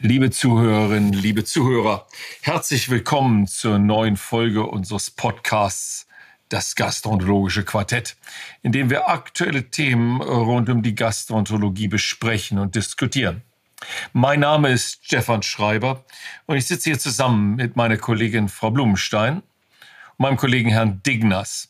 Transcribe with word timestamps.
Liebe 0.00 0.30
Zuhörerinnen, 0.30 1.12
liebe 1.12 1.44
Zuhörer, 1.44 2.06
herzlich 2.40 2.88
willkommen 2.88 3.46
zur 3.46 3.78
neuen 3.78 4.16
Folge 4.16 4.64
unseres 4.66 5.10
Podcasts 5.10 6.07
Das 6.48 6.74
Gastroenterologische 6.74 7.64
Quartett, 7.64 8.16
in 8.62 8.72
dem 8.72 8.90
wir 8.90 9.08
aktuelle 9.08 9.70
Themen 9.70 10.22
rund 10.22 10.68
um 10.70 10.82
die 10.82 10.94
Gastroenterologie 10.94 11.88
besprechen 11.88 12.58
und 12.58 12.74
diskutieren. 12.74 13.42
Mein 14.12 14.40
Name 14.40 14.70
ist 14.70 15.04
Stefan 15.04 15.42
Schreiber 15.42 16.04
und 16.46 16.56
ich 16.56 16.66
sitze 16.66 16.90
hier 16.90 16.98
zusammen 16.98 17.56
mit 17.56 17.76
meiner 17.76 17.96
Kollegin 17.96 18.48
Frau 18.48 18.70
Blumenstein 18.70 19.36
und 19.36 19.44
meinem 20.18 20.36
Kollegen 20.36 20.70
Herrn 20.70 21.02
Dignas. 21.04 21.68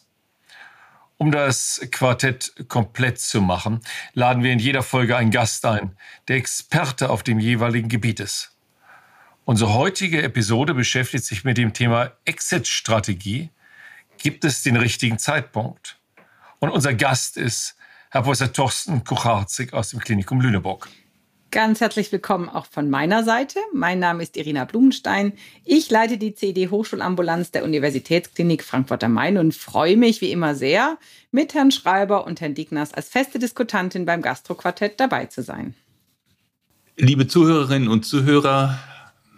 Um 1.17 1.33
das 1.33 1.81
Quartett 1.91 2.55
komplett 2.69 3.19
zu 3.19 3.41
machen, 3.41 3.81
laden 4.15 4.45
wir 4.45 4.53
in 4.53 4.61
jeder 4.61 4.85
Folge 4.85 5.17
einen 5.17 5.33
Gast 5.33 5.67
ein, 5.67 5.97
der 6.29 6.37
Experte 6.37 7.11
auf 7.11 7.25
dem 7.25 7.41
jeweiligen 7.41 7.89
Gebiet 7.89 8.21
ist. 8.21 8.55
Unsere 9.45 9.75
heutige 9.75 10.23
Episode 10.23 10.75
beschäftigt 10.75 11.25
sich 11.25 11.43
mit 11.43 11.59
dem 11.59 11.73
Thema 11.73 12.13
Exit-Strategie. 12.25 13.51
Gibt 14.19 14.45
es 14.45 14.63
den 14.63 14.77
richtigen 14.77 15.19
Zeitpunkt? 15.19 15.97
Und 16.59 16.71
unser 16.71 16.93
Gast 16.93 17.37
ist 17.37 17.77
Herr 18.11 18.23
Professor 18.23 18.53
Thorsten 18.53 19.05
Kucharzik 19.05 19.73
aus 19.73 19.91
dem 19.91 20.01
Klinikum 20.01 20.41
Lüneburg. 20.41 20.89
Ganz 21.51 21.81
herzlich 21.81 22.11
willkommen 22.13 22.49
auch 22.49 22.67
von 22.67 22.91
meiner 22.91 23.25
Seite. 23.25 23.61
Mein 23.73 24.01
Name 24.01 24.23
ist 24.23 24.37
Irina 24.37 24.65
Blumenstein. 24.65 25.33
Ich 25.65 25.89
leite 25.89 26.19
die 26.19 26.35
CD 26.35 26.69
Hochschulambulanz 26.69 27.53
der 27.53 27.65
Universitätsklinik 27.65 28.65
Frankfurt 28.65 29.05
am 29.05 29.13
Main 29.13 29.39
und 29.39 29.55
freue 29.55 29.97
mich 29.97 30.21
wie 30.21 30.33
immer 30.33 30.55
sehr, 30.55 30.99
mit 31.31 31.55
Herrn 31.55 31.71
Schreiber 31.71 32.27
und 32.27 32.41
Herrn 32.41 32.55
Dignas 32.55 32.93
als 32.93 33.09
feste 33.09 33.39
Diskutantin 33.39 34.05
beim 34.05 34.21
Gastroquartett 34.21 35.01
dabei 35.01 35.27
zu 35.27 35.43
sein. 35.43 35.75
Liebe 36.97 37.29
Zuhörerinnen 37.29 37.89
und 37.89 38.05
Zuhörer, 38.05 38.79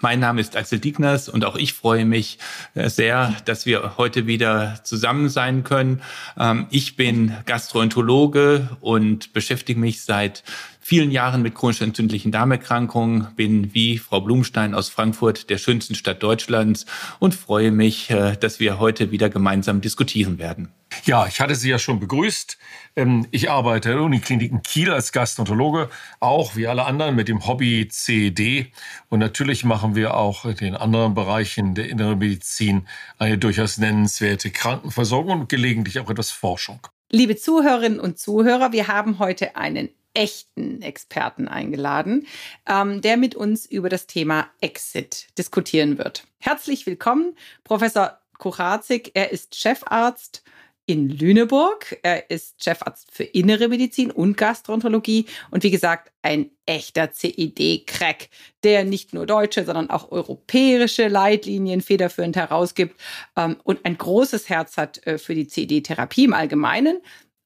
mein 0.01 0.21
Name 0.21 0.41
ist 0.41 0.57
Axel 0.57 0.79
Dignas 0.79 1.29
und 1.29 1.45
auch 1.45 1.57
ich 1.57 1.75
freue 1.75 2.05
mich 2.05 2.39
äh, 2.75 2.89
sehr, 2.89 3.35
dass 3.45 3.67
wir 3.67 3.97
heute 3.99 4.27
wieder 4.27 4.81
zusammen 4.85 5.29
sein 5.29 5.65
können. 5.65 6.03
Ähm, 6.39 6.67
ich 6.71 6.97
bin 6.97 7.35
Gastroenterologe 7.47 8.77
und 8.81 9.33
beschäftige 9.33 9.79
mich 9.79 10.03
seit 10.03 10.43
vielen 10.81 11.11
Jahren 11.11 11.43
mit 11.43 11.55
chronisch 11.55 11.83
entzündlichen 11.83 12.33
Darmerkrankungen, 12.33 13.29
bin 13.37 13.75
wie 13.75 13.99
Frau 13.99 14.21
Blumstein 14.21 14.75
aus 14.75 14.89
Frankfurt, 14.89 15.51
der 15.51 15.59
schönsten 15.59 15.95
Stadt 15.95 16.23
Deutschlands 16.23 16.87
und 17.19 17.35
freue 17.35 17.71
mich, 17.71 18.11
äh, 18.11 18.37
dass 18.37 18.61
wir 18.61 18.79
heute 18.79 19.11
wieder 19.11 19.29
gemeinsam 19.29 19.81
diskutieren 19.81 20.39
werden. 20.39 20.69
Ja, 21.05 21.27
ich 21.27 21.41
hatte 21.41 21.55
Sie 21.55 21.71
ja 21.71 21.79
schon 21.79 22.01
begrüßt. 22.01 22.59
Ähm, 22.97 23.27
ich 23.31 23.51
arbeite 23.51 23.91
in 23.91 23.97
der 23.97 24.05
Uniklinik 24.05 24.51
in 24.51 24.63
Kiel 24.63 24.91
als 24.91 25.13
Gastroenterologe, 25.13 25.89
auch 26.19 26.57
wie 26.57 26.67
alle 26.67 26.85
anderen 26.85 27.15
mit 27.17 27.29
dem 27.29 27.47
Hobby 27.47 27.89
CED. 27.89 28.73
Und 29.09 29.21
natürlich 29.21 29.65
machen 29.65 29.95
wir 29.95 30.15
auch 30.15 30.45
in 30.45 30.57
den 30.57 30.75
anderen 30.75 31.15
Bereichen 31.15 31.75
der 31.75 31.89
inneren 31.89 32.19
Medizin 32.19 32.87
eine 33.19 33.39
durchaus 33.39 33.79
nennenswerte 33.79 34.51
Krankenversorgung 34.51 35.41
und 35.41 35.49
gelegentlich 35.49 35.99
auch 36.01 36.11
etwas 36.11 36.31
Forschung. 36.31 36.81
Liebe 37.11 37.37
Zuhörerinnen 37.37 38.01
und 38.01 38.19
Zuhörer, 38.19 38.73
wir 38.73 38.89
haben 38.89 39.19
heute 39.19 39.57
einen 39.57 39.89
echten 40.15 40.83
Experten 40.83 41.49
eingeladen, 41.49 42.27
ähm, 42.67 43.01
der 43.01 43.17
mit 43.17 43.35
uns 43.35 43.67
über 43.67 43.89
das 43.89 44.07
Thema 44.07 44.49
Exit 44.61 45.29
diskutieren 45.39 45.99
wird. 45.99 46.27
Herzlich 46.39 46.87
willkommen, 46.87 47.37
Professor 47.65 48.19
Kucharzik. 48.39 49.13
Er 49.15 49.31
ist 49.31 49.55
Chefarzt 49.55 50.43
in 50.91 51.09
Lüneburg. 51.09 51.99
Er 52.03 52.31
ist 52.31 52.65
Chefarzt 52.65 53.13
für 53.13 53.23
Innere 53.23 53.69
Medizin 53.69 54.11
und 54.11 54.37
Gastroenterologie 54.37 55.27
und 55.53 55.63
wie 55.63 55.71
gesagt 55.71 56.11
ein 56.23 56.51
echter 56.67 57.13
CED-Crack, 57.13 58.29
der 58.65 58.85
nicht 58.85 59.15
nur 59.15 59.25
deutsche, 59.25 59.65
sondern 59.65 59.89
auch 59.89 60.11
europäische 60.11 61.07
Leitlinien 61.07 61.81
federführend 61.81 62.35
herausgibt 62.35 63.01
ähm, 63.37 63.57
und 63.63 63.85
ein 63.85 63.97
großes 63.99 64.49
Herz 64.49 64.77
hat 64.77 65.07
äh, 65.07 65.19
für 65.19 65.37
die 65.37 65.47
CED-Therapie 65.47 66.25
im 66.25 66.35
Allgemeinen 66.35 66.99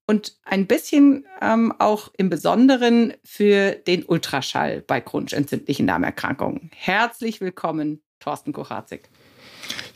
und 0.06 0.38
ein 0.44 0.66
bisschen 0.66 1.26
ähm, 1.42 1.74
auch 1.78 2.08
im 2.16 2.30
Besonderen 2.30 3.12
für 3.24 3.72
den 3.72 4.06
Ultraschall 4.06 4.80
bei 4.80 5.02
chronisch 5.02 5.34
entzündlichen 5.34 5.86
Darmerkrankungen. 5.86 6.70
Herzlich 6.74 7.42
willkommen, 7.42 8.02
Thorsten 8.20 8.54
Kucharzig. 8.54 9.10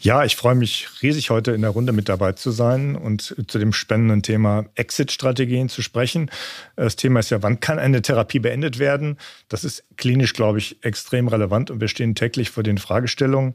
Ja, 0.01 0.25
ich 0.25 0.37
freue 0.37 0.55
mich 0.55 0.89
riesig, 1.03 1.31
heute 1.31 1.51
in 1.51 1.63
der 1.63 1.71
Runde 1.71 1.93
mit 1.93 2.09
dabei 2.09 2.31
zu 2.31 2.53
sein 2.53 2.95
und 2.95 3.35
zu 3.49 3.59
dem 3.59 3.73
spannenden 3.73 4.23
Thema 4.23 4.67
Exit-Strategien 4.77 5.69
zu 5.69 5.83
sprechen. 5.83 6.31
Das 6.77 6.95
Thema 6.95 7.19
ist 7.19 7.31
ja, 7.31 7.43
wann 7.43 7.59
kann 7.59 7.81
eine 7.81 8.01
Therapie 8.01 8.39
beendet 8.39 8.79
werden? 8.79 9.17
Das 9.49 9.65
ist 9.65 9.83
klinisch, 9.97 10.35
glaube 10.35 10.59
ich, 10.59 10.85
extrem 10.85 11.27
relevant 11.27 11.73
und 11.73 11.81
wir 11.81 11.89
stehen 11.89 12.15
täglich 12.15 12.51
vor 12.51 12.63
den 12.63 12.79
Fragestellungen. 12.79 13.55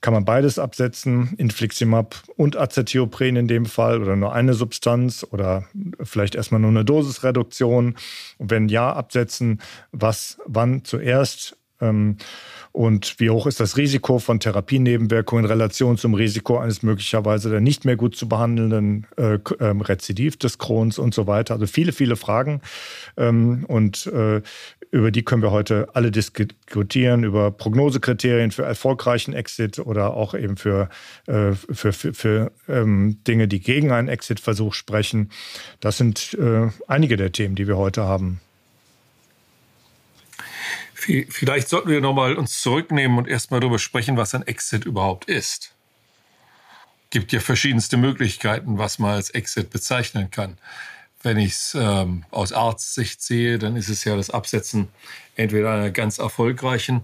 Kann 0.00 0.14
man 0.14 0.24
beides 0.24 0.58
absetzen, 0.58 1.34
Infliximab 1.36 2.22
und 2.36 2.56
Acetiopren 2.56 3.36
in 3.36 3.46
dem 3.46 3.66
Fall 3.66 4.00
oder 4.00 4.16
nur 4.16 4.32
eine 4.32 4.54
Substanz 4.54 5.26
oder 5.30 5.64
vielleicht 6.02 6.36
erstmal 6.36 6.60
nur 6.60 6.70
eine 6.70 6.86
Dosisreduktion? 6.86 7.96
Und 8.38 8.50
wenn 8.50 8.70
ja, 8.70 8.94
absetzen, 8.94 9.60
was 9.92 10.38
wann 10.46 10.84
zuerst? 10.84 11.58
Ähm, 11.80 12.16
und 12.76 13.18
wie 13.20 13.30
hoch 13.30 13.46
ist 13.46 13.58
das 13.58 13.78
Risiko 13.78 14.18
von 14.18 14.38
Therapienebenwirkungen 14.38 15.46
in 15.46 15.50
Relation 15.50 15.96
zum 15.96 16.12
Risiko 16.12 16.58
eines 16.58 16.82
möglicherweise 16.82 17.48
der 17.48 17.62
nicht 17.62 17.86
mehr 17.86 17.96
gut 17.96 18.16
zu 18.16 18.28
behandelnden 18.28 19.06
äh, 19.16 19.38
ähm, 19.60 19.80
Rezidiv 19.80 20.36
des 20.36 20.58
Crohns 20.58 20.98
und 20.98 21.14
so 21.14 21.26
weiter. 21.26 21.54
Also 21.54 21.66
viele, 21.66 21.92
viele 21.92 22.16
Fragen. 22.16 22.60
Ähm, 23.16 23.64
und 23.66 24.06
äh, 24.08 24.42
über 24.90 25.10
die 25.10 25.22
können 25.22 25.40
wir 25.40 25.52
heute 25.52 25.88
alle 25.94 26.10
diskutieren, 26.10 27.24
über 27.24 27.50
Prognosekriterien 27.50 28.50
für 28.50 28.64
erfolgreichen 28.64 29.32
Exit 29.32 29.78
oder 29.78 30.12
auch 30.12 30.34
eben 30.34 30.58
für, 30.58 30.90
äh, 31.26 31.52
für, 31.52 31.94
für, 31.94 32.12
für 32.12 32.52
Dinge, 32.68 33.48
die 33.48 33.60
gegen 33.60 33.90
einen 33.90 34.08
Exit-Versuch 34.08 34.74
sprechen. 34.74 35.30
Das 35.80 35.96
sind 35.96 36.34
äh, 36.34 36.68
einige 36.86 37.16
der 37.16 37.32
Themen, 37.32 37.54
die 37.54 37.66
wir 37.66 37.78
heute 37.78 38.02
haben. 38.02 38.40
Vielleicht 41.28 41.68
sollten 41.68 41.88
wir 41.88 42.00
nochmal 42.00 42.36
uns 42.36 42.60
zurücknehmen 42.60 43.18
und 43.18 43.28
erstmal 43.28 43.60
darüber 43.60 43.78
sprechen, 43.78 44.16
was 44.16 44.34
ein 44.34 44.46
Exit 44.46 44.84
überhaupt 44.84 45.26
ist. 45.26 45.72
Es 47.04 47.10
gibt 47.10 47.32
ja 47.32 47.40
verschiedenste 47.40 47.96
Möglichkeiten, 47.96 48.78
was 48.78 48.98
man 48.98 49.12
als 49.12 49.30
Exit 49.30 49.70
bezeichnen 49.70 50.30
kann. 50.30 50.58
Wenn 51.22 51.38
ich 51.38 51.52
es 51.52 51.76
ähm, 51.78 52.24
aus 52.30 52.52
Arztsicht 52.52 53.22
sehe, 53.22 53.58
dann 53.58 53.76
ist 53.76 53.88
es 53.88 54.04
ja 54.04 54.16
das 54.16 54.30
Absetzen 54.30 54.88
entweder 55.36 55.72
einer 55.72 55.90
ganz 55.90 56.18
erfolgreichen 56.18 57.02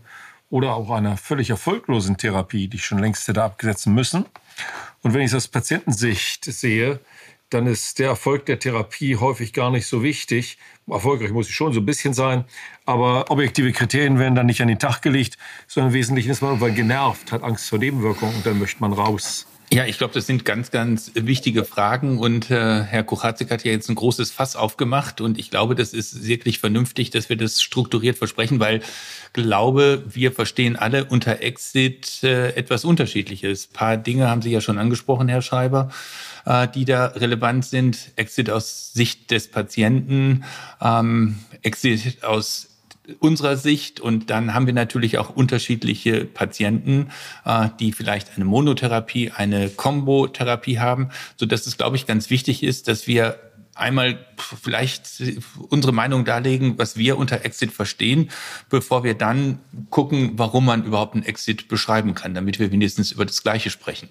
oder 0.51 0.75
auch 0.75 0.91
einer 0.91 1.17
völlig 1.17 1.51
erfolglosen 1.51 2.19
Therapie, 2.19 2.69
die 2.69 2.77
ich 2.77 2.85
schon 2.85 2.99
längst 2.99 3.27
hätte 3.27 3.43
absetzen 3.43 3.95
müssen. 3.95 4.27
Und 5.03 5.15
wenn 5.15 5.23
ich 5.23 5.31
es 5.31 5.35
aus 5.35 5.49
Patientensicht 5.49 6.45
sehe, 6.45 7.01
dann 7.53 7.67
ist 7.67 7.99
der 7.99 8.09
Erfolg 8.09 8.47
der 8.47 8.59
Therapie 8.59 9.17
häufig 9.17 9.53
gar 9.53 9.71
nicht 9.71 9.87
so 9.87 10.03
wichtig. 10.03 10.59
Erfolgreich 10.89 11.31
muss 11.31 11.47
sie 11.47 11.53
schon 11.53 11.73
so 11.73 11.81
ein 11.81 11.87
bisschen 11.87 12.15
sein, 12.15 12.45
aber 12.87 13.31
objektive 13.31 13.73
Kriterien 13.73 14.19
werden 14.19 14.35
dann 14.35 14.47
nicht 14.47 14.61
an 14.63 14.69
den 14.69 14.79
Tag 14.79 15.01
gelegt, 15.03 15.39
sondern 15.67 15.91
im 15.91 15.95
Wesentlichen 15.95 16.31
ist 16.31 16.43
man 16.43 16.53
irgendwann 16.53 16.75
genervt, 16.75 17.33
hat 17.33 17.43
Angst 17.43 17.69
vor 17.69 17.79
Nebenwirkungen 17.79 18.35
und 18.35 18.47
dann 18.47 18.59
möchte 18.59 18.81
man 18.81 18.93
raus. 18.93 19.47
Ja, 19.73 19.87
ich 19.87 19.97
glaube, 19.97 20.13
das 20.13 20.27
sind 20.27 20.45
ganz, 20.45 20.71
ganz 20.71 21.13
wichtige 21.15 21.65
Fragen 21.65 22.19
und 22.19 22.51
äh, 22.51 22.83
Herr 22.83 23.05
Kuchatzik 23.05 23.51
hat 23.51 23.65
ja 23.65 23.73
jetzt 23.73 23.89
ein 23.89 23.95
großes 23.95 24.31
Fass 24.31 24.55
aufgemacht 24.55 25.23
und 25.23 25.39
ich 25.39 25.51
glaube, 25.51 25.75
das 25.75 25.95
ist 25.95 26.27
wirklich 26.27 26.59
vernünftig, 26.59 27.09
dass 27.09 27.31
wir 27.31 27.39
das 27.39 27.63
strukturiert 27.63 28.19
versprechen, 28.19 28.61
weil 28.61 28.83
glaube, 29.33 30.05
wir 30.07 30.31
verstehen 30.31 30.77
alle 30.77 31.07
unter 31.07 31.41
Exit 31.41 32.23
äh, 32.23 32.51
etwas 32.51 32.85
Unterschiedliches. 32.85 33.69
Ein 33.69 33.73
paar 33.73 33.97
Dinge 33.97 34.29
haben 34.29 34.43
Sie 34.43 34.51
ja 34.51 34.61
schon 34.61 34.77
angesprochen, 34.77 35.29
Herr 35.29 35.41
Schreiber 35.41 35.91
äh, 36.45 36.69
die 36.69 36.85
da 36.85 37.07
relevant 37.07 37.65
sind. 37.65 38.13
Exit 38.17 38.51
aus 38.51 38.93
Sicht 38.93 39.31
des 39.31 39.49
Patienten, 39.49 40.45
ähm, 40.81 41.39
Exit 41.63 42.25
aus 42.25 42.69
unserer 43.19 43.57
Sicht 43.57 44.01
und 44.01 44.31
dann 44.31 44.55
haben 44.55 44.67
wir 44.67 44.73
natürlich 44.73 45.19
auch 45.19 45.31
unterschiedliche 45.31 46.25
Patienten, 46.25 47.09
äh, 47.45 47.69
die 47.81 47.93
vielleicht 47.93 48.37
eine 48.37 48.45
Monotherapie, 48.45 49.33
eine 49.33 49.71
Kombotherapie 49.71 50.79
haben, 50.79 51.11
so 51.37 51.47
dass 51.47 51.67
es 51.67 51.77
glaube 51.77 51.97
ich 51.97 52.07
ganz 52.07 52.31
wichtig 52.31 52.63
ist, 52.63 52.89
dass 52.89 53.07
wir 53.07 53.39
einmal 53.75 54.25
vielleicht 54.37 55.23
unsere 55.69 55.93
Meinung 55.93 56.25
darlegen, 56.25 56.79
was 56.79 56.97
wir 56.97 57.17
unter 57.17 57.45
Exit 57.45 57.73
verstehen, 57.73 58.31
bevor 58.69 59.03
wir 59.03 59.15
dann 59.15 59.59
gucken, 59.91 60.33
warum 60.37 60.67
man 60.67 60.85
überhaupt 60.85 61.15
einen 61.15 61.25
Exit 61.25 61.69
beschreiben 61.69 62.15
kann, 62.15 62.35
damit 62.35 62.59
wir 62.59 62.71
wenigstens 62.71 63.13
über 63.13 63.25
das 63.25 63.43
Gleiche 63.43 63.71
sprechen. 63.71 64.11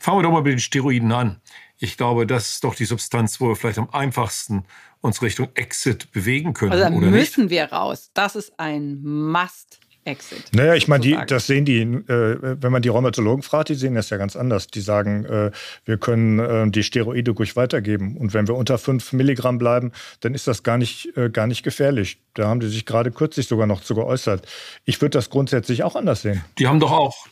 Fangen 0.00 0.18
wir 0.18 0.22
doch 0.22 0.32
mal 0.32 0.42
mit 0.42 0.52
den 0.52 0.60
Steroiden 0.60 1.12
an. 1.12 1.40
Ich 1.82 1.96
glaube, 1.96 2.28
das 2.28 2.52
ist 2.52 2.64
doch 2.64 2.76
die 2.76 2.84
Substanz, 2.84 3.40
wo 3.40 3.48
wir 3.48 3.56
vielleicht 3.56 3.78
am 3.78 3.90
einfachsten 3.90 4.64
uns 5.00 5.20
Richtung 5.20 5.48
Exit 5.54 6.12
bewegen 6.12 6.54
können. 6.54 6.70
Also 6.70 6.84
da 6.84 6.90
oder 6.92 7.08
müssen 7.08 7.46
nicht? 7.46 7.50
wir 7.50 7.64
raus. 7.72 8.12
Das 8.14 8.36
ist 8.36 8.52
ein 8.56 9.02
Must. 9.02 9.80
Exit. 10.04 10.42
Naja, 10.52 10.74
ich 10.74 10.88
meine, 10.88 11.24
das 11.26 11.46
sehen 11.46 11.64
die, 11.64 11.80
äh, 11.80 12.56
wenn 12.60 12.72
man 12.72 12.82
die 12.82 12.88
Rheumatologen 12.88 13.44
fragt, 13.44 13.68
die 13.68 13.76
sehen 13.76 13.94
das 13.94 14.10
ja 14.10 14.16
ganz 14.16 14.34
anders. 14.34 14.66
Die 14.66 14.80
sagen, 14.80 15.24
äh, 15.24 15.52
wir 15.84 15.96
können 15.96 16.40
äh, 16.40 16.68
die 16.68 16.82
Steroide 16.82 17.30
ruhig 17.30 17.54
weitergeben. 17.54 18.16
Und 18.16 18.34
wenn 18.34 18.48
wir 18.48 18.56
unter 18.56 18.78
5 18.78 19.12
Milligramm 19.12 19.58
bleiben, 19.58 19.92
dann 20.18 20.34
ist 20.34 20.48
das 20.48 20.64
gar 20.64 20.76
nicht, 20.76 21.16
äh, 21.16 21.30
gar 21.30 21.46
nicht 21.46 21.62
gefährlich. 21.62 22.18
Da 22.34 22.48
haben 22.48 22.58
die 22.58 22.66
sich 22.66 22.84
gerade 22.84 23.12
kürzlich 23.12 23.46
sogar 23.46 23.68
noch 23.68 23.80
zu 23.80 23.94
geäußert. 23.94 24.44
Ich 24.84 25.00
würde 25.00 25.18
das 25.18 25.30
grundsätzlich 25.30 25.84
auch 25.84 25.94
anders 25.94 26.22
sehen. 26.22 26.44
Die 26.58 26.66
haben 26.66 26.80
doch 26.80 26.90
auch, 26.90 27.28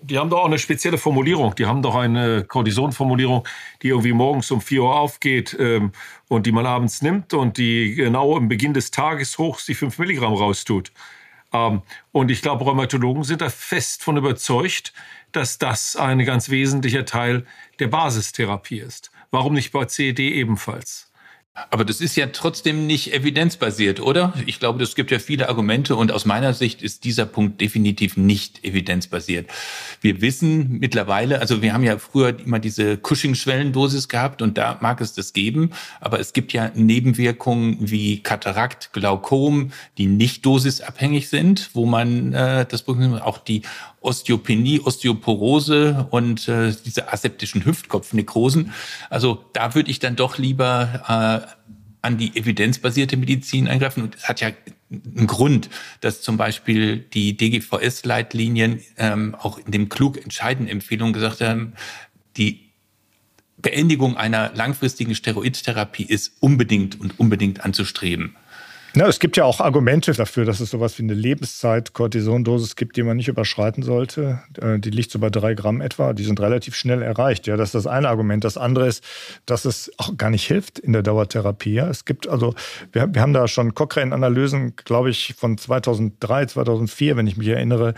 die 0.00 0.18
haben 0.18 0.30
doch 0.30 0.40
auch 0.40 0.46
eine 0.46 0.58
spezielle 0.58 0.98
Formulierung. 0.98 1.54
Die 1.56 1.66
haben 1.66 1.82
doch 1.82 1.94
eine 1.94 2.44
Cortison-Formulierung, 2.44 3.46
die 3.82 3.88
irgendwie 3.88 4.12
morgens 4.12 4.50
um 4.50 4.60
4 4.60 4.82
Uhr 4.82 4.94
aufgeht 4.94 5.56
ähm, 5.58 5.92
und 6.28 6.46
die 6.46 6.52
man 6.52 6.66
abends 6.66 7.02
nimmt 7.02 7.34
und 7.34 7.58
die 7.58 7.94
genau 7.94 8.36
im 8.36 8.48
Beginn 8.48 8.74
des 8.74 8.90
Tages 8.90 9.38
hoch 9.38 9.60
die 9.60 9.74
5 9.74 9.98
Milligramm 9.98 10.34
raustut. 10.34 10.92
Ähm, 11.52 11.82
und 12.12 12.30
ich 12.30 12.42
glaube, 12.42 12.64
Rheumatologen 12.64 13.24
sind 13.24 13.40
da 13.40 13.48
fest 13.48 14.02
von 14.02 14.16
überzeugt, 14.16 14.92
dass 15.32 15.58
das 15.58 15.96
ein 15.96 16.24
ganz 16.24 16.48
wesentlicher 16.48 17.04
Teil 17.04 17.44
der 17.80 17.88
Basistherapie 17.88 18.78
ist. 18.78 19.10
Warum 19.30 19.54
nicht 19.54 19.72
bei 19.72 19.84
CED 19.84 20.20
ebenfalls? 20.20 21.07
Aber 21.70 21.84
das 21.84 22.00
ist 22.00 22.16
ja 22.16 22.26
trotzdem 22.26 22.86
nicht 22.86 23.12
evidenzbasiert, 23.12 24.00
oder? 24.00 24.32
Ich 24.46 24.58
glaube, 24.58 24.82
es 24.82 24.94
gibt 24.94 25.10
ja 25.10 25.18
viele 25.18 25.48
Argumente 25.48 25.96
und 25.96 26.12
aus 26.12 26.24
meiner 26.24 26.54
Sicht 26.54 26.82
ist 26.82 27.04
dieser 27.04 27.26
Punkt 27.26 27.60
definitiv 27.60 28.16
nicht 28.16 28.64
evidenzbasiert. 28.64 29.50
Wir 30.00 30.20
wissen 30.20 30.78
mittlerweile, 30.78 31.40
also 31.40 31.62
wir 31.62 31.72
haben 31.72 31.84
ja 31.84 31.98
früher 31.98 32.38
immer 32.38 32.58
diese 32.58 32.96
Cushing-Schwellendosis 32.96 34.08
gehabt 34.08 34.42
und 34.42 34.56
da 34.56 34.78
mag 34.80 35.00
es 35.00 35.14
das 35.14 35.32
geben, 35.32 35.70
aber 36.00 36.20
es 36.20 36.32
gibt 36.32 36.52
ja 36.52 36.70
Nebenwirkungen 36.74 37.76
wie 37.80 38.22
Katarakt, 38.22 38.92
Glaukom, 38.92 39.72
die 39.98 40.06
nicht 40.06 40.46
dosisabhängig 40.46 41.28
sind, 41.28 41.70
wo 41.74 41.86
man 41.86 42.32
äh, 42.32 42.66
das 42.66 42.86
auch 42.88 43.38
die 43.38 43.62
Osteopenie, 44.00 44.80
Osteoporose 44.80 46.06
und 46.10 46.48
äh, 46.48 46.72
diese 46.84 47.12
aseptischen 47.12 47.64
Hüftkopfnekrosen. 47.64 48.72
Also 49.10 49.44
da 49.52 49.74
würde 49.74 49.90
ich 49.90 49.98
dann 49.98 50.16
doch 50.16 50.38
lieber 50.38 51.46
äh, 51.46 51.58
an 52.02 52.16
die 52.16 52.36
evidenzbasierte 52.36 53.16
Medizin 53.16 53.68
eingreifen. 53.68 54.02
Und 54.02 54.14
es 54.14 54.28
hat 54.28 54.40
ja 54.40 54.50
einen 54.90 55.26
Grund, 55.26 55.68
dass 56.00 56.22
zum 56.22 56.36
Beispiel 56.36 56.98
die 56.98 57.36
DGVS-Leitlinien 57.36 58.80
ähm, 58.96 59.34
auch 59.34 59.58
in 59.58 59.72
dem 59.72 59.88
klug 59.88 60.22
entscheidenden 60.22 60.70
Empfehlungen 60.70 61.12
gesagt 61.12 61.40
haben, 61.40 61.74
die 62.36 62.68
Beendigung 63.56 64.16
einer 64.16 64.52
langfristigen 64.54 65.14
Steroidtherapie 65.14 66.04
ist 66.04 66.34
unbedingt 66.40 67.00
und 67.00 67.18
unbedingt 67.18 67.64
anzustreben. 67.64 68.36
Na, 68.94 69.06
es 69.06 69.20
gibt 69.20 69.36
ja 69.36 69.44
auch 69.44 69.60
Argumente 69.60 70.12
dafür, 70.12 70.46
dass 70.46 70.60
es 70.60 70.70
sowas 70.70 70.98
wie 70.98 71.02
eine 71.02 71.12
Lebenszeit-Cortisondosis 71.12 72.74
gibt, 72.74 72.96
die 72.96 73.02
man 73.02 73.18
nicht 73.18 73.28
überschreiten 73.28 73.82
sollte. 73.82 74.40
Äh, 74.60 74.78
Die 74.78 74.88
liegt 74.90 75.10
so 75.10 75.18
bei 75.18 75.28
drei 75.28 75.54
Gramm 75.54 75.82
etwa. 75.82 76.14
Die 76.14 76.24
sind 76.24 76.40
relativ 76.40 76.74
schnell 76.74 77.02
erreicht. 77.02 77.46
Ja, 77.46 77.58
das 77.58 77.68
ist 77.68 77.74
das 77.74 77.86
eine 77.86 78.08
Argument. 78.08 78.44
Das 78.44 78.56
andere 78.56 78.88
ist, 78.88 79.04
dass 79.44 79.66
es 79.66 79.92
auch 79.98 80.16
gar 80.16 80.30
nicht 80.30 80.46
hilft 80.46 80.78
in 80.78 80.94
der 80.94 81.02
Dauertherapie. 81.02 81.74
Ja, 81.74 81.88
es 81.88 82.06
gibt 82.06 82.28
also, 82.28 82.54
wir, 82.92 83.12
wir 83.12 83.20
haben 83.20 83.34
da 83.34 83.46
schon 83.46 83.74
Cochrane-Analysen, 83.74 84.74
glaube 84.76 85.10
ich, 85.10 85.34
von 85.36 85.58
2003, 85.58 86.46
2004, 86.46 87.16
wenn 87.16 87.26
ich 87.26 87.36
mich 87.36 87.48
erinnere, 87.48 87.92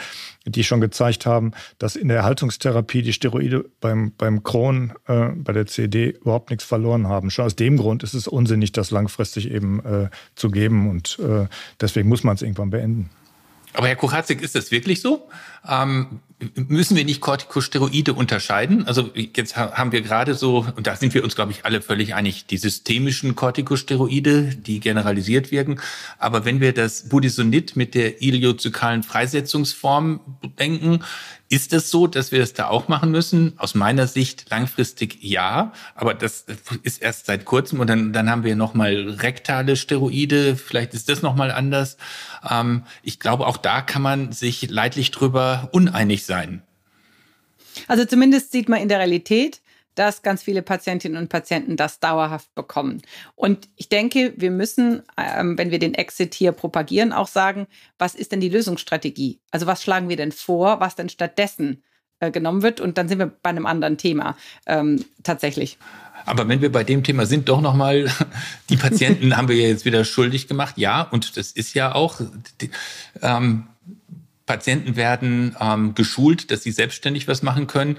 die 0.44 0.64
schon 0.64 0.80
gezeigt 0.80 1.24
haben, 1.24 1.52
dass 1.78 1.94
in 1.94 2.08
der 2.08 2.18
Erhaltungstherapie 2.18 3.02
die 3.02 3.12
Steroide 3.12 3.64
beim, 3.80 4.12
beim 4.18 4.42
Crohn, 4.42 4.92
äh, 5.06 5.28
bei 5.36 5.52
der 5.52 5.66
CD 5.66 6.10
überhaupt 6.20 6.50
nichts 6.50 6.64
verloren 6.64 7.06
haben. 7.06 7.30
Schon 7.30 7.44
aus 7.44 7.54
dem 7.54 7.76
Grund 7.76 8.02
ist 8.02 8.14
es 8.14 8.26
unsinnig, 8.26 8.72
das 8.72 8.90
langfristig 8.90 9.50
eben 9.50 9.84
äh, 9.84 10.08
zu 10.34 10.50
geben 10.50 10.79
und 10.88 11.18
äh, 11.18 11.46
deswegen 11.80 12.08
muss 12.08 12.24
man 12.24 12.34
es 12.34 12.42
irgendwann 12.42 12.70
beenden. 12.70 13.10
Aber 13.72 13.86
Herr 13.86 13.96
Kuchatzig, 13.96 14.42
ist 14.42 14.54
das 14.54 14.70
wirklich 14.70 15.00
so? 15.00 15.28
Ähm, 15.68 16.20
müssen 16.54 16.96
wir 16.96 17.04
nicht 17.04 17.20
Corticosteroide 17.20 18.14
unterscheiden? 18.14 18.86
Also 18.86 19.10
jetzt 19.14 19.56
haben 19.56 19.92
wir 19.92 20.00
gerade 20.00 20.34
so, 20.34 20.66
und 20.74 20.86
da 20.86 20.96
sind 20.96 21.14
wir 21.14 21.22
uns, 21.22 21.36
glaube 21.36 21.52
ich, 21.52 21.64
alle 21.64 21.80
völlig 21.80 22.14
einig, 22.14 22.46
die 22.46 22.56
systemischen 22.56 23.36
Corticosteroide, 23.36 24.56
die 24.56 24.80
generalisiert 24.80 25.52
wirken. 25.52 25.80
Aber 26.18 26.44
wenn 26.44 26.60
wir 26.60 26.72
das 26.72 27.08
Budesonid 27.08 27.76
mit 27.76 27.94
der 27.94 28.22
iliozykalen 28.22 29.02
Freisetzungsform 29.02 30.20
denken, 30.58 31.04
ist 31.50 31.72
es 31.72 31.90
so, 31.90 32.06
dass 32.06 32.30
wir 32.30 32.38
das 32.38 32.52
da 32.52 32.68
auch 32.68 32.86
machen 32.86 33.10
müssen? 33.10 33.54
Aus 33.58 33.74
meiner 33.74 34.06
Sicht 34.06 34.48
langfristig 34.50 35.18
ja, 35.20 35.72
aber 35.96 36.14
das 36.14 36.46
ist 36.84 37.02
erst 37.02 37.26
seit 37.26 37.44
kurzem 37.44 37.80
und 37.80 37.90
dann, 37.90 38.12
dann 38.12 38.30
haben 38.30 38.44
wir 38.44 38.54
nochmal 38.54 39.16
rektale 39.18 39.74
Steroide, 39.74 40.56
vielleicht 40.56 40.94
ist 40.94 41.08
das 41.08 41.22
nochmal 41.22 41.50
anders. 41.50 41.96
Ähm, 42.48 42.84
ich 43.02 43.18
glaube, 43.18 43.48
auch 43.48 43.56
da 43.56 43.82
kann 43.82 44.00
man 44.00 44.30
sich 44.30 44.70
leidlich 44.70 45.10
drüber 45.10 45.68
uneinig 45.72 46.24
sein. 46.24 46.62
Also 47.88 48.04
zumindest 48.04 48.52
sieht 48.52 48.68
man 48.68 48.80
in 48.80 48.88
der 48.88 48.98
Realität, 48.98 49.60
dass 50.00 50.22
ganz 50.22 50.42
viele 50.42 50.62
Patientinnen 50.62 51.18
und 51.18 51.28
Patienten 51.28 51.76
das 51.76 52.00
dauerhaft 52.00 52.54
bekommen. 52.54 53.02
Und 53.34 53.68
ich 53.76 53.90
denke, 53.90 54.32
wir 54.34 54.50
müssen, 54.50 55.02
ähm, 55.18 55.58
wenn 55.58 55.70
wir 55.70 55.78
den 55.78 55.92
Exit 55.92 56.32
hier 56.32 56.52
propagieren, 56.52 57.12
auch 57.12 57.28
sagen, 57.28 57.66
was 57.98 58.14
ist 58.14 58.32
denn 58.32 58.40
die 58.40 58.48
Lösungsstrategie? 58.48 59.40
Also 59.50 59.66
was 59.66 59.82
schlagen 59.82 60.08
wir 60.08 60.16
denn 60.16 60.32
vor, 60.32 60.80
was 60.80 60.96
denn 60.96 61.10
stattdessen 61.10 61.82
äh, 62.18 62.30
genommen 62.30 62.62
wird? 62.62 62.80
Und 62.80 62.96
dann 62.96 63.10
sind 63.10 63.18
wir 63.18 63.26
bei 63.26 63.50
einem 63.50 63.66
anderen 63.66 63.98
Thema 63.98 64.38
ähm, 64.64 65.04
tatsächlich. 65.22 65.76
Aber 66.24 66.48
wenn 66.48 66.62
wir 66.62 66.72
bei 66.72 66.82
dem 66.82 67.04
Thema 67.04 67.26
sind, 67.26 67.50
doch 67.50 67.60
nochmal, 67.60 68.10
die 68.70 68.78
Patienten 68.78 69.36
haben 69.36 69.48
wir 69.48 69.56
ja 69.56 69.68
jetzt 69.68 69.84
wieder 69.84 70.06
schuldig 70.06 70.48
gemacht. 70.48 70.78
Ja, 70.78 71.02
und 71.02 71.36
das 71.36 71.52
ist 71.52 71.74
ja 71.74 71.94
auch, 71.94 72.22
die, 72.62 72.70
ähm, 73.20 73.66
Patienten 74.50 74.96
werden 74.96 75.54
ähm, 75.60 75.94
geschult, 75.94 76.50
dass 76.50 76.62
sie 76.62 76.72
selbstständig 76.72 77.28
was 77.28 77.42
machen 77.42 77.66
können. 77.66 77.98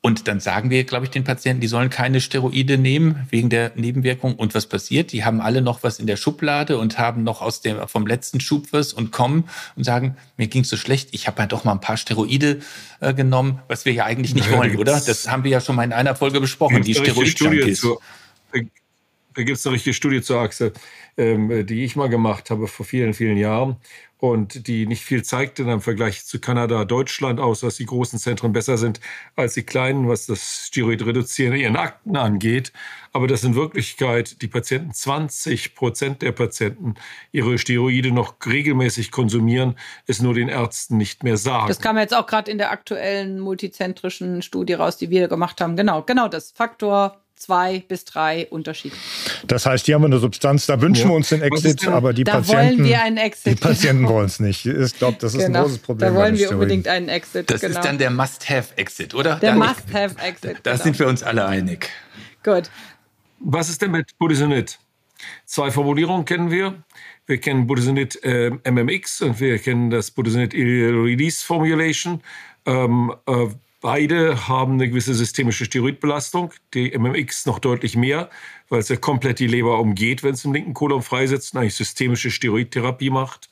Und 0.00 0.28
dann 0.28 0.38
sagen 0.38 0.68
wir, 0.70 0.84
glaube 0.84 1.06
ich, 1.06 1.10
den 1.10 1.24
Patienten, 1.24 1.60
die 1.60 1.66
sollen 1.66 1.88
keine 1.90 2.20
Steroide 2.20 2.76
nehmen 2.78 3.26
wegen 3.30 3.48
der 3.48 3.72
Nebenwirkung. 3.74 4.34
Und 4.36 4.54
was 4.54 4.66
passiert? 4.66 5.12
Die 5.12 5.24
haben 5.24 5.40
alle 5.40 5.62
noch 5.62 5.82
was 5.82 5.98
in 5.98 6.06
der 6.06 6.16
Schublade 6.16 6.78
und 6.78 6.98
haben 6.98 7.24
noch 7.24 7.40
aus 7.42 7.62
dem 7.62 7.88
vom 7.88 8.06
letzten 8.06 8.38
Schub 8.38 8.66
was 8.70 8.92
und 8.92 9.10
kommen 9.12 9.48
und 9.74 9.84
sagen, 9.84 10.16
mir 10.36 10.46
ging's 10.46 10.68
so 10.68 10.76
schlecht, 10.76 11.08
ich 11.12 11.26
habe 11.26 11.40
ja 11.40 11.46
doch 11.46 11.64
mal 11.64 11.72
ein 11.72 11.80
paar 11.80 11.96
Steroide 11.96 12.60
äh, 13.00 13.14
genommen, 13.14 13.60
was 13.68 13.84
wir 13.84 13.92
ja 13.92 14.04
eigentlich 14.04 14.34
nicht 14.34 14.50
Ja, 14.50 14.58
wollen, 14.58 14.76
oder? 14.76 15.00
Das 15.00 15.28
haben 15.28 15.42
wir 15.42 15.50
ja 15.50 15.60
schon 15.60 15.74
mal 15.74 15.84
in 15.84 15.92
einer 15.92 16.14
Folge 16.14 16.40
besprochen, 16.40 16.82
die 16.82 16.94
Steroid-Junkies. 16.94 17.80
zu- 17.80 17.98
Da 19.34 19.42
gibt 19.44 19.56
es 19.56 19.66
eine 19.66 19.74
richtige 19.74 19.94
Studie 19.94 20.20
zur 20.20 20.40
Achse, 20.40 20.72
ähm, 21.22 21.66
die 21.66 21.84
ich 21.84 21.96
mal 21.96 22.08
gemacht 22.08 22.50
habe 22.50 22.66
vor 22.66 22.84
vielen, 22.84 23.14
vielen 23.14 23.36
Jahren 23.36 23.76
und 24.18 24.68
die 24.68 24.86
nicht 24.86 25.02
viel 25.02 25.24
zeigte 25.24 25.62
im 25.62 25.80
Vergleich 25.80 26.24
zu 26.24 26.40
Kanada, 26.40 26.84
Deutschland 26.84 27.40
aus, 27.40 27.60
dass 27.60 27.76
die 27.76 27.86
großen 27.86 28.18
Zentren 28.20 28.52
besser 28.52 28.78
sind 28.78 29.00
als 29.34 29.54
die 29.54 29.64
kleinen, 29.64 30.08
was 30.08 30.26
das 30.26 30.66
Steroid-Reduzieren 30.68 31.56
ihren 31.56 31.76
Akten 31.76 32.16
angeht. 32.16 32.72
Aber 33.12 33.26
dass 33.26 33.42
in 33.42 33.56
Wirklichkeit 33.56 34.40
die 34.40 34.46
Patienten, 34.46 34.92
20 34.92 35.74
Prozent 35.74 36.22
der 36.22 36.30
Patienten, 36.32 36.94
ihre 37.32 37.58
Steroide 37.58 38.12
noch 38.12 38.34
regelmäßig 38.46 39.10
konsumieren, 39.10 39.76
es 40.06 40.22
nur 40.22 40.34
den 40.34 40.48
Ärzten 40.48 40.98
nicht 40.98 41.24
mehr 41.24 41.36
sagen. 41.36 41.66
Das 41.68 41.80
kam 41.80 41.98
jetzt 41.98 42.14
auch 42.14 42.26
gerade 42.26 42.50
in 42.50 42.58
der 42.58 42.70
aktuellen 42.70 43.40
multizentrischen 43.40 44.42
Studie 44.42 44.74
raus, 44.74 44.96
die 44.96 45.10
wir 45.10 45.26
gemacht 45.26 45.60
haben. 45.60 45.74
Genau, 45.74 46.02
genau 46.02 46.28
das. 46.28 46.52
Faktor 46.52 47.22
zwei 47.42 47.84
bis 47.88 48.04
drei 48.04 48.46
Unterschied. 48.48 48.92
Das 49.46 49.66
heißt, 49.66 49.86
hier 49.86 49.96
haben 49.96 50.02
wir 50.02 50.06
eine 50.06 50.18
Substanz, 50.18 50.66
da 50.66 50.80
wünschen 50.80 51.02
Ja. 51.04 51.08
wir 51.10 51.16
uns 51.16 51.28
den 51.28 51.42
Exit, 51.42 51.86
aber 51.88 52.12
die 52.12 52.24
da 52.24 52.34
Patienten, 52.34 52.78
wollen 52.78 52.84
wir 52.88 53.02
einen 53.02 53.16
Exit. 53.16 53.58
die 53.58 53.60
Patienten 53.60 54.02
genau. 54.02 54.14
wollen 54.14 54.26
es 54.26 54.40
nicht. 54.40 54.64
Ich 54.64 54.96
glaube, 54.98 55.18
das 55.20 55.34
ist 55.34 55.44
ein 55.44 55.52
großes 55.52 55.78
Problem. 55.78 56.14
Da 56.14 56.18
wollen 56.20 56.38
wir 56.38 56.50
unbedingt 56.50 56.88
einen 56.88 57.08
Exit. 57.08 57.50
Das 57.50 57.60
genau. 57.60 57.78
ist 57.78 57.84
dann 57.84 57.98
der 57.98 58.10
Must-Have-Exit, 58.10 59.14
oder? 59.14 59.36
der 59.36 59.52
Da- 59.52 59.56
Must-Have-Exit. 59.58 60.58
Da 60.62 60.72
genau. 60.72 60.84
sind 60.84 60.98
wir 60.98 61.08
uns 61.08 61.22
alle 61.22 61.44
einig. 61.46 61.88
Gut. 62.42 62.70
Was 63.40 63.68
ist 63.68 63.82
denn 63.82 63.90
mit 63.90 64.16
Budesonid? 64.18 64.78
Zwei 65.44 65.70
Formulierungen 65.70 66.24
kennen 66.24 66.50
wir. 66.50 66.82
Wir 67.26 67.38
kennen 67.38 67.66
Budesonid 67.66 68.22
äh, 68.24 68.50
MMX 68.68 69.22
und 69.22 69.40
wir 69.40 69.58
kennen 69.58 69.90
das 69.90 70.10
Budesonid 70.10 70.54
Release 70.54 71.44
Formulation. 71.44 72.20
Ähm, 72.66 73.12
äh, 73.26 73.46
beide 73.82 74.48
haben 74.48 74.74
eine 74.74 74.88
gewisse 74.88 75.12
systemische 75.12 75.66
Steroidbelastung. 75.66 76.54
Die 76.72 76.96
MMX 76.96 77.44
noch 77.44 77.58
deutlich 77.58 77.96
mehr, 77.96 78.30
weil 78.70 78.80
es 78.80 78.88
ja 78.88 78.96
komplett 78.96 79.40
die 79.40 79.46
Leber 79.46 79.78
umgeht, 79.78 80.22
wenn 80.22 80.32
es 80.32 80.44
im 80.46 80.54
linken 80.54 80.72
Kolon 80.72 81.02
freisetzt 81.02 81.52
und 81.52 81.60
eigentlich 81.60 81.74
systemische 81.74 82.30
Steroidtherapie 82.30 83.10
macht. 83.10 83.50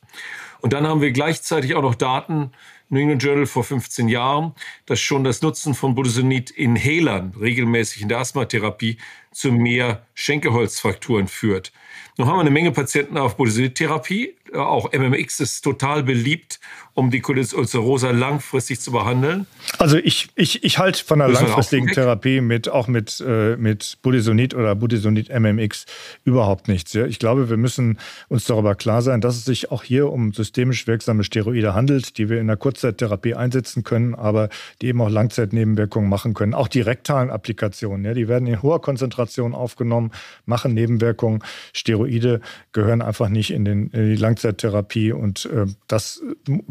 Und 0.62 0.72
dann 0.72 0.86
haben 0.86 1.00
wir 1.00 1.10
gleichzeitig 1.10 1.74
auch 1.74 1.82
noch 1.82 1.94
Daten, 1.94 2.52
New 2.88 3.00
England 3.00 3.22
Journal 3.22 3.46
vor 3.46 3.64
15 3.64 4.08
Jahren, 4.08 4.52
dass 4.86 5.00
schon 5.00 5.22
das 5.22 5.42
Nutzen 5.42 5.74
von 5.74 5.94
Budesonid-Inhalern 5.94 7.34
regelmäßig 7.40 8.02
in 8.02 8.08
der 8.08 8.18
Asthmatherapie 8.18 8.98
zu 9.32 9.52
mehr 9.52 10.06
Schenkelholzfrakturen 10.14 11.28
führt. 11.28 11.72
Nun 12.16 12.26
haben 12.26 12.36
wir 12.36 12.40
eine 12.40 12.50
Menge 12.50 12.72
Patienten 12.72 13.16
auf 13.16 13.36
Budesonid-Therapie. 13.36 14.36
Auch 14.54 14.92
MMX 14.92 15.40
ist 15.40 15.62
total 15.62 16.02
beliebt 16.02 16.60
um 16.94 17.10
die 17.10 17.20
Colitis 17.20 17.54
ulcerosa 17.54 18.10
langfristig 18.10 18.80
zu 18.80 18.92
behandeln? 18.92 19.46
Also 19.78 19.96
ich, 19.96 20.28
ich, 20.34 20.64
ich 20.64 20.78
halte 20.78 21.02
von 21.02 21.20
einer 21.20 21.32
langfristigen 21.32 21.86
Therapie 21.88 22.40
mit 22.40 22.68
auch 22.68 22.88
mit, 22.88 23.22
äh, 23.26 23.56
mit 23.56 23.98
Budesonid 24.02 24.54
oder 24.54 24.74
Budesonid 24.74 25.30
MMX 25.30 25.86
überhaupt 26.24 26.68
nichts. 26.68 26.92
Ja? 26.92 27.06
Ich 27.06 27.18
glaube, 27.18 27.48
wir 27.48 27.56
müssen 27.56 27.98
uns 28.28 28.44
darüber 28.44 28.74
klar 28.74 29.02
sein, 29.02 29.20
dass 29.20 29.36
es 29.36 29.44
sich 29.44 29.70
auch 29.70 29.82
hier 29.82 30.10
um 30.10 30.32
systemisch 30.32 30.86
wirksame 30.86 31.24
Steroide 31.24 31.74
handelt, 31.74 32.18
die 32.18 32.28
wir 32.28 32.40
in 32.40 32.48
der 32.48 32.56
Kurzzeittherapie 32.56 33.34
einsetzen 33.34 33.84
können, 33.84 34.14
aber 34.14 34.48
die 34.82 34.88
eben 34.88 35.00
auch 35.00 35.10
Langzeitnebenwirkungen 35.10 36.10
machen 36.10 36.34
können. 36.34 36.54
Auch 36.54 36.68
die 36.68 36.80
rektalen 36.80 37.30
Applikationen, 37.30 38.04
ja, 38.04 38.14
die 38.14 38.28
werden 38.28 38.46
in 38.46 38.62
hoher 38.62 38.80
Konzentration 38.82 39.54
aufgenommen, 39.54 40.10
machen 40.44 40.74
Nebenwirkungen. 40.74 41.42
Steroide 41.72 42.40
gehören 42.72 43.00
einfach 43.00 43.28
nicht 43.28 43.52
in, 43.52 43.64
den, 43.64 43.88
in 43.90 44.10
die 44.10 44.16
Langzeittherapie 44.40 45.12
und 45.12 45.46
äh, 45.46 45.66
das 45.86 46.22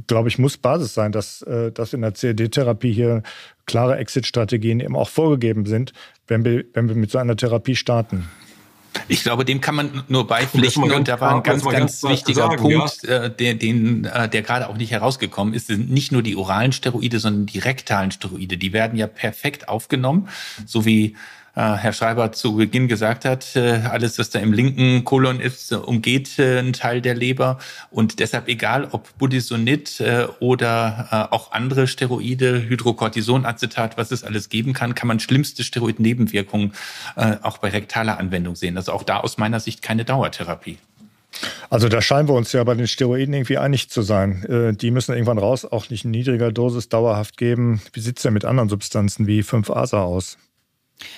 glaube 0.07 0.29
ich, 0.29 0.39
muss 0.39 0.57
Basis 0.57 0.93
sein, 0.93 1.11
dass, 1.11 1.41
äh, 1.43 1.71
dass 1.71 1.93
in 1.93 2.01
der 2.01 2.11
CAD-Therapie 2.11 2.91
hier 2.91 3.23
klare 3.65 3.97
Exit-Strategien 3.97 4.79
eben 4.79 4.95
auch 4.95 5.09
vorgegeben 5.09 5.65
sind, 5.65 5.93
wenn 6.27 6.43
wir, 6.43 6.65
wenn 6.73 6.87
wir 6.89 6.95
mit 6.95 7.11
so 7.11 7.17
einer 7.17 7.35
Therapie 7.35 7.75
starten. 7.75 8.27
Ich 9.07 9.21
glaube, 9.21 9.45
dem 9.45 9.61
kann 9.61 9.75
man 9.75 10.03
nur 10.07 10.25
beipflichten 10.25 10.83
und, 10.83 10.91
und 10.91 11.07
da 11.07 11.21
war 11.21 11.35
ein 11.35 11.43
ganz, 11.43 11.63
ganz, 11.63 12.01
ganz 12.01 12.03
wichtiger 12.03 12.47
sagen, 12.47 12.57
Punkt, 12.57 13.03
ja. 13.03 13.25
äh, 13.25 13.35
der, 13.35 13.53
den, 13.53 14.05
äh, 14.05 14.27
der 14.27 14.41
gerade 14.41 14.67
auch 14.67 14.77
nicht 14.77 14.91
herausgekommen 14.91 15.53
ist, 15.53 15.67
sind 15.67 15.91
nicht 15.91 16.11
nur 16.11 16.23
die 16.23 16.35
oralen 16.35 16.71
Steroide, 16.71 17.19
sondern 17.19 17.45
die 17.45 17.59
rektalen 17.59 18.09
Steroide. 18.09 18.57
Die 18.57 18.73
werden 18.73 18.97
ja 18.97 19.05
perfekt 19.05 19.69
aufgenommen, 19.69 20.27
so 20.65 20.85
wie 20.85 21.15
Herr 21.53 21.93
Schreiber 21.93 22.31
zu 22.31 22.55
Beginn 22.55 22.87
gesagt 22.87 23.25
hat, 23.25 23.55
äh, 23.55 23.81
alles, 23.89 24.19
was 24.19 24.29
da 24.29 24.39
im 24.39 24.53
linken 24.53 25.03
Kolon 25.03 25.39
ist, 25.39 25.71
umgeht 25.71 26.39
äh, 26.39 26.59
einen 26.59 26.73
Teil 26.73 27.01
der 27.01 27.15
Leber. 27.15 27.57
Und 27.91 28.19
deshalb 28.19 28.47
egal, 28.47 28.87
ob 28.91 29.17
Budesonid 29.17 30.01
oder 30.39 31.27
auch 31.31 31.51
andere 31.51 31.87
Steroide, 31.87 32.69
Hydrocortisonacetat, 32.69 33.97
was 33.97 34.11
es 34.11 34.23
alles 34.23 34.49
geben 34.49 34.73
kann, 34.73 34.95
kann 34.95 35.07
man 35.07 35.19
schlimmste 35.19 35.63
Steroidnebenwirkungen 35.63 36.73
auch 37.41 37.57
bei 37.57 37.69
rektaler 37.69 38.17
Anwendung 38.17 38.55
sehen. 38.55 38.77
Also 38.77 38.91
auch 38.91 39.03
da 39.03 39.17
aus 39.17 39.37
meiner 39.37 39.59
Sicht 39.59 39.81
keine 39.81 40.05
Dauertherapie. 40.05 40.77
Also 41.69 41.89
da 41.89 42.01
scheinen 42.01 42.27
wir 42.27 42.35
uns 42.35 42.51
ja 42.51 42.63
bei 42.63 42.75
den 42.75 42.87
Steroiden 42.87 43.33
irgendwie 43.33 43.57
einig 43.57 43.89
zu 43.89 44.01
sein. 44.01 44.75
Die 44.79 44.91
müssen 44.91 45.13
irgendwann 45.13 45.37
raus, 45.37 45.65
auch 45.65 45.89
nicht 45.89 46.05
in 46.05 46.11
niedriger 46.11 46.51
Dosis 46.51 46.89
dauerhaft 46.89 47.37
geben. 47.37 47.81
Wie 47.93 47.99
sieht 47.99 48.17
es 48.17 48.23
denn 48.23 48.33
mit 48.33 48.45
anderen 48.45 48.69
Substanzen 48.69 49.27
wie 49.27 49.41
5-ASA 49.41 50.01
aus? 50.01 50.37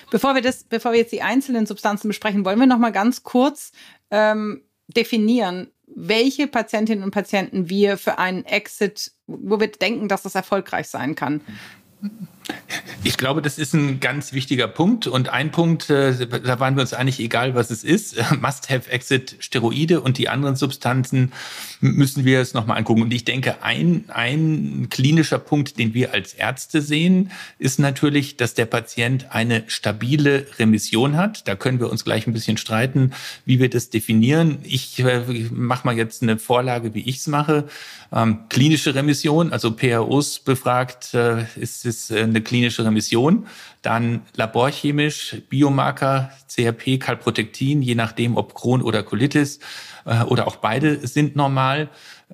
Bevor 0.10 0.36
wir, 0.36 0.42
das, 0.42 0.64
bevor 0.64 0.92
wir 0.92 1.00
jetzt 1.00 1.12
die 1.12 1.22
einzelnen 1.22 1.66
Substanzen 1.66 2.08
besprechen, 2.08 2.46
wollen 2.46 2.60
wir 2.60 2.68
noch 2.68 2.78
mal 2.78 2.92
ganz 2.92 3.24
kurz 3.24 3.72
ähm, 4.10 4.64
definieren, 4.88 5.72
welche 5.88 6.48
Patientinnen 6.48 7.04
und 7.04 7.12
Patienten 7.12 7.70
wir 7.70 7.98
für 7.98 8.18
einen 8.18 8.46
Exit, 8.46 9.12
wo 9.28 9.60
wir 9.60 9.68
denken, 9.68 10.08
dass 10.08 10.24
das 10.24 10.36
erfolgreich 10.36 10.88
sein 10.88 11.16
kann. 11.16 11.42
Ich 13.04 13.18
glaube, 13.18 13.42
das 13.42 13.58
ist 13.58 13.74
ein 13.74 14.00
ganz 14.00 14.32
wichtiger 14.32 14.68
Punkt. 14.68 15.08
Und 15.08 15.30
ein 15.30 15.52
Punkt, 15.52 15.90
äh, 15.90 16.28
da 16.28 16.60
waren 16.60 16.76
wir 16.76 16.82
uns 16.82 16.94
eigentlich 16.94 17.20
egal, 17.20 17.56
was 17.56 17.72
es 17.72 17.84
ist. 17.84 18.16
Must-have-Exit 18.42 19.38
Steroide 19.40 20.02
und 20.02 20.18
die 20.20 20.30
anderen 20.30 20.56
Substanzen 20.56 21.32
müssen 21.80 22.26
wir 22.26 22.42
es 22.42 22.54
nochmal 22.54 22.78
angucken. 22.78 23.02
Und 23.02 23.12
ich 23.12 23.26
denke, 23.26 23.64
ein, 23.64 24.06
ein 24.10 24.88
klinischer 24.92 25.40
Punkt, 25.40 25.80
den 25.80 25.96
wir 25.96 26.14
als 26.14 26.34
Ärzte 26.36 26.82
sehen, 26.82 27.32
ist 27.58 27.80
natürlich, 27.80 28.38
dass 28.38 28.54
der 28.54 28.68
Patient 28.68 29.28
eine 29.32 29.64
stabile 29.66 30.46
Remission 30.60 31.18
hat. 31.18 31.48
Da 31.48 31.56
können 31.56 31.80
wir 31.80 31.90
uns 31.90 32.06
gleich 32.06 32.28
ein 32.28 32.34
bisschen 32.34 32.58
streiten, 32.58 33.14
wie 33.46 33.60
wir 33.60 33.70
das 33.70 33.90
definieren. 33.90 34.60
Ich 34.64 35.00
äh, 35.00 35.22
mache 35.52 35.88
mal 35.88 35.98
jetzt 35.98 36.22
eine 36.22 36.38
Vorlage, 36.38 36.94
wie 36.94 37.02
ich 37.02 37.18
es 37.18 37.28
mache. 37.28 37.68
Ähm, 38.14 38.40
klinische 38.50 38.94
Remission, 38.94 39.52
also 39.54 39.72
PROs 39.72 40.40
befragt, 40.40 41.14
äh, 41.14 41.46
ist 41.56 41.86
es 41.86 42.12
eine 42.12 42.41
klinische 42.42 42.86
Remission. 42.86 43.48
Dann 43.82 44.22
laborchemisch, 44.36 45.38
Biomarker, 45.50 46.32
CRP, 46.48 47.00
Calprotectin, 47.00 47.82
je 47.82 47.96
nachdem 47.96 48.38
ob 48.38 48.54
Crohn 48.54 48.82
oder 48.82 49.04
Colitis 49.04 49.60
äh, 50.06 50.24
oder 50.24 50.48
auch 50.48 50.58
beide 50.58 51.06
sind 51.08 51.36
normal. 51.36 51.90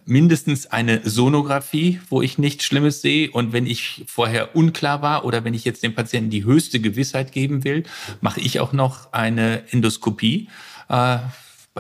Mindestens 0.05 0.67
eine 0.67 1.01
Sonographie, 1.03 1.99
wo 2.09 2.21
ich 2.21 2.37
nichts 2.37 2.65
Schlimmes 2.65 3.01
sehe. 3.01 3.31
Und 3.31 3.53
wenn 3.53 3.65
ich 3.65 4.05
vorher 4.07 4.55
unklar 4.55 5.01
war 5.01 5.25
oder 5.25 5.43
wenn 5.43 5.53
ich 5.53 5.65
jetzt 5.65 5.83
dem 5.83 5.95
Patienten 5.95 6.29
die 6.29 6.43
höchste 6.43 6.79
Gewissheit 6.79 7.31
geben 7.31 7.63
will, 7.63 7.83
mache 8.21 8.39
ich 8.39 8.59
auch 8.59 8.73
noch 8.73 9.11
eine 9.13 9.63
Endoskopie. 9.71 10.49
Äh, 10.89 11.17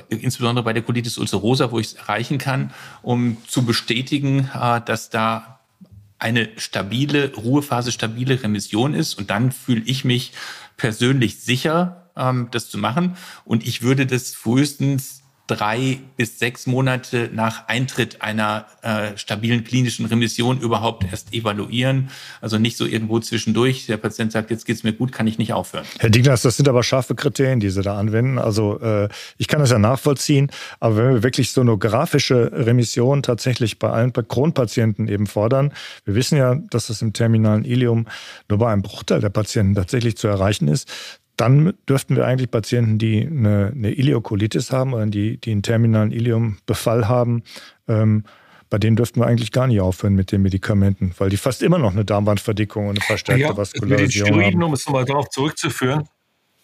insbesondere 0.09 0.63
bei 0.63 0.73
der 0.73 0.83
Colitis 0.83 1.17
ulcerosa, 1.17 1.71
wo 1.71 1.79
ich 1.79 1.87
es 1.87 1.93
erreichen 1.93 2.37
kann, 2.37 2.71
um 3.01 3.37
zu 3.47 3.65
bestätigen, 3.65 4.49
äh, 4.53 4.81
dass 4.81 5.09
da 5.09 5.56
eine 6.19 6.49
stabile 6.57 7.33
Ruhephase, 7.35 7.91
stabile 7.91 8.41
Remission 8.41 8.93
ist. 8.93 9.15
Und 9.15 9.29
dann 9.29 9.51
fühle 9.51 9.83
ich 9.85 10.03
mich 10.03 10.33
persönlich 10.77 11.39
sicher, 11.41 12.09
ähm, 12.15 12.49
das 12.51 12.69
zu 12.69 12.77
machen. 12.77 13.17
Und 13.45 13.65
ich 13.65 13.81
würde 13.81 14.05
das 14.05 14.33
frühestens 14.33 15.23
drei 15.47 15.99
bis 16.17 16.39
sechs 16.39 16.67
Monate 16.67 17.29
nach 17.33 17.67
Eintritt 17.67 18.21
einer 18.21 18.65
äh, 18.81 19.17
stabilen 19.17 19.63
klinischen 19.63 20.05
Remission 20.05 20.59
überhaupt 20.59 21.05
erst 21.09 21.33
evaluieren. 21.33 22.09
Also 22.41 22.57
nicht 22.57 22.77
so 22.77 22.85
irgendwo 22.85 23.19
zwischendurch. 23.19 23.85
Der 23.87 23.97
Patient 23.97 24.31
sagt, 24.31 24.51
jetzt 24.51 24.65
geht's 24.65 24.83
mir 24.83 24.93
gut, 24.93 25.11
kann 25.11 25.25
ich 25.25 25.37
nicht 25.37 25.53
aufhören. 25.53 25.85
Herr 25.99 26.09
Digners, 26.09 26.41
das 26.41 26.57
sind 26.57 26.67
aber 26.67 26.83
scharfe 26.83 27.15
Kriterien, 27.15 27.59
die 27.59 27.69
Sie 27.69 27.81
da 27.81 27.97
anwenden. 27.97 28.37
Also 28.37 28.79
äh, 28.81 29.07
ich 29.37 29.47
kann 29.47 29.59
das 29.61 29.71
ja 29.71 29.79
nachvollziehen, 29.79 30.51
aber 30.79 30.97
wenn 30.97 31.13
wir 31.13 31.23
wirklich 31.23 31.51
sonografische 31.51 32.51
Remission 32.53 33.23
tatsächlich 33.23 33.79
bei 33.79 33.89
allen 33.89 34.11
Kronpatienten 34.11 35.07
eben 35.07 35.27
fordern, 35.27 35.73
wir 36.05 36.15
wissen 36.15 36.37
ja, 36.37 36.55
dass 36.55 36.87
das 36.87 37.01
im 37.01 37.13
terminalen 37.13 37.63
Ilium 37.63 38.07
nur 38.49 38.59
bei 38.59 38.71
einem 38.71 38.81
Bruchteil 38.81 39.21
der 39.21 39.29
Patienten 39.29 39.75
tatsächlich 39.75 40.17
zu 40.17 40.27
erreichen 40.27 40.67
ist, 40.67 40.91
dann 41.37 41.73
dürften 41.87 42.15
wir 42.15 42.25
eigentlich 42.25 42.51
Patienten, 42.51 42.97
die 42.97 43.25
eine, 43.25 43.71
eine 43.73 43.91
Ileokolitis 43.91 44.71
haben 44.71 44.93
oder 44.93 45.05
die, 45.05 45.37
die 45.37 45.51
einen 45.51 45.61
terminalen 45.61 46.11
Iliumbefall 46.11 47.07
haben, 47.07 47.43
ähm, 47.87 48.23
bei 48.69 48.79
denen 48.79 48.97
dürften 48.97 49.21
wir 49.21 49.27
eigentlich 49.27 49.51
gar 49.51 49.67
nicht 49.67 49.79
aufhören 49.79 50.15
mit 50.15 50.31
den 50.31 50.41
Medikamenten, 50.41 51.13
weil 51.17 51.29
die 51.29 51.37
fast 51.37 51.63
immer 51.63 51.77
noch 51.77 51.91
eine 51.91 52.03
Darmwandverdickung 52.03 52.87
und 52.87 52.97
eine 52.97 53.05
verstärkte 53.05 53.43
ja, 53.43 53.55
Vaskularisierung 53.55 53.99
mit 54.01 54.11
den 54.11 54.11
Steroiden, 54.11 54.61
haben. 54.61 54.67
Um 54.67 54.73
es 54.73 54.85
nochmal 54.85 55.05
darauf 55.05 55.29
zurückzuführen, 55.29 56.09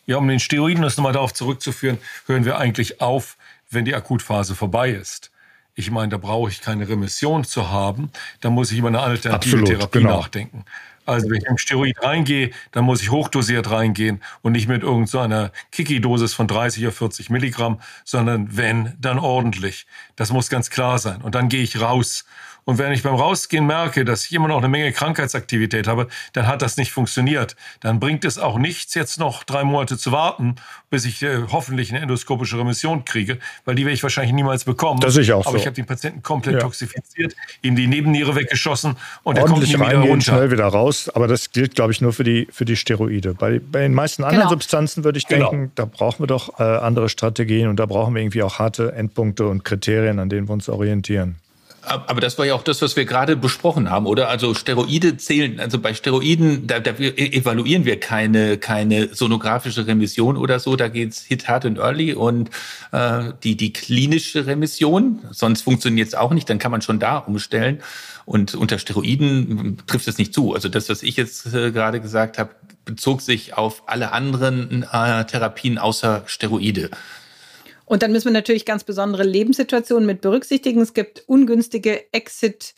ja, 0.06 0.18
um 0.18 0.27
den 0.27 0.39
Steroiden 0.39 0.84
das 0.84 0.98
nochmal 0.98 1.13
darauf 1.13 1.34
zurückzuführen, 1.34 1.98
hören 2.25 2.44
wir 2.44 2.58
eigentlich 2.58 3.00
auf, 3.00 3.38
wenn 3.70 3.86
die 3.86 3.96
Akutphase 3.96 4.53
vorbei 4.53 4.89
ist. 4.89 5.32
Ich 5.75 5.89
meine, 5.92 6.10
da 6.10 6.18
brauche 6.18 6.50
ich 6.50 6.62
keine 6.62 6.88
Remission 6.88 7.46
zu 7.46 7.70
haben, 7.70 8.12
da 8.42 8.50
muss 8.50 8.72
ich 8.72 8.80
über 8.80 8.89
eine 8.89 9.00
alternative 9.00 9.58
Absolut, 9.58 9.68
Therapie 9.68 10.00
genau. 10.00 10.18
nachdenken. 10.18 10.65
Also 11.05 11.29
wenn 11.29 11.38
ich 11.38 11.48
im 11.48 11.57
Steroid 11.57 12.01
reingehe, 12.01 12.51
dann 12.72 12.86
muss 12.86 13.01
ich 13.01 13.12
hochdosiert 13.12 13.69
reingehen 13.69 14.22
und 14.41 14.53
nicht 14.53 14.67
mit 14.67 14.83
irgendeiner 14.83 15.45
so 15.45 15.51
Kiki-Dosis 15.72 16.33
von 16.33 16.48
30 16.48 16.83
oder 16.83 16.91
40 16.91 17.29
Milligramm, 17.29 17.81
sondern 18.05 18.55
wenn, 18.55 18.93
dann 19.00 19.19
ordentlich. 19.19 19.86
Das 20.15 20.31
muss 20.31 20.50
ganz 20.50 20.69
klar 20.69 21.00
sein. 21.00 21.22
Und 21.22 21.36
dann 21.36 21.50
gehe 21.50 21.63
ich 21.63 21.81
raus 21.81 22.25
und 22.65 22.77
wenn 22.77 22.91
ich 22.91 23.03
beim 23.03 23.15
Rausgehen 23.15 23.65
merke, 23.65 24.05
dass 24.05 24.25
ich 24.25 24.34
immer 24.34 24.48
noch 24.48 24.58
eine 24.58 24.70
Menge 24.70 24.91
Krankheitsaktivität 24.91 25.88
habe, 25.88 26.08
dann 26.34 26.48
hat 26.48 26.62
das 26.62 26.77
nicht 26.77 26.91
funktioniert. 26.91 27.55
Dann 27.82 28.00
bringt 28.00 28.24
es 28.25 28.38
auch 28.38 28.58
nichts, 28.58 28.93
jetzt 28.93 29.20
noch 29.20 29.43
drei 29.43 29.63
Monate 29.63 29.98
zu 29.98 30.12
warten, 30.12 30.55
bis 30.89 31.05
ich 31.05 31.22
äh, 31.24 31.43
hoffentlich 31.51 31.91
eine 31.91 32.01
endoskopische 32.01 32.58
Remission 32.58 33.03
kriege, 33.03 33.39
weil 33.65 33.75
die 33.75 33.84
werde 33.84 33.96
ich 33.96 34.03
wahrscheinlich 34.03 34.34
niemals 34.34 34.63
bekommen. 34.63 35.00
Das 35.00 35.17
ist 35.17 35.29
auch 35.32 35.46
Aber 35.46 35.51
so. 35.51 35.58
ich 35.58 35.65
habe 35.65 35.75
den 35.75 35.86
Patienten 35.86 36.24
komplett 36.24 36.55
ja. 36.55 36.62
toxifiziert, 36.62 37.36
ihm 37.62 37.75
die 37.75 37.88
Nebenniere 37.88 38.36
weggeschossen 38.36 38.96
und 39.24 39.38
er 39.38 39.46
kommt 39.46 39.63
nie 39.63 39.74
wieder 39.74 39.98
runter. 40.00 40.22
schnell 40.22 40.51
wieder 40.51 40.67
raus. 40.67 41.10
Aber 41.10 41.27
das 41.27 41.51
gilt, 41.51 41.75
glaube 41.75 41.91
ich, 41.91 42.00
nur 42.00 42.13
für 42.13 42.24
die, 42.24 42.48
für 42.51 42.65
die 42.65 42.75
Steroide. 42.75 43.34
Bei, 43.34 43.60
bei 43.60 43.82
den 43.82 43.93
meisten 43.93 44.24
anderen 44.24 44.41
genau. 44.41 44.51
Substanzen 44.51 45.03
würde 45.03 45.17
ich 45.17 45.27
genau. 45.27 45.50
denken, 45.50 45.72
da 45.75 45.86
brauchen 45.86 46.24
wir 46.24 46.27
doch 46.27 46.60
äh, 46.60 46.63
andere 46.63 47.10
Strategien 47.10 47.67
und 47.67 47.77
da 47.77 47.86
brauchen 47.86 48.15
wir 48.15 48.22
irgendwie 48.22 48.43
auch 48.43 48.60
harte 48.60 48.93
Endpunkte 48.93 49.48
und 49.48 49.65
Kriterien, 49.65 50.20
an 50.20 50.29
denen 50.29 50.48
wir 50.48 50.53
uns 50.53 50.70
orientieren. 50.70 51.38
Aber 51.85 52.21
das 52.21 52.37
war 52.37 52.45
ja 52.45 52.55
auch 52.55 52.63
das, 52.63 52.81
was 52.81 52.95
wir 52.95 53.05
gerade 53.05 53.35
besprochen 53.35 53.89
haben, 53.89 54.05
oder? 54.05 54.29
Also 54.29 54.53
Steroide 54.53 55.17
zählen, 55.17 55.59
also 55.59 55.79
bei 55.79 55.93
Steroiden, 55.93 56.65
da, 56.65 56.79
da 56.79 56.91
e-, 56.91 57.37
evaluieren 57.37 57.83
wir 57.83 57.99
keine, 57.99 58.57
keine 58.57 59.13
sonografische 59.13 59.85
Remission 59.85 60.37
oder 60.37 60.59
so, 60.59 60.75
da 60.75 60.87
geht's 60.87 61.21
Hit, 61.23 61.47
Hard 61.47 61.65
und 61.65 61.79
Early 61.79 62.13
und 62.13 62.49
äh, 62.93 63.33
die, 63.43 63.57
die 63.57 63.73
klinische 63.73 64.47
Remission, 64.47 65.19
sonst 65.31 65.63
funktioniert 65.63 66.07
es 66.07 66.15
auch 66.15 66.31
nicht, 66.31 66.49
dann 66.49 66.59
kann 66.59 66.71
man 66.71 66.81
schon 66.81 66.99
da 66.99 67.17
umstellen. 67.17 67.81
Und 68.25 68.55
unter 68.55 68.79
Steroiden 68.79 69.77
trifft 69.85 70.07
es 70.07 70.17
nicht 70.17 70.33
zu. 70.33 70.53
Also 70.53 70.69
das, 70.69 70.87
was 70.87 71.03
ich 71.03 71.17
jetzt 71.17 71.53
äh, 71.53 71.71
gerade 71.71 71.99
gesagt 71.99 72.37
habe, 72.37 72.51
bezog 72.85 73.21
sich 73.21 73.57
auf 73.57 73.83
alle 73.87 74.13
anderen 74.13 74.83
äh, 74.83 75.25
Therapien 75.25 75.77
außer 75.77 76.23
Steroide. 76.27 76.89
Und 77.85 78.01
dann 78.01 78.11
müssen 78.11 78.25
wir 78.25 78.31
natürlich 78.31 78.65
ganz 78.65 78.83
besondere 78.83 79.23
Lebenssituationen 79.23 80.05
mit 80.05 80.21
berücksichtigen. 80.21 80.81
Es 80.81 80.93
gibt 80.93 81.23
ungünstige 81.27 82.11
Exit- 82.13 82.75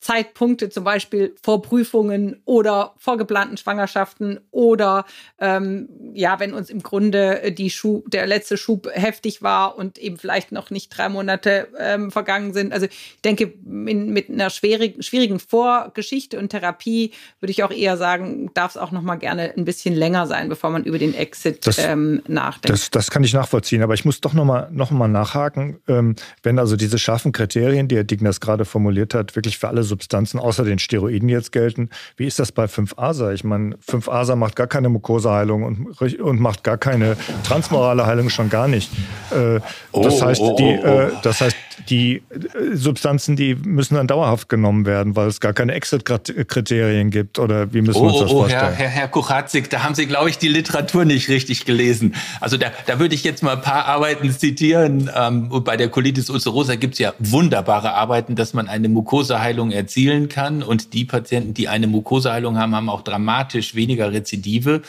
Zeitpunkte, 0.00 0.70
zum 0.70 0.84
Beispiel 0.84 1.34
vor 1.42 1.60
Prüfungen 1.60 2.40
oder 2.44 2.94
vor 2.98 3.18
geplanten 3.18 3.56
Schwangerschaften 3.56 4.38
oder 4.52 5.04
ähm, 5.40 5.88
ja, 6.14 6.38
wenn 6.38 6.54
uns 6.54 6.70
im 6.70 6.82
Grunde 6.82 7.52
die 7.52 7.70
Schub, 7.70 8.08
der 8.10 8.26
letzte 8.26 8.56
Schub 8.56 8.88
heftig 8.92 9.42
war 9.42 9.76
und 9.76 9.98
eben 9.98 10.16
vielleicht 10.16 10.52
noch 10.52 10.70
nicht 10.70 10.96
drei 10.96 11.08
Monate 11.08 11.68
ähm, 11.78 12.12
vergangen 12.12 12.52
sind. 12.52 12.72
Also 12.72 12.86
ich 12.86 13.20
denke, 13.24 13.52
in, 13.64 14.12
mit 14.12 14.30
einer 14.30 14.50
schwierigen, 14.50 15.02
schwierigen 15.02 15.40
Vorgeschichte 15.40 16.38
und 16.38 16.50
Therapie 16.50 17.12
würde 17.40 17.50
ich 17.50 17.64
auch 17.64 17.72
eher 17.72 17.96
sagen, 17.96 18.50
darf 18.54 18.72
es 18.72 18.76
auch 18.76 18.92
noch 18.92 19.02
mal 19.02 19.16
gerne 19.16 19.52
ein 19.56 19.64
bisschen 19.64 19.94
länger 19.94 20.28
sein, 20.28 20.48
bevor 20.48 20.70
man 20.70 20.84
über 20.84 20.98
den 20.98 21.14
Exit 21.14 21.66
das, 21.66 21.78
ähm, 21.78 22.22
nachdenkt. 22.28 22.70
Das, 22.70 22.90
das 22.90 23.10
kann 23.10 23.24
ich 23.24 23.34
nachvollziehen, 23.34 23.82
aber 23.82 23.94
ich 23.94 24.04
muss 24.04 24.20
doch 24.20 24.32
noch 24.32 24.44
mal, 24.44 24.68
noch 24.70 24.92
mal 24.92 25.08
nachhaken, 25.08 25.80
ähm, 25.88 26.14
wenn 26.44 26.60
also 26.60 26.76
diese 26.76 26.98
scharfen 26.98 27.32
Kriterien, 27.32 27.88
die 27.88 27.96
Herr 27.96 28.04
Dignas 28.04 28.40
gerade 28.40 28.64
formuliert 28.64 29.12
hat, 29.14 29.34
wirklich 29.34 29.58
für 29.58 29.68
alle 29.68 29.87
Substanzen 29.88 30.38
außer 30.38 30.64
den 30.64 30.78
Steroiden 30.78 31.28
jetzt 31.28 31.52
gelten. 31.52 31.90
Wie 32.16 32.26
ist 32.26 32.38
das 32.38 32.52
bei 32.52 32.66
5-ASA? 32.66 33.32
Ich 33.32 33.44
meine, 33.44 33.76
5-ASA 33.76 34.36
macht 34.36 34.56
gar 34.56 34.66
keine 34.66 34.88
Mukoseheilung 34.88 35.62
und, 35.64 36.20
und 36.20 36.40
macht 36.40 36.62
gar 36.62 36.78
keine 36.78 37.16
transmorale 37.44 38.06
Heilung 38.06 38.30
schon 38.30 38.50
gar 38.50 38.68
nicht. 38.68 38.90
Äh, 39.30 39.60
das, 39.92 40.22
oh, 40.22 40.22
heißt, 40.22 40.40
oh, 40.40 40.56
die, 40.56 40.78
oh, 40.82 40.86
oh. 40.86 41.00
Äh, 41.00 41.10
das 41.22 41.40
heißt, 41.40 41.56
die 41.88 42.16
äh, 42.16 42.74
Substanzen, 42.74 43.36
die 43.36 43.54
müssen 43.54 43.94
dann 43.94 44.06
dauerhaft 44.06 44.48
genommen 44.48 44.86
werden, 44.86 45.16
weil 45.16 45.28
es 45.28 45.40
gar 45.40 45.52
keine 45.52 45.72
Exit-Kriterien 45.72 47.10
gibt. 47.10 47.38
Oder 47.38 47.72
wie 47.72 47.82
müssen 47.82 48.02
wir 48.02 48.08
uns 48.08 48.20
das 48.20 48.30
vorstellen? 48.30 48.62
Herr, 48.62 48.72
Herr, 48.72 48.88
Herr 48.88 49.08
Kuchatzik, 49.08 49.70
da 49.70 49.82
haben 49.82 49.94
Sie, 49.94 50.06
glaube 50.06 50.30
ich, 50.30 50.38
die 50.38 50.48
Literatur 50.48 51.04
nicht 51.04 51.28
richtig 51.28 51.64
gelesen. 51.64 52.14
Also 52.40 52.56
da, 52.56 52.72
da 52.86 52.98
würde 52.98 53.14
ich 53.14 53.24
jetzt 53.24 53.42
mal 53.42 53.56
ein 53.56 53.62
paar 53.62 53.86
Arbeiten 53.86 54.30
zitieren. 54.30 55.10
Ähm, 55.14 55.48
bei 55.64 55.76
der 55.76 55.88
Colitis 55.88 56.30
ulcerosa 56.30 56.76
gibt 56.76 56.94
es 56.94 56.98
ja 56.98 57.14
wunderbare 57.18 57.94
Arbeiten, 57.94 58.34
dass 58.36 58.54
man 58.54 58.68
eine 58.68 58.88
Mukoseheilung 58.88 59.70
erzielen 59.78 60.28
kann. 60.28 60.62
Und 60.62 60.92
die 60.92 61.04
Patienten, 61.04 61.54
die 61.54 61.68
eine 61.68 61.86
Mukoseheilung 61.86 62.58
haben, 62.58 62.74
haben 62.74 62.90
auch 62.90 63.02
dramatisch 63.02 63.74
weniger 63.74 64.12
Rezidive. 64.12 64.82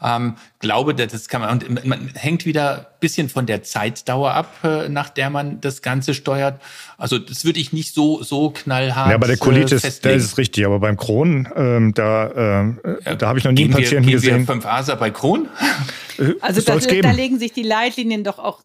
Ähm, 0.00 0.36
glaube, 0.60 0.94
das 0.94 1.28
kann 1.28 1.40
man, 1.40 1.58
und 1.58 1.84
man 1.84 2.10
hängt 2.14 2.46
wieder 2.46 2.78
ein 2.78 2.86
bisschen 3.00 3.28
von 3.28 3.46
der 3.46 3.64
Zeitdauer 3.64 4.32
ab, 4.32 4.54
äh, 4.62 4.88
nach 4.88 5.08
der 5.08 5.28
man 5.28 5.60
das 5.60 5.82
Ganze 5.82 6.14
steuert. 6.14 6.60
Also 6.98 7.18
das 7.18 7.44
würde 7.44 7.58
ich 7.58 7.72
nicht 7.72 7.94
so, 7.94 8.22
so 8.22 8.50
knallhart. 8.50 9.10
Ja, 9.10 9.18
bei 9.18 9.26
der 9.26 9.36
Colitis, 9.36 9.82
äh, 9.82 9.90
da 10.02 10.10
ist 10.10 10.24
es 10.24 10.38
richtig, 10.38 10.64
aber 10.66 10.78
beim 10.78 10.96
Crohn, 10.96 11.48
ähm, 11.56 11.94
da, 11.94 12.68
äh, 13.04 13.16
da 13.16 13.26
habe 13.26 13.40
ich 13.40 13.44
noch 13.44 13.50
nie 13.50 13.64
einen 13.64 13.72
Patienten 13.72 14.06
wir, 14.06 14.14
gesehen. 14.14 14.38
Wir 14.38 14.46
5 14.46 14.66
Asa 14.66 14.94
bei 14.94 15.10
Crohn? 15.10 15.48
Äh, 16.18 16.34
also 16.40 16.60
das, 16.60 16.86
da 16.86 17.10
legen 17.10 17.38
sich 17.40 17.52
die 17.52 17.64
Leitlinien 17.64 18.22
doch 18.22 18.38
auch 18.38 18.62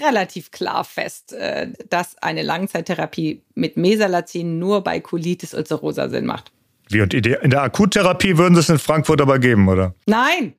relativ 0.00 0.50
klar 0.50 0.84
fest, 0.84 1.32
äh, 1.32 1.68
dass 1.88 2.16
eine 2.18 2.42
Langzeittherapie 2.42 3.42
mit 3.54 3.76
Mesalazin 3.76 4.58
nur 4.58 4.82
bei 4.82 5.00
Colitis 5.00 5.54
ulcerosa 5.54 6.08
Sinn 6.08 6.26
macht. 6.26 6.52
Wie 6.88 7.00
und 7.00 7.14
in 7.14 7.50
der 7.50 7.62
Akuttherapie 7.62 8.36
würden 8.36 8.54
Sie 8.54 8.60
es 8.60 8.68
in 8.68 8.78
Frankfurt 8.78 9.20
aber 9.20 9.38
geben, 9.38 9.68
oder? 9.68 9.94
Nein. 10.06 10.54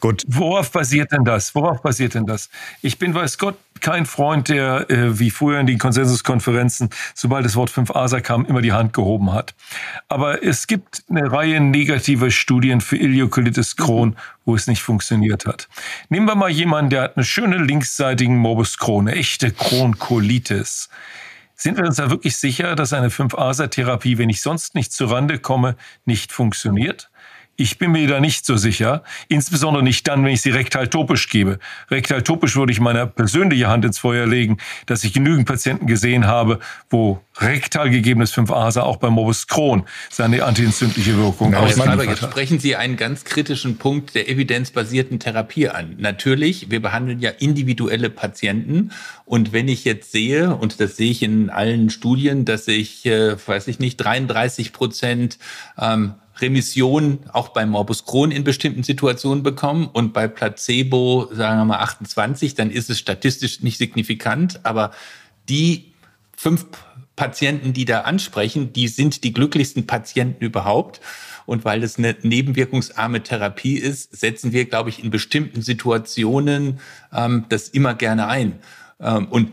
Gut. 0.00 0.24
Worauf 0.28 0.70
basiert 0.72 1.12
denn 1.12 1.24
das? 1.24 1.54
Worauf 1.54 1.82
basiert 1.82 2.14
denn 2.14 2.26
das? 2.26 2.50
Ich 2.82 2.98
bin, 2.98 3.14
weiß 3.14 3.38
Gott, 3.38 3.56
kein 3.80 4.06
Freund, 4.06 4.48
der 4.48 4.90
äh, 4.90 5.18
wie 5.18 5.30
früher 5.30 5.58
in 5.60 5.66
den 5.66 5.78
Konsensuskonferenzen, 5.78 6.90
sobald 7.14 7.44
das 7.44 7.56
Wort 7.56 7.70
5-ASA 7.70 8.20
kam, 8.20 8.44
immer 8.46 8.62
die 8.62 8.72
Hand 8.72 8.92
gehoben 8.92 9.32
hat. 9.32 9.54
Aber 10.08 10.42
es 10.42 10.66
gibt 10.66 11.04
eine 11.08 11.30
Reihe 11.30 11.60
negativer 11.60 12.30
Studien 12.30 12.80
für 12.80 12.96
Ileokolitis 12.96 13.76
Crohn, 13.76 14.16
wo 14.44 14.54
es 14.54 14.66
nicht 14.66 14.82
funktioniert 14.82 15.46
hat. 15.46 15.68
Nehmen 16.08 16.26
wir 16.26 16.34
mal 16.34 16.50
jemanden, 16.50 16.90
der 16.90 17.02
hat 17.02 17.16
eine 17.16 17.24
schöne 17.24 17.58
linksseitigen 17.58 18.36
Morbus 18.36 18.78
Crohn, 18.78 19.08
echte 19.08 19.50
Crohn-Colitis. 19.50 20.88
Sind 21.58 21.78
wir 21.78 21.86
uns 21.86 21.96
da 21.96 22.10
wirklich 22.10 22.36
sicher, 22.36 22.76
dass 22.76 22.92
eine 22.92 23.08
5-ASA-Therapie, 23.08 24.18
wenn 24.18 24.28
ich 24.28 24.42
sonst 24.42 24.74
nicht 24.74 24.92
zurande 24.92 25.38
komme, 25.38 25.76
nicht 26.04 26.30
funktioniert? 26.30 27.10
Ich 27.56 27.78
bin 27.78 27.92
mir 27.92 28.06
da 28.06 28.20
nicht 28.20 28.44
so 28.44 28.56
sicher, 28.56 29.02
insbesondere 29.28 29.82
nicht 29.82 30.06
dann, 30.08 30.24
wenn 30.24 30.32
ich 30.32 30.42
sie 30.42 30.50
rektaltopisch 30.50 31.28
gebe. 31.28 31.58
Rektaltopisch 31.90 32.56
würde 32.56 32.72
ich 32.72 32.80
meine 32.80 33.06
persönliche 33.06 33.68
Hand 33.68 33.84
ins 33.84 33.98
Feuer 33.98 34.26
legen, 34.26 34.58
dass 34.86 35.04
ich 35.04 35.12
genügend 35.12 35.46
Patienten 35.46 35.86
gesehen 35.86 36.26
habe, 36.26 36.58
wo 36.90 37.20
rektal 37.38 37.90
gegebenes 37.90 38.34
5-ASA 38.34 38.82
auch 38.82 38.96
bei 38.96 39.10
Morbus 39.10 39.46
Crohn 39.46 39.84
seine 40.10 40.44
antientzündliche 40.44 41.16
Wirkung 41.16 41.52
ja, 41.52 41.60
ausliefert 41.60 41.88
aber 41.88 42.04
jetzt 42.04 42.22
sprechen 42.22 42.58
Sie 42.58 42.76
einen 42.76 42.96
ganz 42.96 43.24
kritischen 43.24 43.76
Punkt 43.76 44.14
der 44.14 44.28
evidenzbasierten 44.28 45.18
Therapie 45.18 45.68
an. 45.68 45.96
Natürlich, 45.98 46.70
wir 46.70 46.80
behandeln 46.80 47.20
ja 47.20 47.30
individuelle 47.30 48.10
Patienten 48.10 48.90
und 49.24 49.52
wenn 49.52 49.68
ich 49.68 49.84
jetzt 49.84 50.12
sehe, 50.12 50.54
und 50.54 50.80
das 50.80 50.96
sehe 50.96 51.10
ich 51.10 51.22
in 51.22 51.50
allen 51.50 51.90
Studien, 51.90 52.44
dass 52.44 52.68
ich, 52.68 53.04
äh, 53.06 53.36
weiß 53.46 53.68
ich 53.68 53.78
nicht, 53.78 53.96
33 53.96 54.72
Prozent 54.72 55.38
ähm, 55.78 56.14
Remission 56.40 57.20
auch 57.32 57.48
bei 57.48 57.64
Morbus 57.66 58.04
Crohn 58.04 58.30
in 58.30 58.44
bestimmten 58.44 58.82
Situationen 58.82 59.42
bekommen 59.42 59.88
und 59.92 60.12
bei 60.12 60.28
Placebo, 60.28 61.28
sagen 61.32 61.58
wir 61.60 61.64
mal 61.64 61.78
28, 61.78 62.54
dann 62.54 62.70
ist 62.70 62.90
es 62.90 62.98
statistisch 62.98 63.62
nicht 63.62 63.78
signifikant, 63.78 64.64
aber 64.64 64.92
die 65.48 65.92
fünf 66.36 66.66
Patienten, 67.16 67.72
die 67.72 67.86
da 67.86 68.02
ansprechen, 68.02 68.74
die 68.74 68.88
sind 68.88 69.24
die 69.24 69.32
glücklichsten 69.32 69.86
Patienten 69.86 70.44
überhaupt. 70.44 71.00
Und 71.46 71.64
weil 71.64 71.82
es 71.82 71.96
eine 71.96 72.14
nebenwirkungsarme 72.22 73.22
Therapie 73.22 73.76
ist, 73.76 74.14
setzen 74.14 74.52
wir, 74.52 74.66
glaube 74.66 74.90
ich, 74.90 75.02
in 75.02 75.10
bestimmten 75.10 75.62
Situationen 75.62 76.80
ähm, 77.12 77.46
das 77.48 77.68
immer 77.68 77.94
gerne 77.94 78.26
ein. 78.26 78.58
Ähm, 79.00 79.28
und 79.28 79.50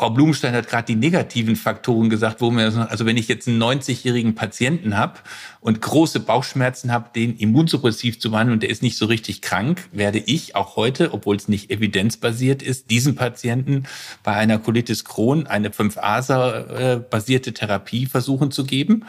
Frau 0.00 0.08
Blumenstein 0.08 0.54
hat 0.54 0.66
gerade 0.66 0.86
die 0.86 0.96
negativen 0.96 1.56
Faktoren 1.56 2.08
gesagt, 2.08 2.40
wo 2.40 2.50
wir, 2.50 2.88
also 2.88 3.04
wenn 3.04 3.18
ich 3.18 3.28
jetzt 3.28 3.46
einen 3.46 3.62
90-jährigen 3.62 4.34
Patienten 4.34 4.96
habe 4.96 5.18
und 5.60 5.82
große 5.82 6.20
Bauchschmerzen 6.20 6.90
habe, 6.90 7.10
den 7.14 7.36
immunsuppressiv 7.36 8.18
zu 8.18 8.30
behandeln 8.30 8.54
und 8.54 8.62
der 8.62 8.70
ist 8.70 8.82
nicht 8.82 8.96
so 8.96 9.04
richtig 9.04 9.42
krank, 9.42 9.90
werde 9.92 10.18
ich 10.18 10.56
auch 10.56 10.76
heute, 10.76 11.12
obwohl 11.12 11.36
es 11.36 11.48
nicht 11.48 11.70
evidenzbasiert 11.70 12.62
ist, 12.62 12.90
diesem 12.90 13.14
Patienten 13.14 13.84
bei 14.22 14.32
einer 14.32 14.58
Colitis 14.58 15.04
Crohn 15.04 15.46
eine 15.46 15.68
5-ASA-basierte 15.68 17.52
Therapie 17.52 18.06
versuchen 18.06 18.50
zu 18.50 18.64
geben. 18.64 19.04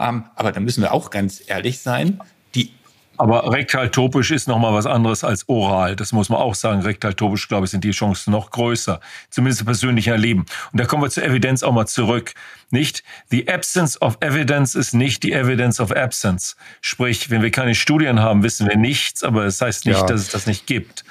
Ähm, 0.00 0.24
aber 0.34 0.50
da 0.50 0.60
müssen 0.60 0.80
wir 0.80 0.94
auch 0.94 1.10
ganz 1.10 1.42
ehrlich 1.46 1.80
sein, 1.80 2.20
die 2.54 2.70
aber 3.18 3.52
rektaltopisch 3.52 4.30
ist 4.30 4.48
noch 4.48 4.58
mal 4.58 4.72
was 4.72 4.86
anderes 4.86 5.22
als 5.22 5.48
oral. 5.48 5.96
Das 5.96 6.12
muss 6.12 6.28
man 6.28 6.40
auch 6.40 6.54
sagen. 6.54 6.80
Rektaltopisch, 6.80 7.46
glaube 7.48 7.66
ich, 7.66 7.70
sind 7.70 7.84
die 7.84 7.90
Chancen 7.90 8.30
noch 8.30 8.50
größer. 8.50 9.00
Zumindest 9.30 9.60
im 9.60 9.66
persönlichen 9.66 10.12
Erleben. 10.12 10.46
Und 10.72 10.80
da 10.80 10.86
kommen 10.86 11.02
wir 11.02 11.10
zur 11.10 11.24
Evidenz 11.24 11.62
auch 11.62 11.72
mal 11.72 11.86
zurück. 11.86 12.32
Nicht? 12.70 13.04
The 13.30 13.48
absence 13.48 14.00
of 14.00 14.16
evidence 14.20 14.74
ist 14.74 14.94
nicht 14.94 15.22
die 15.22 15.32
evidence 15.32 15.78
of 15.78 15.92
absence. 15.92 16.56
Sprich, 16.80 17.30
wenn 17.30 17.42
wir 17.42 17.50
keine 17.50 17.74
Studien 17.74 18.20
haben, 18.20 18.42
wissen 18.42 18.66
wir 18.66 18.76
nichts, 18.76 19.22
aber 19.22 19.44
es 19.44 19.58
das 19.58 19.66
heißt 19.66 19.86
nicht, 19.86 20.00
ja. 20.00 20.06
dass 20.06 20.20
es 20.20 20.28
das 20.28 20.46
nicht 20.46 20.66
gibt. 20.66 21.04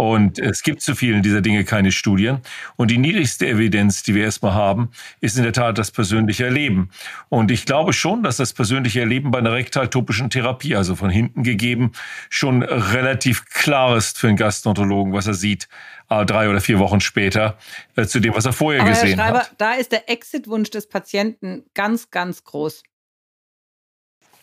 Und 0.00 0.38
es 0.38 0.62
gibt 0.62 0.80
zu 0.80 0.94
vielen 0.94 1.22
dieser 1.22 1.42
Dinge 1.42 1.62
keine 1.62 1.92
Studien. 1.92 2.38
Und 2.76 2.90
die 2.90 2.96
niedrigste 2.96 3.46
Evidenz, 3.46 4.02
die 4.02 4.14
wir 4.14 4.24
erstmal 4.24 4.54
haben, 4.54 4.92
ist 5.20 5.36
in 5.36 5.42
der 5.42 5.52
Tat 5.52 5.76
das 5.76 5.90
persönliche 5.90 6.46
Erleben. 6.46 6.88
Und 7.28 7.50
ich 7.50 7.66
glaube 7.66 7.92
schon, 7.92 8.22
dass 8.22 8.38
das 8.38 8.54
persönliche 8.54 9.00
Erleben 9.00 9.30
bei 9.30 9.40
einer 9.40 9.52
rektaltopischen 9.52 10.30
Therapie, 10.30 10.74
also 10.74 10.96
von 10.96 11.10
hinten 11.10 11.42
gegeben, 11.42 11.92
schon 12.30 12.62
relativ 12.62 13.44
klar 13.44 13.94
ist 13.94 14.16
für 14.16 14.28
einen 14.28 14.38
Gastroenterologen, 14.38 15.12
was 15.12 15.26
er 15.26 15.34
sieht, 15.34 15.68
äh, 16.08 16.24
drei 16.24 16.48
oder 16.48 16.62
vier 16.62 16.78
Wochen 16.78 17.02
später, 17.02 17.58
äh, 17.94 18.06
zu 18.06 18.20
dem, 18.20 18.34
was 18.34 18.46
er 18.46 18.54
vorher 18.54 18.80
Aber 18.80 18.88
gesehen 18.92 19.18
Herr 19.18 19.26
Schreiber, 19.26 19.38
hat. 19.40 19.54
Da 19.58 19.74
ist 19.74 19.92
der 19.92 20.08
Exit-Wunsch 20.08 20.70
des 20.70 20.88
Patienten 20.88 21.66
ganz, 21.74 22.10
ganz 22.10 22.42
groß 22.44 22.84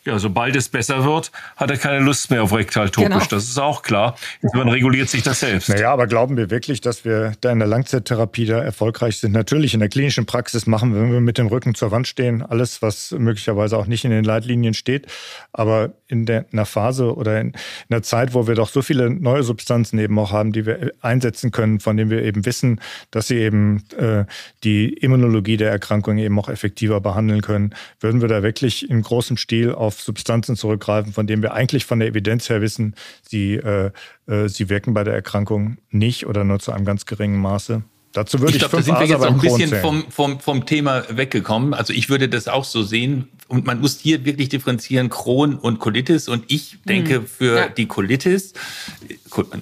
ja, 0.07 0.17
sobald 0.19 0.55
es 0.55 0.69
besser 0.69 1.03
wird, 1.03 1.31
hat 1.57 1.69
er 1.69 1.77
keine 1.77 1.99
Lust 1.99 2.31
mehr 2.31 2.41
auf 2.41 2.53
rektaltopisch. 2.53 3.09
Genau. 3.09 3.25
Das 3.29 3.43
ist 3.43 3.59
auch 3.59 3.81
klar. 3.83 4.15
Man 4.53 4.69
reguliert 4.69 5.09
sich 5.09 5.21
das 5.21 5.41
selbst. 5.41 5.67
Naja, 5.67 5.91
aber 5.91 6.07
glauben 6.07 6.37
wir 6.37 6.49
wirklich, 6.49 6.79
dass 6.79 7.03
wir 7.03 7.33
da 7.41 7.51
in 7.51 7.59
der 7.59 7.67
Langzeittherapie 7.67 8.45
da 8.45 8.63
erfolgreich 8.63 9.17
sind? 9.17 9.33
Natürlich, 9.33 9.73
in 9.73 9.81
der 9.81 9.89
klinischen 9.89 10.25
Praxis 10.25 10.65
machen 10.65 10.93
wir, 10.93 11.01
wenn 11.01 11.11
wir 11.11 11.19
mit 11.19 11.37
dem 11.37 11.47
Rücken 11.47 11.75
zur 11.75 11.91
Wand 11.91 12.07
stehen, 12.07 12.41
alles, 12.41 12.81
was 12.81 13.11
möglicherweise 13.11 13.77
auch 13.77 13.85
nicht 13.85 14.05
in 14.05 14.11
den 14.11 14.23
Leitlinien 14.23 14.73
steht. 14.73 15.07
Aber 15.51 15.91
in, 16.07 16.25
der, 16.25 16.45
in 16.51 16.53
einer 16.53 16.65
Phase 16.65 17.13
oder 17.13 17.41
in, 17.41 17.49
in 17.49 17.55
einer 17.89 18.01
Zeit, 18.01 18.33
wo 18.33 18.47
wir 18.47 18.55
doch 18.55 18.69
so 18.69 18.81
viele 18.81 19.09
neue 19.09 19.43
Substanzen 19.43 19.99
eben 19.99 20.17
auch 20.19 20.31
haben, 20.31 20.53
die 20.53 20.65
wir 20.65 20.93
einsetzen 21.01 21.51
können, 21.51 21.81
von 21.81 21.97
denen 21.97 22.09
wir 22.09 22.23
eben 22.23 22.45
wissen, 22.45 22.79
dass 23.11 23.27
sie 23.27 23.39
eben 23.39 23.83
äh, 23.97 24.23
die 24.63 24.93
Immunologie 24.93 25.57
der 25.57 25.69
Erkrankung 25.69 26.17
eben 26.17 26.39
auch 26.39 26.47
effektiver 26.47 27.01
behandeln 27.01 27.41
können, 27.41 27.75
würden 27.99 28.21
wir 28.21 28.29
da 28.29 28.41
wirklich 28.41 28.89
in 28.89 29.01
großem 29.01 29.35
Stil 29.35 29.73
auf 29.73 29.96
Substanzen 30.03 30.55
zurückgreifen, 30.55 31.13
von 31.13 31.27
denen 31.27 31.41
wir 31.41 31.53
eigentlich 31.53 31.85
von 31.85 31.99
der 31.99 32.09
Evidenz 32.09 32.49
her 32.49 32.61
wissen, 32.61 32.95
sie, 33.21 33.55
äh, 33.55 33.91
äh, 34.27 34.47
sie 34.47 34.69
wirken 34.69 34.93
bei 34.93 35.03
der 35.03 35.13
Erkrankung 35.13 35.77
nicht 35.89 36.25
oder 36.25 36.43
nur 36.43 36.59
zu 36.59 36.71
einem 36.71 36.85
ganz 36.85 37.05
geringen 37.05 37.39
Maße. 37.39 37.83
Dazu 38.17 38.39
würde 38.39 38.55
ich, 38.55 38.55
ich 38.55 38.61
glaube, 38.61 38.77
da 38.77 38.81
sind 38.81 38.99
wir 38.99 39.05
jetzt 39.05 39.19
noch 39.19 39.27
ein 39.27 39.39
bisschen 39.39 39.79
vom, 39.79 40.05
vom, 40.09 40.39
vom 40.39 40.65
Thema 40.65 41.03
weggekommen. 41.09 41.75
Also 41.75 41.93
ich 41.93 42.09
würde 42.09 42.27
das 42.27 42.47
auch 42.47 42.63
so 42.63 42.81
sehen. 42.81 43.27
Und 43.47 43.65
man 43.65 43.79
muss 43.79 43.99
hier 43.99 44.25
wirklich 44.25 44.49
differenzieren 44.49 45.09
Crohn 45.09 45.55
und 45.55 45.79
Colitis. 45.79 46.27
Und 46.27 46.45
ich 46.47 46.79
denke 46.85 47.17
hm, 47.17 47.27
für 47.27 47.55
ja. 47.57 47.67
die 47.69 47.85
Colitis, 47.85 48.53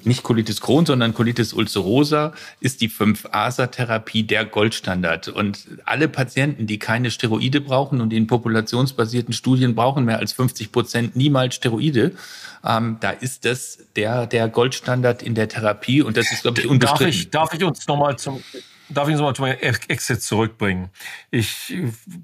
nicht 0.03 0.23
Colitis 0.23 0.61
Crohn, 0.61 0.85
sondern 0.85 1.13
Colitis 1.13 1.53
ulcerosa, 1.53 2.33
ist 2.59 2.81
die 2.81 2.89
5-ASA-Therapie 2.89 4.23
der 4.23 4.45
Goldstandard. 4.45 5.29
Und 5.29 5.67
alle 5.85 6.07
Patienten, 6.07 6.67
die 6.67 6.79
keine 6.79 7.11
Steroide 7.11 7.61
brauchen 7.61 8.01
und 8.01 8.13
in 8.13 8.27
populationsbasierten 8.27 9.33
Studien 9.33 9.75
brauchen 9.75 10.05
mehr 10.05 10.19
als 10.19 10.33
50 10.33 10.71
Prozent 10.71 11.15
niemals 11.15 11.55
Steroide, 11.55 12.11
ähm, 12.65 12.97
da 12.99 13.11
ist 13.11 13.45
das 13.45 13.79
der, 13.95 14.27
der 14.27 14.47
Goldstandard 14.47 15.21
in 15.21 15.35
der 15.35 15.47
Therapie 15.47 16.01
und 16.01 16.17
das 16.17 16.31
ist, 16.31 16.41
glaube 16.41 16.59
ich, 16.59 16.67
unbestritten. 16.67 17.05
Darf 17.05 17.15
ich, 17.15 17.29
darf 17.29 17.53
ich 17.53 17.63
uns 17.63 17.87
nochmal 17.87 18.17
zum, 18.17 18.43
darf 18.89 19.07
ich 19.07 19.13
uns 19.13 19.21
nochmal 19.21 19.35
zum 19.35 19.45
Exit 19.87 20.21
zurückbringen? 20.21 20.89
Ich, 21.31 21.73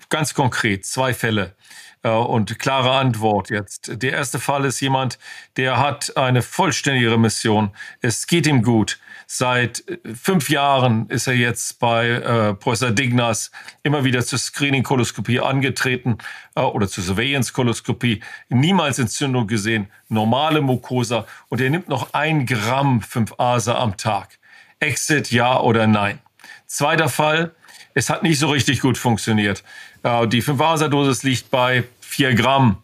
ganz 0.09 0.33
konkret, 0.33 0.85
zwei 0.85 1.13
Fälle. 1.13 1.55
Äh, 2.03 2.09
und 2.09 2.57
klare 2.59 2.91
Antwort 2.91 3.49
jetzt. 3.49 4.01
Der 4.01 4.13
erste 4.13 4.39
Fall 4.39 4.65
ist 4.65 4.79
jemand, 4.79 5.19
der 5.57 5.77
hat 5.77 6.17
eine 6.17 6.41
vollständige 6.41 7.11
Remission. 7.11 7.71
Es 8.01 8.27
geht 8.27 8.47
ihm 8.47 8.63
gut. 8.63 8.99
Seit 9.27 9.87
äh, 9.87 9.99
fünf 10.15 10.49
Jahren 10.49 11.07
ist 11.09 11.27
er 11.27 11.35
jetzt 11.35 11.79
bei 11.79 12.09
äh, 12.09 12.53
Professor 12.55 12.91
Dignas 12.91 13.51
immer 13.83 14.03
wieder 14.03 14.25
zur 14.25 14.39
Screening-Koloskopie 14.39 15.39
angetreten 15.39 16.17
äh, 16.55 16.61
oder 16.61 16.87
zur 16.87 17.03
Surveillance-Koloskopie. 17.03 18.21
Niemals 18.49 18.97
Entzündung 18.97 19.45
gesehen, 19.47 19.87
normale 20.09 20.61
Mucosa 20.61 21.27
und 21.49 21.61
er 21.61 21.69
nimmt 21.69 21.87
noch 21.87 22.13
ein 22.13 22.45
Gramm 22.47 23.01
5-Asa 23.01 23.75
am 23.75 23.95
Tag. 23.95 24.39
Exit 24.79 25.31
ja 25.31 25.59
oder 25.59 25.85
nein. 25.85 26.19
Zweiter 26.65 27.09
Fall, 27.09 27.53
es 27.93 28.09
hat 28.09 28.23
nicht 28.23 28.39
so 28.39 28.49
richtig 28.49 28.81
gut 28.81 28.97
funktioniert. 28.97 29.63
Die 30.03 30.41
5-ASA-Dosis 30.41 31.23
liegt 31.23 31.51
bei 31.51 31.83
4 32.01 32.35
Gramm 32.35 32.77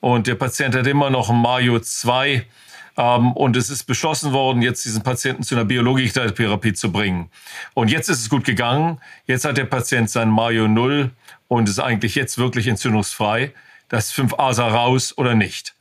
und 0.00 0.26
der 0.26 0.34
Patient 0.34 0.74
hat 0.74 0.86
immer 0.86 1.10
noch 1.10 1.30
ein 1.30 1.40
Mayo 1.40 1.78
2 1.78 2.44
ähm, 2.98 3.32
und 3.32 3.56
es 3.56 3.70
ist 3.70 3.84
beschlossen 3.84 4.32
worden, 4.32 4.60
jetzt 4.60 4.84
diesen 4.84 5.02
Patienten 5.02 5.44
zu 5.44 5.54
einer 5.54 5.64
Biologiktherapie 5.64 6.74
zu 6.74 6.92
bringen. 6.92 7.30
Und 7.74 7.90
jetzt 7.90 8.08
ist 8.08 8.20
es 8.20 8.28
gut 8.28 8.44
gegangen. 8.44 9.00
Jetzt 9.26 9.44
hat 9.44 9.56
der 9.56 9.64
Patient 9.64 10.10
sein 10.10 10.28
Mayo 10.28 10.68
0 10.68 11.10
und 11.46 11.68
ist 11.68 11.78
eigentlich 11.78 12.16
jetzt 12.16 12.38
wirklich 12.38 12.66
entzündungsfrei. 12.66 13.52
Das 13.88 14.12
5-ASA 14.12 14.68
raus 14.68 15.16
oder 15.16 15.34
nicht? 15.34 15.74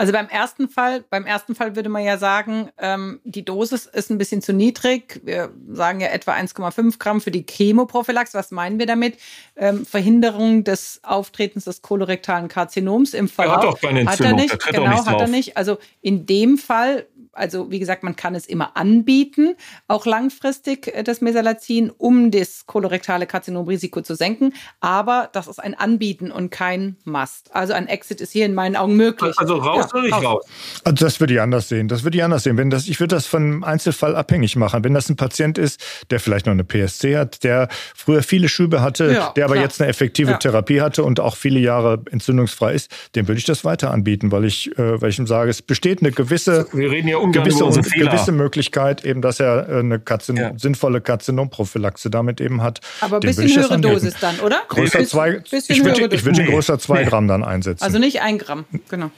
Also 0.00 0.12
beim 0.12 0.28
ersten 0.28 0.68
Fall, 0.68 1.04
beim 1.10 1.26
ersten 1.26 1.56
Fall 1.56 1.74
würde 1.74 1.88
man 1.88 2.04
ja 2.04 2.18
sagen, 2.18 2.70
ähm, 2.78 3.20
die 3.24 3.44
Dosis 3.44 3.84
ist 3.84 4.10
ein 4.10 4.18
bisschen 4.18 4.40
zu 4.40 4.52
niedrig. 4.52 5.20
Wir 5.24 5.52
sagen 5.72 6.00
ja 6.00 6.06
etwa 6.06 6.34
1,5 6.34 7.00
Gramm 7.00 7.20
für 7.20 7.32
die 7.32 7.44
Chemoprophylax. 7.44 8.32
Was 8.32 8.52
meinen 8.52 8.78
wir 8.78 8.86
damit? 8.86 9.18
Ähm, 9.56 9.84
Verhinderung 9.84 10.62
des 10.62 11.00
Auftretens 11.02 11.64
des 11.64 11.82
kolorektalen 11.82 12.46
Karzinoms 12.46 13.12
im 13.12 13.28
Verlauf. 13.28 13.54
Er 13.54 13.56
hat 13.56 13.64
doch 13.64 13.80
keine 13.80 14.00
Entzündung. 14.00 14.38
Hat 14.38 14.50
er 14.50 14.56
nicht, 14.56 14.66
genau, 14.66 15.04
hat 15.04 15.20
er 15.20 15.26
nicht. 15.26 15.56
Also 15.56 15.78
in 16.00 16.26
dem 16.26 16.58
Fall 16.58 17.06
also 17.32 17.70
wie 17.70 17.78
gesagt, 17.78 18.02
man 18.02 18.16
kann 18.16 18.34
es 18.34 18.46
immer 18.46 18.76
anbieten, 18.76 19.54
auch 19.86 20.06
langfristig 20.06 20.94
äh, 20.94 21.02
das 21.02 21.20
Mesalazin, 21.20 21.90
um 21.90 22.30
das 22.30 22.66
kolorektale 22.66 23.26
Karzinomrisiko 23.26 24.02
zu 24.02 24.14
senken. 24.14 24.52
Aber 24.80 25.28
das 25.32 25.46
ist 25.46 25.58
ein 25.58 25.74
Anbieten 25.74 26.30
und 26.30 26.50
kein 26.50 26.96
Must. 27.04 27.54
Also 27.54 27.72
ein 27.72 27.86
Exit 27.86 28.20
ist 28.20 28.32
hier 28.32 28.46
in 28.46 28.54
meinen 28.54 28.76
Augen 28.76 28.96
möglich. 28.96 29.34
Also 29.38 29.56
raus 29.56 29.86
ja, 29.92 29.98
oder 29.98 30.02
nicht 30.02 30.14
raus? 30.14 30.24
raus? 30.24 30.46
Also 30.84 31.04
das 31.04 31.20
würde 31.20 31.34
ich 31.34 31.40
anders 31.40 31.68
sehen. 31.68 31.88
Das 31.88 32.04
würde 32.04 32.18
ich 32.18 32.24
anders 32.24 32.42
sehen. 32.42 32.56
Wenn 32.56 32.70
das, 32.70 32.88
ich 32.88 33.00
würde 33.00 33.14
das 33.14 33.26
von 33.26 33.64
Einzelfall 33.64 34.16
abhängig 34.16 34.56
machen. 34.56 34.84
Wenn 34.84 34.94
das 34.94 35.08
ein 35.08 35.16
Patient 35.16 35.58
ist, 35.58 35.80
der 36.10 36.20
vielleicht 36.20 36.46
noch 36.46 36.52
eine 36.52 36.64
PSC 36.64 37.16
hat, 37.16 37.44
der 37.44 37.68
früher 37.94 38.22
viele 38.22 38.48
Schübe 38.48 38.80
hatte, 38.80 39.12
ja, 39.12 39.32
der 39.36 39.44
aber 39.44 39.54
klar. 39.54 39.64
jetzt 39.64 39.80
eine 39.80 39.90
effektive 39.90 40.32
ja. 40.32 40.36
Therapie 40.36 40.80
hatte 40.80 41.04
und 41.04 41.20
auch 41.20 41.36
viele 41.36 41.60
Jahre 41.60 42.02
entzündungsfrei 42.10 42.74
ist, 42.74 42.90
dem 43.14 43.28
würde 43.28 43.38
ich 43.38 43.44
das 43.44 43.64
weiter 43.64 43.90
anbieten, 43.90 44.32
weil 44.32 44.44
ich, 44.44 44.76
äh, 44.78 45.00
weil 45.00 45.10
ich 45.10 45.18
ihm 45.18 45.26
sage, 45.26 45.50
es 45.50 45.62
besteht 45.62 46.00
eine 46.00 46.12
gewisse. 46.12 46.66
Wir 46.72 46.90
reden 46.90 47.08
ja 47.22 47.42
gewisse, 47.42 47.64
gewisse 47.64 48.32
Möglichkeit, 48.32 49.04
eben, 49.04 49.22
dass 49.22 49.40
er 49.40 49.68
äh, 49.68 49.78
eine 49.80 49.98
Karzin 49.98 50.36
ja. 50.36 50.52
sinnvolle 50.56 51.00
Karzinomprophylaxe 51.00 52.10
damit 52.10 52.40
eben 52.40 52.62
hat. 52.62 52.80
Aber 53.00 53.16
ein 53.16 53.20
bisschen 53.20 53.48
höhere 53.48 53.80
Dosis 53.80 54.14
dann, 54.20 54.40
oder? 54.40 54.62
Größer 54.68 55.04
zwei, 55.04 55.42
ich 55.50 55.84
würde 55.84 56.14
ich 56.14 56.24
würd 56.24 56.36
nee. 56.38 56.44
größer 56.46 56.78
zwei 56.78 57.02
nee. 57.02 57.08
Gramm 57.08 57.28
dann 57.28 57.44
einsetzen. 57.44 57.84
Also 57.84 57.98
nicht 57.98 58.20
ein 58.20 58.38
Gramm, 58.38 58.64
genau. 58.88 59.10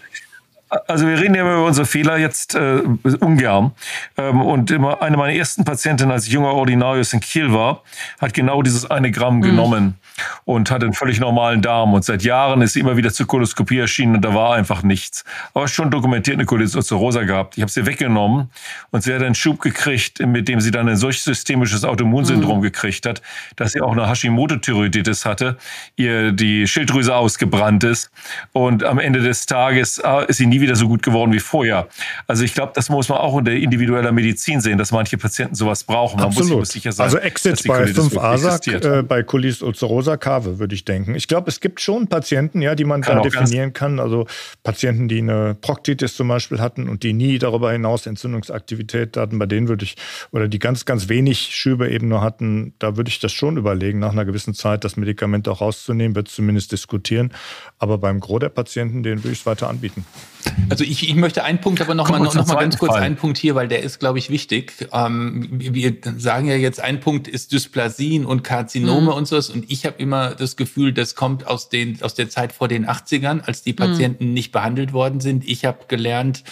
Also 0.86 1.06
wir 1.06 1.18
reden 1.18 1.34
ja 1.34 1.42
über 1.42 1.64
unsere 1.64 1.84
Fehler 1.84 2.16
jetzt 2.16 2.54
äh, 2.54 2.82
ungern. 3.20 3.72
Ähm, 4.16 4.40
und 4.40 4.70
immer 4.70 5.02
eine 5.02 5.16
meiner 5.16 5.34
ersten 5.34 5.64
Patientinnen, 5.64 6.12
als 6.12 6.26
ich 6.26 6.32
junger 6.32 6.54
Ordinarius 6.54 7.12
in 7.12 7.18
Kiel 7.20 7.52
war, 7.52 7.82
hat 8.20 8.34
genau 8.34 8.62
dieses 8.62 8.88
eine 8.88 9.10
Gramm 9.10 9.38
mhm. 9.38 9.42
genommen 9.42 9.99
und 10.44 10.70
hat 10.70 10.83
einen 10.83 10.92
völlig 10.92 11.20
normalen 11.20 11.62
Darm. 11.62 11.94
Und 11.94 12.04
seit 12.04 12.22
Jahren 12.22 12.61
ist 12.62 12.74
sie 12.74 12.80
immer 12.80 12.96
wieder 12.96 13.12
zur 13.12 13.26
Koloskopie 13.26 13.78
erschienen 13.78 14.16
und 14.16 14.24
da 14.24 14.35
war 14.35 14.54
einfach 14.54 14.83
nichts. 14.83 15.24
Aber 15.54 15.68
schon 15.68 15.90
dokumentiert 15.90 16.37
eine 16.37 16.46
Colitis 16.46 16.74
ulcerosa 16.74 17.22
gehabt. 17.22 17.56
Ich 17.56 17.62
habe 17.62 17.70
sie 17.70 17.87
weggenommen 17.87 18.50
und 18.90 19.02
sie 19.02 19.14
hat 19.14 19.22
einen 19.22 19.35
Schub 19.35 19.61
gekriegt, 19.61 20.20
mit 20.20 20.48
dem 20.48 20.61
sie 20.61 20.70
dann 20.70 20.88
ein 20.88 20.96
solch 20.96 21.22
systemisches 21.22 21.85
Autoimmunsyndrom 21.85 22.59
mhm. 22.59 22.62
gekriegt 22.62 23.06
hat, 23.06 23.22
dass 23.56 23.72
sie 23.72 23.80
auch 23.80 23.92
eine 23.92 24.09
Hashimoto-Thyreoiditis 24.09 25.24
hatte, 25.24 25.56
ihr 25.96 26.33
die 26.33 26.66
Schilddrüse 26.66 27.14
ausgebrannt 27.14 27.85
ist 27.85 28.11
und 28.52 28.85
am 28.85 28.98
Ende 28.98 29.20
des 29.20 29.46
Tages 29.46 29.98
äh, 29.98 30.26
ist 30.26 30.38
sie 30.38 30.46
nie 30.46 30.61
wieder 30.61 30.76
so 30.76 30.88
gut 30.88 31.02
geworden 31.02 31.33
wie 31.33 31.38
vorher. 31.38 31.88
Also 32.26 32.44
ich 32.44 32.54
glaube, 32.54 32.72
das 32.74 32.88
muss 32.88 33.09
man 33.09 33.18
auch 33.18 33.38
in 33.38 33.44
der 33.44 33.56
individueller 33.56 34.12
Medizin 34.12 34.61
sehen, 34.61 34.78
dass 34.78 34.90
manche 34.92 35.16
Patienten 35.16 35.54
sowas 35.54 35.85
brauchen. 35.85 36.16
Man 36.18 36.26
Absolut. 36.26 36.59
muss 36.61 36.68
sich 36.70 36.80
sicher 36.80 36.92
sein. 36.92 37.04
Also 37.04 37.18
Exit 37.18 37.62
bei 37.66 37.87
5 37.87 38.16
ASAC, 38.16 38.66
äh, 38.68 39.02
bei 39.02 39.22
Colitis 39.22 39.62
ulcerosa 39.62 40.09
Rosa 40.10 40.16
Kave, 40.16 40.58
würde 40.58 40.74
ich 40.74 40.84
denken. 40.84 41.14
Ich 41.14 41.28
glaube, 41.28 41.48
es 41.48 41.60
gibt 41.60 41.80
schon 41.80 42.08
Patienten, 42.08 42.62
ja, 42.62 42.74
die 42.74 42.84
man 42.84 43.00
kann 43.02 43.18
da 43.18 43.22
definieren 43.22 43.72
kann. 43.72 44.00
Also 44.00 44.26
Patienten, 44.64 45.06
die 45.08 45.18
eine 45.18 45.54
Proktitis 45.54 46.16
zum 46.16 46.28
Beispiel 46.28 46.60
hatten 46.60 46.88
und 46.88 47.04
die 47.04 47.12
nie 47.12 47.38
darüber 47.38 47.70
hinaus 47.70 48.06
Entzündungsaktivität 48.06 49.16
hatten, 49.16 49.38
bei 49.38 49.46
denen 49.46 49.68
würde 49.68 49.84
ich, 49.84 49.94
oder 50.32 50.48
die 50.48 50.58
ganz, 50.58 50.84
ganz 50.84 51.08
wenig 51.08 51.38
Schübe 51.38 51.88
eben 51.90 52.08
nur 52.08 52.22
hatten, 52.22 52.74
da 52.80 52.96
würde 52.96 53.08
ich 53.08 53.20
das 53.20 53.32
schon 53.32 53.56
überlegen, 53.56 54.00
nach 54.00 54.12
einer 54.12 54.24
gewissen 54.24 54.54
Zeit 54.54 54.84
das 54.84 54.96
Medikament 54.96 55.48
auch 55.48 55.60
rauszunehmen, 55.60 56.16
wird 56.16 56.28
zumindest 56.28 56.72
diskutieren. 56.72 57.32
Aber 57.78 57.98
beim 57.98 58.18
Gros 58.18 58.40
der 58.40 58.48
Patienten, 58.48 59.02
den 59.02 59.18
würde 59.18 59.32
ich 59.32 59.40
es 59.40 59.46
weiter 59.46 59.68
anbieten. 59.68 60.04
Also 60.68 60.85
ich, 60.85 61.09
ich 61.09 61.14
möchte 61.14 61.44
einen 61.44 61.61
Punkt 61.61 61.81
aber 61.81 61.94
noch 61.94 62.09
mal, 62.09 62.18
noch, 62.18 62.35
noch 62.35 62.46
mal 62.46 62.61
ganz 62.61 62.79
kurz 62.79 62.92
Fall. 62.92 63.03
einen 63.03 63.16
Punkt 63.16 63.38
hier, 63.38 63.55
weil 63.55 63.68
der 63.68 63.83
ist, 63.83 63.98
glaube 63.98 64.18
ich, 64.18 64.31
wichtig. 64.31 64.88
Ähm, 64.92 65.48
wir 65.50 65.96
sagen 66.16 66.46
ja 66.46 66.55
jetzt, 66.55 66.81
ein 66.81 67.00
Punkt 67.00 67.29
ist 67.29 67.53
Dysplasien 67.53 68.24
und 68.24 68.44
Karzinome 68.44 69.11
mhm. 69.11 69.16
und 69.16 69.29
sowas. 69.29 69.50
Und 69.50 69.70
ich 69.70 69.85
habe 69.85 69.96
immer 69.98 70.35
das 70.35 70.57
Gefühl, 70.57 70.92
das 70.92 71.14
kommt 71.14 71.46
aus, 71.46 71.68
den, 71.68 72.03
aus 72.03 72.14
der 72.14 72.31
Zeit 72.31 72.53
vor 72.53 72.68
den 72.68 72.87
80ern, 72.87 73.42
als 73.42 73.62
die 73.62 73.72
mhm. 73.72 73.76
Patienten 73.76 74.29
mhm. 74.29 74.35
nicht 74.35 74.53
behandelt 74.53 74.92
worden 74.92 75.20
sind. 75.20 75.46
Ich 75.48 75.64
habe 75.64 75.79
gelernt, 75.88 76.44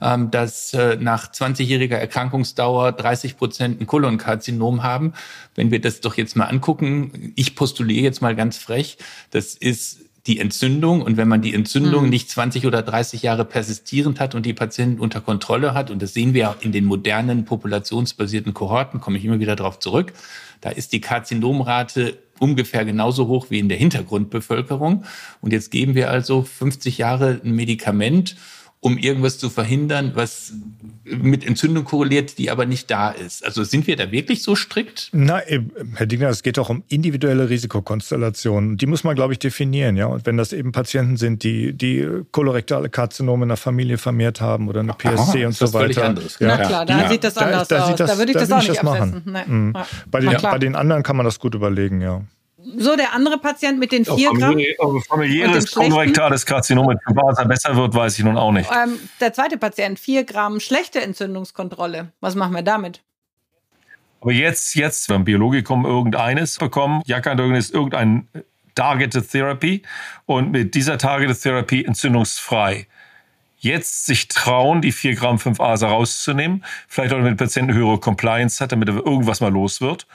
ähm, 0.00 0.30
dass 0.30 0.74
äh, 0.74 0.96
nach 1.00 1.30
20-jähriger 1.30 1.96
Erkrankungsdauer 1.96 2.92
30 2.92 3.36
Prozent 3.36 3.80
ein 3.80 3.86
Kolonkarzinom 3.86 4.82
haben. 4.82 5.14
Wenn 5.54 5.70
wir 5.70 5.80
das 5.80 6.00
doch 6.00 6.16
jetzt 6.16 6.36
mal 6.36 6.44
angucken, 6.44 7.32
ich 7.36 7.54
postuliere 7.54 8.02
jetzt 8.02 8.22
mal 8.22 8.36
ganz 8.36 8.58
frech, 8.58 8.98
das 9.30 9.54
ist 9.54 10.05
die 10.26 10.38
Entzündung. 10.40 11.02
Und 11.02 11.16
wenn 11.16 11.28
man 11.28 11.42
die 11.42 11.54
Entzündung 11.54 12.04
mhm. 12.04 12.10
nicht 12.10 12.30
20 12.30 12.66
oder 12.66 12.82
30 12.82 13.22
Jahre 13.22 13.44
persistierend 13.44 14.20
hat 14.20 14.34
und 14.34 14.44
die 14.44 14.54
Patienten 14.54 15.00
unter 15.00 15.20
Kontrolle 15.20 15.74
hat, 15.74 15.90
und 15.90 16.02
das 16.02 16.14
sehen 16.14 16.34
wir 16.34 16.50
auch 16.50 16.56
in 16.60 16.72
den 16.72 16.84
modernen 16.84 17.44
populationsbasierten 17.44 18.54
Kohorten, 18.54 19.00
komme 19.00 19.18
ich 19.18 19.24
immer 19.24 19.40
wieder 19.40 19.56
darauf 19.56 19.78
zurück, 19.78 20.12
da 20.60 20.70
ist 20.70 20.92
die 20.92 21.00
Karzinomrate 21.00 22.18
ungefähr 22.38 22.84
genauso 22.84 23.28
hoch 23.28 23.46
wie 23.50 23.58
in 23.58 23.68
der 23.68 23.78
Hintergrundbevölkerung. 23.78 25.04
Und 25.40 25.52
jetzt 25.52 25.70
geben 25.70 25.94
wir 25.94 26.10
also 26.10 26.42
50 26.42 26.98
Jahre 26.98 27.40
ein 27.44 27.52
Medikament 27.52 28.36
um 28.86 28.98
irgendwas 28.98 29.36
zu 29.36 29.50
verhindern, 29.50 30.12
was 30.14 30.52
mit 31.02 31.44
Entzündung 31.44 31.82
korreliert, 31.82 32.38
die 32.38 32.52
aber 32.52 32.66
nicht 32.66 32.88
da 32.88 33.10
ist. 33.10 33.44
Also 33.44 33.64
sind 33.64 33.88
wir 33.88 33.96
da 33.96 34.12
wirklich 34.12 34.44
so 34.44 34.54
strikt? 34.54 35.08
Na, 35.12 35.40
Herr 35.94 36.06
Digner, 36.06 36.28
es 36.28 36.44
geht 36.44 36.56
doch 36.56 36.70
um 36.70 36.84
individuelle 36.86 37.50
Risikokonstellationen. 37.50 38.76
Die 38.76 38.86
muss 38.86 39.02
man, 39.02 39.16
glaube 39.16 39.32
ich, 39.32 39.40
definieren. 39.40 39.96
Ja? 39.96 40.06
Und 40.06 40.24
wenn 40.24 40.36
das 40.36 40.52
eben 40.52 40.70
Patienten 40.70 41.16
sind, 41.16 41.42
die, 41.42 41.72
die 41.72 42.08
kolorektale 42.30 42.88
Karzinome 42.88 43.46
in 43.46 43.48
der 43.48 43.56
Familie 43.56 43.98
vermehrt 43.98 44.40
haben 44.40 44.68
oder 44.68 44.80
eine 44.80 44.92
PSC 44.92 45.40
Aha, 45.40 45.46
und 45.48 45.56
so 45.56 45.72
weiter. 45.72 46.14
Ja. 46.14 46.46
Na 46.46 46.56
klar, 46.58 46.86
da 46.86 47.00
ja. 47.00 47.08
sieht 47.08 47.24
das 47.24 47.36
anders 47.38 47.66
da, 47.66 47.78
da 47.78 47.84
aus. 47.86 47.96
Das, 47.96 48.12
da 48.12 48.18
würde 48.18 48.30
ich 48.30 48.38
das 48.38 48.52
auch 48.52 48.62
nicht 48.62 48.84
absetzen. 48.84 49.22
Nee. 49.24 49.46
Mhm. 49.46 49.72
Ja. 49.74 49.86
Bei, 50.12 50.20
den, 50.20 50.30
bei 50.40 50.58
den 50.58 50.76
anderen 50.76 51.02
kann 51.02 51.16
man 51.16 51.26
das 51.26 51.40
gut 51.40 51.56
überlegen, 51.56 52.00
ja. 52.00 52.22
So, 52.78 52.96
der 52.96 53.12
andere 53.12 53.38
Patient 53.38 53.78
mit 53.78 53.92
den 53.92 54.04
4 54.04 54.32
Gramm. 54.32 54.58
Familiäres 55.08 55.72
kolorektales 55.72 56.44
Karzinom 56.44 56.86
mit 56.86 56.98
Vater 57.04 57.44
besser 57.46 57.76
wird, 57.76 57.94
weiß 57.94 58.18
ich 58.18 58.24
nun 58.24 58.36
auch 58.36 58.52
nicht. 58.52 58.70
Ähm, 58.70 58.98
der 59.20 59.32
zweite 59.32 59.56
Patient, 59.56 59.98
4 59.98 60.24
Gramm 60.24 60.60
schlechte 60.60 61.00
Entzündungskontrolle. 61.00 62.12
Was 62.20 62.34
machen 62.34 62.54
wir 62.54 62.62
damit? 62.62 63.02
Aber 64.20 64.32
jetzt, 64.32 64.74
jetzt 64.74 65.08
beim 65.08 65.24
Biologikum 65.24 65.84
irgendeines 65.84 66.58
bekommen, 66.58 67.02
Jakandogen 67.06 67.54
ist 67.54 67.72
irgendein 67.72 68.28
Targeted 68.74 69.30
Therapy 69.30 69.82
und 70.26 70.50
mit 70.50 70.74
dieser 70.74 70.98
Targeted 70.98 71.40
Therapy 71.40 71.84
entzündungsfrei 71.84 72.86
jetzt 73.58 74.06
sich 74.06 74.28
trauen, 74.28 74.82
die 74.82 74.92
4 74.92 75.14
Gramm 75.14 75.38
5 75.38 75.60
ASA 75.60 75.88
rauszunehmen, 75.88 76.64
vielleicht 76.88 77.12
auch 77.12 77.18
damit 77.18 77.40
der 77.40 77.46
Patient 77.46 77.70
eine 77.70 77.78
höhere 77.78 77.98
Compliance 77.98 78.62
hat, 78.62 78.72
damit 78.72 78.88
irgendwas 78.88 79.40
mal 79.40 79.50
los 79.50 79.80
wird 79.80 80.06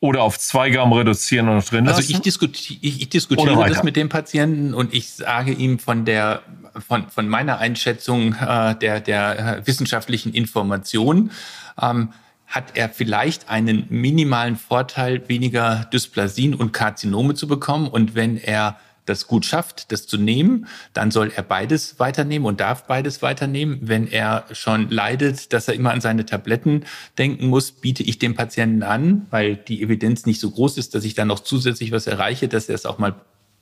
oder 0.00 0.22
auf 0.22 0.38
zwei 0.38 0.70
Gramm 0.70 0.92
reduzieren 0.92 1.48
und 1.48 1.70
drin 1.70 1.84
lassen? 1.84 1.96
Also 1.96 2.12
ich, 2.12 2.20
diskuti 2.20 2.78
ich, 2.80 3.00
ich 3.02 3.08
diskutiere 3.08 3.68
das 3.68 3.82
mit 3.82 3.96
dem 3.96 4.08
Patienten 4.08 4.74
und 4.74 4.94
ich 4.94 5.10
sage 5.10 5.52
ihm 5.52 5.78
von 5.78 6.04
der 6.04 6.42
von, 6.86 7.08
von 7.10 7.28
meiner 7.28 7.58
Einschätzung 7.58 8.34
äh, 8.34 8.76
der, 8.76 9.00
der 9.00 9.62
wissenschaftlichen 9.66 10.32
Information 10.32 11.32
ähm, 11.80 12.10
hat 12.46 12.76
er 12.76 12.88
vielleicht 12.88 13.50
einen 13.50 13.86
minimalen 13.90 14.56
Vorteil, 14.56 15.28
weniger 15.28 15.86
Dysplasien 15.92 16.54
und 16.54 16.72
Karzinome 16.72 17.34
zu 17.34 17.46
bekommen. 17.46 17.88
Und 17.88 18.14
wenn 18.14 18.38
er 18.38 18.78
das 19.08 19.26
gut 19.26 19.44
schafft, 19.44 19.92
das 19.92 20.06
zu 20.06 20.18
nehmen, 20.18 20.66
dann 20.92 21.10
soll 21.10 21.32
er 21.34 21.42
beides 21.42 21.98
weiternehmen 21.98 22.46
und 22.46 22.60
darf 22.60 22.86
beides 22.86 23.22
weiternehmen. 23.22 23.78
Wenn 23.82 24.06
er 24.06 24.44
schon 24.52 24.90
leidet, 24.90 25.52
dass 25.52 25.68
er 25.68 25.74
immer 25.74 25.92
an 25.92 26.00
seine 26.00 26.26
Tabletten 26.26 26.84
denken 27.16 27.46
muss, 27.46 27.72
biete 27.72 28.02
ich 28.02 28.18
dem 28.18 28.34
Patienten 28.34 28.82
an, 28.82 29.26
weil 29.30 29.56
die 29.56 29.82
Evidenz 29.82 30.26
nicht 30.26 30.40
so 30.40 30.50
groß 30.50 30.78
ist, 30.78 30.94
dass 30.94 31.04
ich 31.04 31.14
dann 31.14 31.28
noch 31.28 31.40
zusätzlich 31.40 31.92
was 31.92 32.06
erreiche, 32.06 32.48
dass 32.48 32.68
er 32.68 32.74
es 32.74 32.86
auch 32.86 32.98
mal 32.98 33.14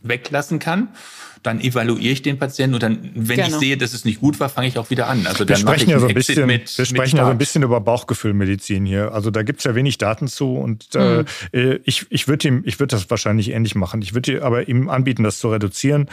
weglassen 0.02 0.58
kann. 0.58 0.88
Dann 1.42 1.60
evaluiere 1.60 2.12
ich 2.12 2.22
den 2.22 2.38
Patienten 2.38 2.74
und 2.74 2.82
dann, 2.82 3.12
wenn 3.14 3.36
genau. 3.36 3.48
ich 3.48 3.54
sehe, 3.54 3.76
dass 3.76 3.92
es 3.92 4.04
nicht 4.04 4.18
gut 4.18 4.40
war, 4.40 4.48
fange 4.48 4.66
ich 4.66 4.78
auch 4.78 4.90
wieder 4.90 5.06
an. 5.06 5.28
Also 5.28 5.48
wir 5.48 5.54
sprechen 5.54 5.90
ja 5.90 6.00
so 6.00 6.08
ein 6.08 6.14
bisschen, 6.14 6.44
mit, 6.46 6.76
wir 6.76 6.84
sprechen 6.84 7.18
ja 7.18 7.24
so 7.24 7.30
ein 7.30 7.38
bisschen 7.38 7.62
über 7.62 7.80
Bauchgefühlmedizin 7.80 8.84
hier. 8.84 9.12
Also 9.12 9.30
da 9.30 9.44
gibt 9.44 9.60
es 9.60 9.64
ja 9.64 9.76
wenig 9.76 9.96
Daten 9.98 10.26
zu 10.26 10.56
und 10.56 10.94
äh, 10.96 11.18
mhm. 11.18 11.26
äh, 11.52 11.74
ich, 11.84 12.06
ich 12.10 12.26
würde 12.26 12.48
ihm, 12.48 12.62
ich 12.66 12.80
würde 12.80 12.96
das 12.96 13.08
wahrscheinlich 13.10 13.52
ähnlich 13.52 13.76
machen. 13.76 14.02
Ich 14.02 14.12
würde 14.12 14.42
aber 14.44 14.68
ihm 14.68 14.88
anbieten, 14.88 15.22
das 15.22 15.38
zu 15.38 15.48
reduzieren 15.50 16.08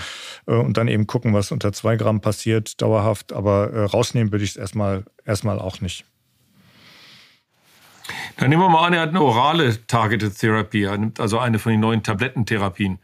äh, 0.46 0.54
und 0.54 0.78
dann 0.78 0.88
eben 0.88 1.08
gucken, 1.08 1.34
was 1.34 1.52
unter 1.52 1.74
zwei 1.74 1.96
Gramm 1.96 2.22
passiert, 2.22 2.80
dauerhaft. 2.82 3.34
Aber 3.34 3.72
äh, 3.74 3.86
rausnehmen 3.86 4.32
würde 4.32 4.46
ich 4.46 4.52
es 4.52 4.56
erstmal 4.58 5.04
erstmal 5.26 5.58
auch 5.58 5.82
nicht. 5.82 6.06
Dann 8.38 8.50
nehmen 8.50 8.62
wir 8.62 8.69
mal 8.69 8.86
an, 8.86 8.93
er 8.93 9.02
hat 9.02 9.10
eine 9.10 9.22
orale 9.22 9.86
Targeted 9.88 10.38
Therapy, 10.38 10.84
er 10.84 10.98
nimmt 10.98 11.19
also 11.19 11.39
eine 11.39 11.60
von 11.60 11.72
den 11.72 11.80
neuen 11.80 12.04
Tablettentherapien 12.04 13.00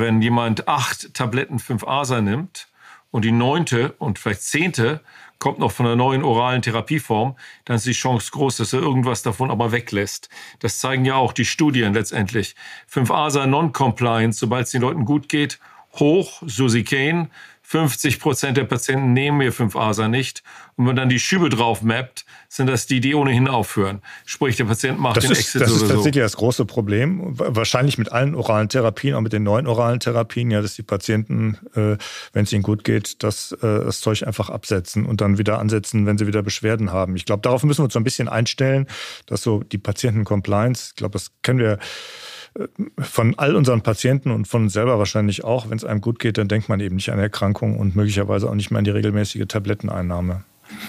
wenn 0.00 0.20
jemand 0.20 0.66
acht 0.66 1.14
Tabletten 1.14 1.58
5-ASA 1.58 2.20
nimmt 2.20 2.68
und 3.10 3.24
die 3.24 3.32
neunte 3.32 3.92
und 3.92 4.18
vielleicht 4.18 4.42
zehnte 4.42 5.00
kommt 5.38 5.58
noch 5.58 5.72
von 5.72 5.86
einer 5.86 5.96
neuen 5.96 6.24
oralen 6.24 6.62
Therapieform, 6.62 7.36
dann 7.64 7.76
ist 7.76 7.86
die 7.86 7.92
Chance 7.92 8.30
groß, 8.32 8.56
dass 8.56 8.72
er 8.72 8.80
irgendwas 8.80 9.22
davon 9.22 9.50
aber 9.50 9.72
weglässt. 9.72 10.30
Das 10.60 10.78
zeigen 10.78 11.04
ja 11.04 11.16
auch 11.16 11.32
die 11.32 11.44
Studien 11.44 11.92
letztendlich. 11.92 12.56
5-ASA 12.92 13.46
Non-Compliance, 13.46 14.38
sobald 14.38 14.66
es 14.66 14.72
den 14.72 14.82
Leuten 14.82 15.04
gut 15.04 15.28
geht, 15.28 15.60
hoch, 15.98 16.42
Susie 16.46 16.84
Kane, 16.84 17.28
50 17.74 18.20
Prozent 18.20 18.56
der 18.56 18.62
Patienten 18.62 19.14
nehmen 19.14 19.40
ihr 19.40 19.52
5-ASA 19.52 20.06
nicht. 20.06 20.44
Und 20.76 20.84
wenn 20.84 20.94
man 20.94 20.96
dann 20.96 21.08
die 21.08 21.18
Schübe 21.18 21.48
drauf 21.48 21.82
mappt, 21.82 22.24
sind 22.48 22.68
das 22.68 22.86
die, 22.86 23.00
die 23.00 23.16
ohnehin 23.16 23.48
aufhören. 23.48 24.00
Sprich, 24.26 24.54
der 24.54 24.66
Patient 24.66 25.00
macht 25.00 25.16
das 25.16 25.24
den 25.24 25.32
ist, 25.32 25.40
Exit 25.40 25.62
Das 25.62 25.72
ist 25.72 25.88
tatsächlich 25.88 26.22
das 26.22 26.36
große 26.36 26.66
Problem. 26.66 27.36
Wahrscheinlich 27.36 27.98
mit 27.98 28.12
allen 28.12 28.36
oralen 28.36 28.68
Therapien, 28.68 29.16
auch 29.16 29.22
mit 29.22 29.32
den 29.32 29.42
neuen 29.42 29.66
oralen 29.66 29.98
Therapien, 29.98 30.52
ja, 30.52 30.62
dass 30.62 30.76
die 30.76 30.84
Patienten, 30.84 31.58
äh, 31.74 31.96
wenn 32.32 32.44
es 32.44 32.52
ihnen 32.52 32.62
gut 32.62 32.84
geht, 32.84 33.24
das, 33.24 33.50
äh, 33.50 33.56
das 33.60 33.98
Zeug 33.98 34.24
einfach 34.24 34.50
absetzen 34.50 35.04
und 35.04 35.20
dann 35.20 35.38
wieder 35.38 35.58
ansetzen, 35.58 36.06
wenn 36.06 36.16
sie 36.16 36.28
wieder 36.28 36.44
Beschwerden 36.44 36.92
haben. 36.92 37.16
Ich 37.16 37.24
glaube, 37.24 37.42
darauf 37.42 37.64
müssen 37.64 37.80
wir 37.80 37.86
uns 37.86 37.94
so 37.94 37.98
ein 37.98 38.04
bisschen 38.04 38.28
einstellen, 38.28 38.86
dass 39.26 39.42
so 39.42 39.64
die 39.64 39.78
Patienten-Compliance, 39.78 40.90
ich 40.90 40.94
glaube, 40.94 41.14
das 41.14 41.32
kennen 41.42 41.58
wir 41.58 41.80
von 42.98 43.34
all 43.36 43.56
unseren 43.56 43.82
Patienten 43.82 44.30
und 44.30 44.46
von 44.46 44.64
uns 44.64 44.72
selber 44.72 44.98
wahrscheinlich 44.98 45.44
auch, 45.44 45.70
wenn 45.70 45.76
es 45.76 45.84
einem 45.84 46.00
gut 46.00 46.18
geht, 46.18 46.38
dann 46.38 46.48
denkt 46.48 46.68
man 46.68 46.80
eben 46.80 46.96
nicht 46.96 47.10
an 47.10 47.18
Erkrankungen 47.18 47.76
und 47.76 47.96
möglicherweise 47.96 48.48
auch 48.48 48.54
nicht 48.54 48.70
mehr 48.70 48.78
an 48.78 48.84
die 48.84 48.90
regelmäßige 48.90 49.46
Tabletteneinnahme. 49.48 50.44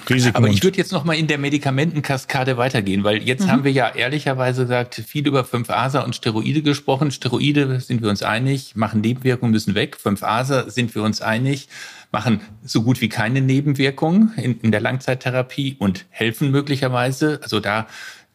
Risiken 0.09 0.37
Aber 0.37 0.47
ich 0.47 0.63
würde 0.63 0.77
jetzt 0.77 0.91
noch 0.91 1.03
mal 1.03 1.13
in 1.13 1.27
der 1.27 1.37
Medikamentenkaskade 1.37 2.57
weitergehen, 2.57 3.03
weil 3.03 3.17
jetzt 3.23 3.45
mhm. 3.45 3.51
haben 3.51 3.63
wir 3.63 3.71
ja 3.71 3.89
ehrlicherweise 3.89 4.63
gesagt 4.63 4.95
viel 5.05 5.27
über 5.27 5.41
5-ASA 5.41 6.01
und 6.01 6.15
Steroide 6.15 6.61
gesprochen. 6.61 7.11
Steroide 7.11 7.79
sind 7.79 8.01
wir 8.01 8.09
uns 8.09 8.23
einig, 8.23 8.75
machen 8.75 9.01
Nebenwirkungen, 9.01 9.51
müssen 9.51 9.75
weg. 9.75 9.97
5-ASA 10.01 10.69
sind 10.69 10.95
wir 10.95 11.03
uns 11.03 11.21
einig, 11.21 11.67
machen 12.11 12.41
so 12.63 12.83
gut 12.83 13.01
wie 13.01 13.09
keine 13.09 13.41
Nebenwirkungen 13.41 14.33
in, 14.37 14.59
in 14.61 14.71
der 14.71 14.81
Langzeittherapie 14.81 15.75
und 15.77 16.05
helfen 16.09 16.51
möglicherweise. 16.51 17.39
Also 17.43 17.59
da 17.59 17.87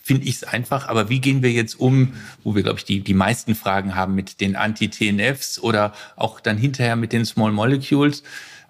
finde 0.03 0.27
ich 0.27 0.37
es 0.37 0.45
einfach. 0.45 0.89
Aber 0.89 1.09
wie 1.09 1.21
gehen 1.21 1.43
wir 1.43 1.53
jetzt 1.53 1.79
um, 1.79 2.15
wo 2.43 2.55
wir, 2.55 2.63
glaube 2.63 2.79
ich, 2.79 2.85
die, 2.85 3.01
die 3.01 3.15
meisten 3.15 3.55
Fragen 3.55 3.95
haben 3.95 4.15
mit 4.15 4.41
den 4.41 4.57
Anti-TNFs 4.57 5.61
oder 5.61 5.93
auch 6.17 6.41
dann 6.41 6.59
hinterher 6.59 6.97
mit 6.97 7.13
den 7.13 7.25
Small 7.25 7.53
Molecules? 7.53 8.23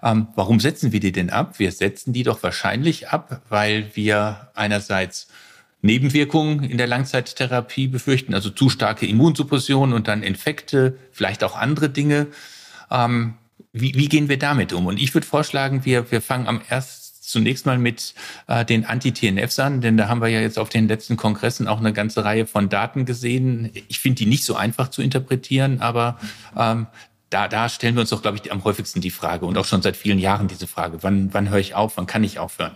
Ähm, 0.03 0.27
warum 0.35 0.59
setzen 0.59 0.91
wir 0.91 0.99
die 0.99 1.11
denn 1.11 1.29
ab? 1.29 1.59
Wir 1.59 1.71
setzen 1.71 2.13
die 2.13 2.23
doch 2.23 2.41
wahrscheinlich 2.43 3.09
ab, 3.09 3.41
weil 3.49 3.91
wir 3.93 4.49
einerseits 4.55 5.27
Nebenwirkungen 5.81 6.63
in 6.63 6.77
der 6.77 6.87
Langzeittherapie 6.87 7.87
befürchten, 7.87 8.33
also 8.33 8.49
zu 8.49 8.69
starke 8.69 9.07
Immunsuppression 9.07 9.93
und 9.93 10.07
dann 10.07 10.23
Infekte, 10.23 10.97
vielleicht 11.11 11.43
auch 11.43 11.55
andere 11.55 11.89
Dinge. 11.89 12.27
Ähm, 12.89 13.35
wie, 13.73 13.95
wie 13.95 14.09
gehen 14.09 14.29
wir 14.29 14.37
damit 14.37 14.73
um? 14.73 14.85
Und 14.85 14.99
ich 14.99 15.13
würde 15.13 15.25
vorschlagen, 15.25 15.85
wir, 15.85 16.11
wir 16.11 16.21
fangen 16.21 16.47
am 16.47 16.61
ersten 16.67 17.00
zunächst 17.31 17.65
mal 17.65 17.77
mit 17.77 18.13
äh, 18.47 18.65
den 18.65 18.85
Anti-TNFs 18.85 19.59
an, 19.59 19.81
denn 19.81 19.97
da 19.97 20.07
haben 20.07 20.21
wir 20.21 20.27
ja 20.27 20.41
jetzt 20.41 20.59
auf 20.59 20.69
den 20.69 20.87
letzten 20.87 21.17
Kongressen 21.17 21.67
auch 21.67 21.79
eine 21.79 21.93
ganze 21.93 22.23
Reihe 22.23 22.45
von 22.45 22.69
Daten 22.69 23.05
gesehen. 23.05 23.71
Ich 23.87 23.99
finde 23.99 24.17
die 24.17 24.25
nicht 24.25 24.43
so 24.43 24.55
einfach 24.55 24.89
zu 24.89 25.01
interpretieren, 25.01 25.81
aber 25.81 26.19
ähm, 26.57 26.87
da, 27.29 27.47
da 27.47 27.69
stellen 27.69 27.95
wir 27.95 28.01
uns 28.01 28.09
doch, 28.09 28.21
glaube 28.21 28.37
ich, 28.43 28.51
am 28.51 28.63
häufigsten 28.63 29.01
die 29.01 29.09
Frage 29.09 29.45
und 29.45 29.57
auch 29.57 29.65
schon 29.65 29.81
seit 29.81 29.95
vielen 29.97 30.19
Jahren 30.19 30.47
diese 30.47 30.67
Frage, 30.67 31.01
wann, 31.01 31.33
wann 31.33 31.49
höre 31.49 31.59
ich 31.59 31.73
auf, 31.75 31.97
wann 31.97 32.05
kann 32.05 32.23
ich 32.23 32.39
aufhören? 32.39 32.75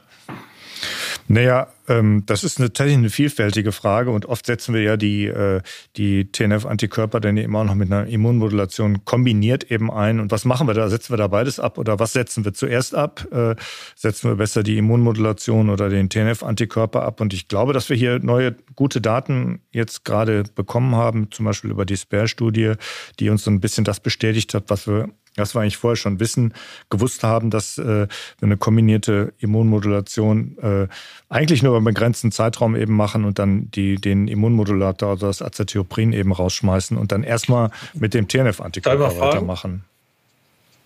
Naja, 1.28 1.68
ähm, 1.88 2.24
das 2.28 2.44
ist 2.44 2.60
eine, 2.60 2.68
tatsächlich 2.68 2.98
eine 2.98 3.10
vielfältige 3.10 3.72
Frage 3.72 4.12
und 4.12 4.28
oft 4.28 4.46
setzen 4.46 4.76
wir 4.76 4.82
ja 4.82 4.96
die, 4.96 5.26
äh, 5.26 5.62
die 5.98 6.32
TNF-Antikörper 6.32 7.20
dann 7.20 7.40
auch 7.56 7.64
noch 7.64 7.74
mit 7.74 7.92
einer 7.92 8.06
Immunmodulation 8.06 9.06
kombiniert 9.06 9.72
eben 9.72 9.92
ein. 9.92 10.20
Und 10.20 10.32
was 10.32 10.46
machen 10.46 10.68
wir 10.68 10.76
da? 10.76 10.88
Setzen 10.88 11.14
wir 11.14 11.18
da 11.18 11.28
beides 11.28 11.60
ab 11.60 11.80
oder 11.80 11.98
was 12.00 12.14
setzen 12.14 12.46
wir 12.46 12.54
zuerst 12.54 12.94
ab? 12.94 13.26
Äh, 13.32 13.56
setzen 13.96 14.30
wir 14.30 14.36
besser 14.36 14.62
die 14.62 14.78
Immunmodulation 14.78 15.70
oder 15.72 15.90
den 15.90 16.10
TNF-Antikörper 16.10 17.02
ab? 17.02 17.20
Und 17.22 17.34
ich 17.34 17.48
glaube, 17.48 17.74
dass 17.74 17.90
wir 17.90 17.98
hier 17.98 18.20
neue 18.20 18.56
gute 18.76 19.02
Daten 19.02 19.62
jetzt 19.72 20.06
gerade 20.06 20.44
bekommen 20.54 20.96
haben, 20.96 21.32
zum 21.32 21.46
Beispiel 21.46 21.72
über 21.72 21.86
die 21.86 21.98
SPARE-Studie, 21.98 22.74
die 23.20 23.30
uns 23.30 23.44
so 23.44 23.50
ein 23.50 23.62
bisschen 23.62 23.84
das 23.84 24.00
bestätigt 24.00 24.54
hat, 24.54 24.66
was 24.68 24.88
wir 24.88 25.10
das 25.36 25.56
wir 25.56 25.62
eigentlich 25.62 25.78
vorher 25.78 25.96
schon 25.96 26.20
wissen, 26.20 26.54
gewusst 26.90 27.24
haben, 27.24 27.50
dass 27.50 27.78
äh, 27.78 27.84
wir 27.84 28.10
eine 28.42 28.58
kombinierte 28.58 29.34
Immunmodulation 29.40 30.58
äh, 30.60 30.88
eigentlich 31.30 31.64
nur 31.64 31.72
über 31.72 31.78
einen 31.78 31.86
begrenzten 31.86 32.32
Zeitraum 32.32 32.76
eben 32.76 32.96
machen 32.96 33.26
und 33.26 33.40
dann 33.40 33.70
die, 33.72 33.96
den 33.96 34.28
Immunmodulator, 34.28 35.10
also 35.10 35.28
das 35.28 35.42
Azathioprin 35.42 36.14
eben 36.14 36.32
rausschmeißen 36.32 36.98
und 36.98 37.12
dann 37.12 37.24
erstmal 37.24 37.72
mit 37.94 38.14
dem 38.14 38.28
TNF-Antikörper 38.28 39.20
weitermachen. 39.20 39.84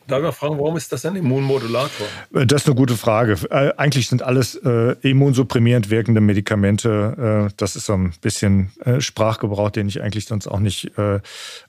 Darf 0.10 0.24
ich 0.24 0.36
fragen, 0.36 0.58
warum 0.58 0.76
ist 0.76 0.92
das 0.92 1.06
ein 1.06 1.16
Immunmodulator? 1.16 2.08
Äh, 2.34 2.46
das 2.46 2.64
ist 2.64 2.68
eine 2.68 2.76
gute 2.76 2.98
Frage. 2.98 3.38
Äh, 3.50 3.74
eigentlich 3.78 4.08
sind 4.08 4.22
alles 4.22 4.56
äh, 4.56 4.96
immunsupprimierend 5.02 5.90
wirkende 5.90 6.22
Medikamente. 6.22 7.48
Äh, 7.50 7.54
das 7.58 7.76
ist 7.76 7.86
so 7.86 7.94
ein 7.94 8.14
bisschen 8.22 8.72
äh, 8.84 9.00
Sprachgebrauch, 9.00 9.70
den 9.70 9.88
ich 9.88 10.02
eigentlich 10.02 10.26
sonst 10.26 10.48
auch 10.48 10.60
nicht, 10.60 10.98
äh, 10.98 11.20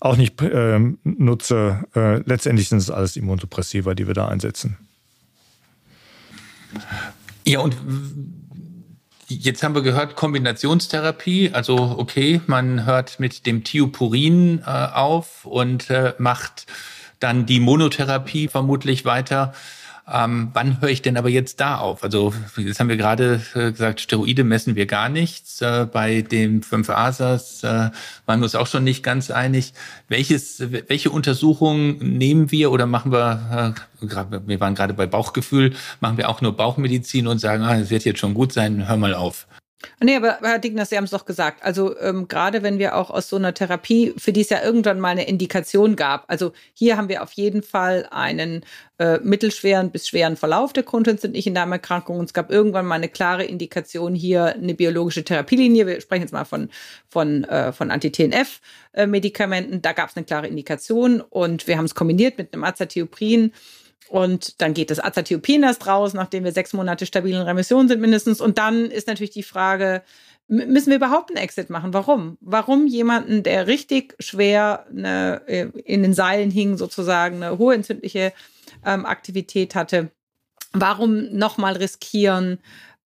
auch 0.01 0.17
nicht 0.17 0.41
ähm, 0.43 0.99
nutze. 1.05 1.85
letztendlich 2.25 2.69
sind 2.69 2.79
es 2.79 2.91
alles 2.91 3.17
Immunsuppressiva, 3.17 3.95
die 3.95 4.07
wir 4.07 4.15
da 4.15 4.29
einsetzen. 4.29 4.77
Ja, 7.45 7.61
und 7.61 7.77
Jetzt 9.33 9.63
haben 9.63 9.77
wir 9.77 9.83
gehört 9.83 10.17
Kombinationstherapie, 10.17 11.53
also 11.53 11.77
okay, 11.77 12.41
man 12.49 12.85
hört 12.85 13.21
mit 13.21 13.47
dem 13.47 13.63
Thiopurin 13.63 14.61
äh, 14.67 14.89
auf 14.93 15.45
und 15.45 15.89
äh, 15.89 16.15
macht 16.19 16.67
dann 17.21 17.47
die 17.47 17.61
Monotherapie 17.61 18.49
vermutlich 18.49 19.05
weiter. 19.05 19.53
Ähm, 20.13 20.51
wann 20.55 20.81
höre 20.81 20.89
ich 20.89 21.03
denn 21.03 21.17
aber 21.17 21.29
jetzt 21.29 21.61
da 21.61 21.79
auf? 21.79 22.03
Also 22.03 22.35
jetzt 22.57 22.81
haben 22.81 22.89
wir 22.89 22.97
gerade 22.97 23.41
äh, 23.55 23.71
gesagt, 23.71 24.01
Steroide 24.01 24.43
messen 24.43 24.75
wir 24.75 24.87
gar 24.87 25.09
nichts. 25.09 25.61
Äh, 25.63 25.87
bei 25.91 26.23
dem 26.23 26.63
5-ASAs 26.63 27.63
äh, 27.63 27.91
waren 28.27 28.41
wir 28.41 28.45
uns 28.45 28.57
auch 28.57 28.67
schon 28.67 28.83
nicht 28.83 29.05
ganz 29.05 29.31
einig. 29.31 29.73
Welches, 30.09 30.61
welche 30.89 31.11
Untersuchungen 31.11 31.99
nehmen 31.99 32.51
wir 32.51 32.73
oder 32.73 32.87
machen 32.87 33.13
wir, 33.13 33.77
äh, 34.01 34.07
wir 34.47 34.61
waren 34.61 34.75
gerade 34.75 34.95
bei 34.95 35.07
Bauchgefühl, 35.07 35.75
machen 36.01 36.17
wir 36.17 36.29
auch 36.29 36.41
nur 36.41 36.57
Bauchmedizin 36.57 37.29
und 37.29 37.39
sagen, 37.39 37.63
ah, 37.63 37.79
es 37.79 37.91
wird 37.91 38.05
jetzt 38.05 38.19
schon 38.19 38.35
gut 38.35 38.53
sein, 38.53 38.89
hör 38.89 38.97
mal 38.97 39.15
auf. 39.15 39.47
Nee, 40.03 40.17
aber 40.17 40.39
Herr 40.43 40.59
Dignas, 40.59 40.91
Sie 40.91 40.97
haben 40.97 41.05
es 41.05 41.11
doch 41.11 41.25
gesagt. 41.25 41.63
Also 41.63 41.99
ähm, 41.99 42.29
gerade 42.29 42.63
wenn 42.63 42.79
wir 42.79 42.97
auch 42.97 43.11
aus 43.11 43.29
so 43.29 43.37
einer 43.37 43.55
Therapie, 43.55 44.13
für 44.19 44.33
die 44.33 44.43
es 44.43 44.51
ja 44.51 44.63
irgendwann 44.63 45.01
mal 45.01 45.09
eine 45.09 45.27
Indikation 45.27 45.97
gab, 45.97 46.25
also 46.29 46.53
hier 46.75 46.97
haben 46.97 47.09
wir 47.09 47.23
auf 47.23 47.33
jeden 47.33 47.63
Fall 47.63 48.07
einen 48.11 48.65
äh, 48.99 49.19
mittelschweren 49.23 49.91
bis 49.91 50.07
schweren 50.09 50.37
Verlauf 50.37 50.75
der 50.75 50.83
grundentzündlichen 50.83 51.55
Darmerkrankung. 51.55 52.19
Und 52.19 52.27
es 52.27 52.35
gab 52.35 52.51
irgendwann 52.51 52.85
mal 52.85 52.97
eine 52.97 53.09
klare 53.09 53.45
Indikation 53.45 54.15
hier, 54.15 54.55
eine 54.55 54.75
biologische 54.75 55.25
Therapielinie. 55.25 55.87
Wir 55.87 56.01
sprechen 56.01 56.23
jetzt 56.23 56.33
mal 56.33 56.45
von, 56.45 56.69
von, 57.09 57.45
äh, 57.45 57.73
von 57.73 57.91
Anti-TNF-Medikamenten. 57.91 59.81
Da 59.81 59.93
gab 59.93 60.11
es 60.11 60.17
eine 60.17 60.27
klare 60.27 60.47
Indikation 60.47 61.23
und 61.23 61.67
wir 61.67 61.79
haben 61.79 61.87
es 61.87 61.95
kombiniert 61.95 62.37
mit 62.37 62.53
einem 62.53 62.65
Azathioprin 62.65 63.53
und 64.09 64.61
dann 64.61 64.75
geht 64.75 64.91
das 64.91 65.03
Azathiopin 65.03 65.63
erst 65.63 65.87
raus, 65.87 66.15
nachdem 66.15 66.45
wir 66.45 66.53
sechs 66.53 66.73
Monate 66.73 67.07
stabil 67.07 67.35
in 67.35 67.43
Remission 67.43 67.89
sind 67.89 68.01
mindestens. 68.01 68.41
Und 68.41 68.59
dann 68.59 68.91
ist 68.91 69.07
natürlich 69.07 69.31
die 69.31 69.43
Frage, 69.43 70.03
müssen 70.49 70.91
wir 70.91 70.97
überhaupt 70.97 71.31
einen 71.31 71.43
Exit 71.43 71.71
machen? 71.71 71.95
Warum? 71.95 72.37
Warum 72.41 72.89
jemanden, 72.89 73.45
der 73.45 73.69
richtig 73.69 74.17
schwer 74.19 74.87
eine, 74.91 75.43
äh, 75.47 75.69
in 75.85 76.03
den 76.03 76.13
Seilen 76.13 76.51
hing, 76.51 76.77
sozusagen 76.77 77.43
eine 77.43 77.59
hohe 77.59 77.75
entzündliche 77.75 78.33
ähm, 78.85 79.07
Aktivität 79.07 79.77
hatte, 79.77 80.11
warum 80.73 81.33
nochmal 81.37 81.77
riskieren, 81.77 82.59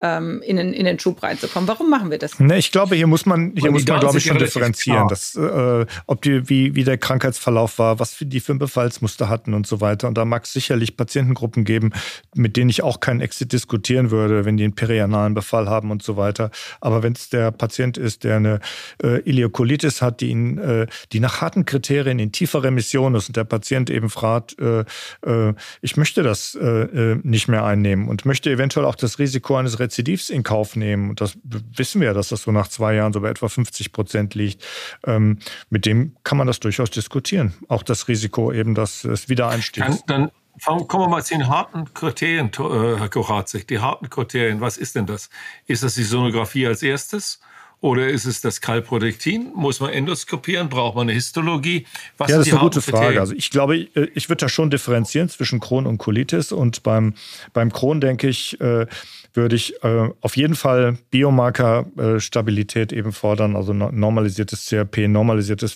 ähm, 0.02 0.42
in, 0.42 0.58
den, 0.58 0.74
in 0.74 0.86
den 0.86 1.00
Schub 1.00 1.22
reinzukommen. 1.22 1.68
Warum 1.68 1.90
machen 1.90 2.10
wir 2.10 2.18
das? 2.18 2.40
Ne, 2.40 2.58
ich 2.58 2.72
glaube, 2.72 2.96
hier 2.96 3.08
muss 3.08 3.26
man, 3.26 3.54
hier 3.56 3.72
muss 3.72 3.86
man, 3.86 4.00
glaube 4.00 4.18
ich, 4.18 4.26
schon 4.26 4.40
differenzieren, 4.40 5.08
dass, 5.08 5.36
äh, 5.36 5.86
ob 6.08 6.22
die, 6.24 6.50
wie, 6.50 6.76
wie 6.76 6.84
der 6.84 6.98
Krankheitsverlauf 6.98 7.78
war, 7.78 8.00
was 8.00 8.18
die 8.20 8.40
für 8.40 8.54
ein 8.54 8.60
Befallsmuster 8.60 9.30
hatten 9.30 9.54
und 9.54 9.68
so 9.68 9.80
weiter. 9.80 10.08
Und 10.08 10.18
da 10.18 10.26
mag 10.26 10.46
es 10.46 10.54
sicherlich 10.54 10.98
Patientengruppen 10.98 11.66
geben, 11.66 11.92
mit 12.34 12.58
denen 12.58 12.70
ich 12.70 12.82
auch 12.82 13.00
keinen 13.00 13.22
Exit 13.22 13.54
diskutieren 13.54 14.10
würde, 14.10 14.44
wenn 14.46 14.58
die 14.58 14.64
einen 14.64 14.74
perianalen 14.74 15.36
Befall 15.36 15.70
haben 15.70 15.92
und 15.92 16.02
so 16.02 16.18
weiter. 16.18 16.50
Aber 16.80 17.04
wenn 17.04 17.14
es 17.14 17.30
der 17.30 17.52
Patient 17.52 17.98
ist, 17.98 18.24
der 18.24 18.38
eine 18.38 18.60
äh, 19.04 19.22
Ileokolitis 19.22 20.02
hat, 20.02 20.22
die, 20.22 20.30
ihn, 20.30 20.58
äh, 20.58 20.88
die 21.12 21.20
nach 21.20 21.42
harten 21.42 21.66
Kriterien 21.66 22.18
in 22.18 22.32
tiefer 22.32 22.64
Remission 22.64 23.14
ist 23.14 23.30
und 23.30 23.38
der 23.38 23.44
Patient 23.44 23.92
eben 23.92 24.10
fragt, 24.10 24.58
äh, 24.60 24.80
äh, 25.26 25.54
ich 25.82 25.96
möchte 25.96 26.24
das 26.24 26.56
äh, 26.60 26.66
äh 26.66 27.20
nicht 27.24 27.48
mehr 27.48 27.66
einnehmen 27.66 28.08
und 28.08 28.26
möchte 28.26 28.50
eventuell 28.50 28.86
auch 28.86 28.96
das 28.96 29.20
Risiko 29.20 29.56
eines 29.56 29.80
Rezidivs 29.80 29.91
in 30.00 30.44
Kauf 30.44 30.76
nehmen, 30.76 31.10
und 31.10 31.22
das 31.22 31.38
wissen 31.44 32.02
wir 32.02 32.10
ja, 32.10 32.14
dass 32.14 32.30
das 32.30 32.44
so 32.44 32.52
nach 32.52 32.68
zwei 32.68 32.96
Jahren 32.96 33.14
so 33.14 33.22
bei 33.22 33.30
etwa 33.30 33.50
50 33.50 33.92
Prozent 33.92 34.36
liegt, 34.36 34.64
ähm, 35.06 35.40
mit 35.70 35.86
dem 35.86 36.16
kann 36.24 36.38
man 36.38 36.48
das 36.48 36.60
durchaus 36.60 36.92
diskutieren. 36.92 37.54
Auch 37.68 37.84
das 37.84 38.08
Risiko 38.08 38.52
eben, 38.52 38.76
dass 38.76 39.04
es 39.04 39.30
wieder 39.30 39.50
einsteigt. 39.50 40.04
Dann, 40.08 40.32
dann 40.66 40.88
kommen 40.88 41.06
wir 41.06 41.10
mal 41.10 41.24
zu 41.24 41.36
den 41.36 41.48
harten 41.48 41.94
Kriterien, 41.94 42.48
äh, 42.48 43.00
Herr 43.00 43.10
Kochatzig. 43.10 43.68
Die 43.68 43.80
harten 43.80 44.10
Kriterien, 44.10 44.62
was 44.62 44.78
ist 44.78 44.96
denn 44.96 45.06
das? 45.06 45.30
Ist 45.66 45.84
das 45.84 45.96
die 45.96 46.04
Sonographie 46.04 46.68
als 46.68 46.84
erstes? 46.84 47.40
Oder 47.82 48.10
ist 48.10 48.26
es 48.26 48.42
das 48.42 48.62
Kalprotektin? 48.62 49.54
Muss 49.56 49.80
man 49.80 49.90
endoskopieren? 49.90 50.70
Braucht 50.70 50.96
man 50.96 51.06
eine 51.06 51.14
Histologie? 51.14 51.88
Was 52.20 52.30
ja, 52.30 52.38
das 52.38 52.46
ist 52.46 52.54
eine 52.54 52.62
gute 52.62 52.80
Frage. 52.80 53.20
Also 53.20 53.34
ich 53.34 53.50
glaube, 53.50 53.76
äh, 53.76 54.08
ich 54.14 54.30
würde 54.30 54.42
da 54.42 54.50
schon 54.50 54.70
differenzieren 54.70 55.30
zwischen 55.30 55.60
Crohn 55.60 55.88
und 55.88 55.98
Colitis. 55.98 56.52
Und 56.52 56.84
beim, 56.84 57.16
beim 57.54 57.74
Crohn 57.74 58.00
denke 58.00 58.30
ich, 58.30 58.62
äh, 58.62 58.86
würde 59.34 59.56
ich 59.56 59.84
äh, 59.84 60.10
auf 60.22 60.38
jeden 60.38 60.54
Fall 60.54 61.00
Biomarker-Stabilität 61.10 62.94
eben 62.94 63.14
fordern, 63.14 63.56
also 63.56 63.74
normalisiertes 63.74 64.68
CRP, 64.68 65.08
normalisiertes 65.08 65.76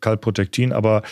Kalprotektin, 0.00 0.72
aber 0.72 1.02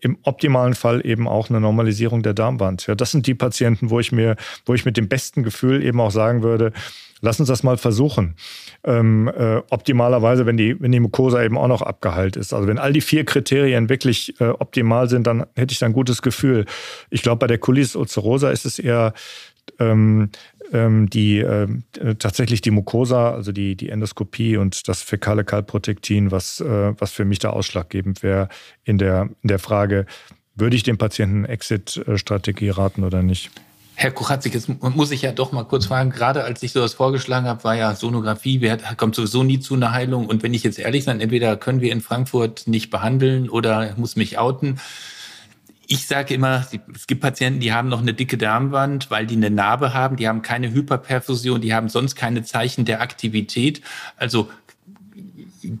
im 0.00 0.18
optimalen 0.22 0.74
Fall 0.74 1.04
eben 1.04 1.26
auch 1.26 1.50
eine 1.50 1.60
Normalisierung 1.60 2.22
der 2.22 2.34
Darmwand. 2.34 2.86
Ja, 2.86 2.94
das 2.94 3.12
sind 3.12 3.26
die 3.26 3.34
Patienten, 3.34 3.90
wo 3.90 4.00
ich 4.00 4.10
mir, 4.10 4.36
wo 4.66 4.74
ich 4.74 4.84
mit 4.84 4.96
dem 4.96 5.08
besten 5.08 5.44
Gefühl 5.44 5.84
eben 5.84 6.00
auch 6.00 6.10
sagen 6.10 6.42
würde, 6.42 6.72
lass 7.24 7.40
uns 7.40 7.48
das 7.48 7.62
mal 7.62 7.76
versuchen. 7.78 8.36
Ähm, 8.84 9.28
äh, 9.28 9.62
optimalerweise, 9.70 10.46
wenn 10.46 10.56
die, 10.56 10.80
wenn 10.80 10.92
die 10.92 11.00
Mucosa 11.00 11.42
eben 11.42 11.58
auch 11.58 11.68
noch 11.68 11.82
abgeheilt 11.82 12.36
ist. 12.36 12.52
Also 12.52 12.68
wenn 12.68 12.78
all 12.78 12.92
die 12.92 13.00
vier 13.00 13.24
Kriterien 13.24 13.88
wirklich 13.88 14.38
äh, 14.40 14.50
optimal 14.50 15.08
sind, 15.08 15.26
dann 15.26 15.46
hätte 15.56 15.72
ich 15.72 15.78
da 15.78 15.86
ein 15.86 15.92
gutes 15.92 16.22
Gefühl. 16.22 16.66
Ich 17.10 17.22
glaube, 17.22 17.38
bei 17.38 17.46
der 17.46 17.58
Colitis 17.58 17.96
ulcerosa 17.96 18.50
ist 18.50 18.66
es 18.66 18.78
eher 18.78 19.14
ähm, 19.80 20.30
ähm, 20.72 21.08
die 21.08 21.38
äh, 21.38 21.66
tatsächlich 22.18 22.60
die 22.60 22.70
Mucosa, 22.70 23.32
also 23.32 23.52
die, 23.52 23.76
die 23.76 23.88
Endoskopie 23.88 24.56
und 24.56 24.86
das 24.88 25.02
fäkale 25.02 25.44
Kalprotektin, 25.44 26.30
was, 26.30 26.60
äh, 26.60 26.92
was 26.98 27.12
für 27.12 27.24
mich 27.24 27.38
da 27.38 27.50
ausschlaggebend 27.50 28.22
wäre 28.22 28.48
in 28.84 28.98
der, 28.98 29.30
in 29.42 29.48
der 29.48 29.58
Frage, 29.58 30.06
würde 30.54 30.76
ich 30.76 30.82
dem 30.82 30.98
Patienten 30.98 31.44
Exit-Strategie 31.44 32.68
raten 32.68 33.02
oder 33.02 33.22
nicht? 33.22 33.50
Herr 33.96 34.10
Kuchatzik, 34.10 34.54
jetzt 34.54 34.68
muss 34.82 35.10
ich 35.12 35.22
ja 35.22 35.32
doch 35.32 35.52
mal 35.52 35.64
kurz 35.64 35.86
fragen, 35.86 36.10
gerade 36.10 36.42
als 36.44 36.62
ich 36.62 36.72
sowas 36.72 36.94
vorgeschlagen 36.94 37.46
habe, 37.46 37.62
war 37.64 37.76
ja 37.76 37.94
Sonographie, 37.94 38.60
wer 38.60 38.76
kommt 38.96 39.14
sowieso 39.14 39.44
nie 39.44 39.60
zu 39.60 39.74
einer 39.74 39.92
Heilung. 39.92 40.26
Und 40.26 40.42
wenn 40.42 40.52
ich 40.52 40.64
jetzt 40.64 40.78
ehrlich 40.78 41.04
sein, 41.04 41.20
entweder 41.20 41.56
können 41.56 41.80
wir 41.80 41.92
in 41.92 42.00
Frankfurt 42.00 42.66
nicht 42.66 42.90
behandeln 42.90 43.48
oder 43.48 43.94
muss 43.96 44.16
mich 44.16 44.38
outen 44.38 44.80
ich 45.86 46.06
sage 46.06 46.34
immer, 46.34 46.66
es 46.94 47.06
gibt 47.06 47.20
Patienten, 47.20 47.60
die 47.60 47.72
haben 47.72 47.88
noch 47.88 48.00
eine 48.00 48.14
dicke 48.14 48.38
Darmwand, 48.38 49.10
weil 49.10 49.26
die 49.26 49.36
eine 49.36 49.50
Narbe 49.50 49.94
haben, 49.94 50.16
die 50.16 50.28
haben 50.28 50.42
keine 50.42 50.72
Hyperperfusion, 50.72 51.60
die 51.60 51.74
haben 51.74 51.88
sonst 51.88 52.14
keine 52.14 52.42
Zeichen 52.42 52.84
der 52.84 53.00
Aktivität. 53.00 53.82
Also 54.16 54.48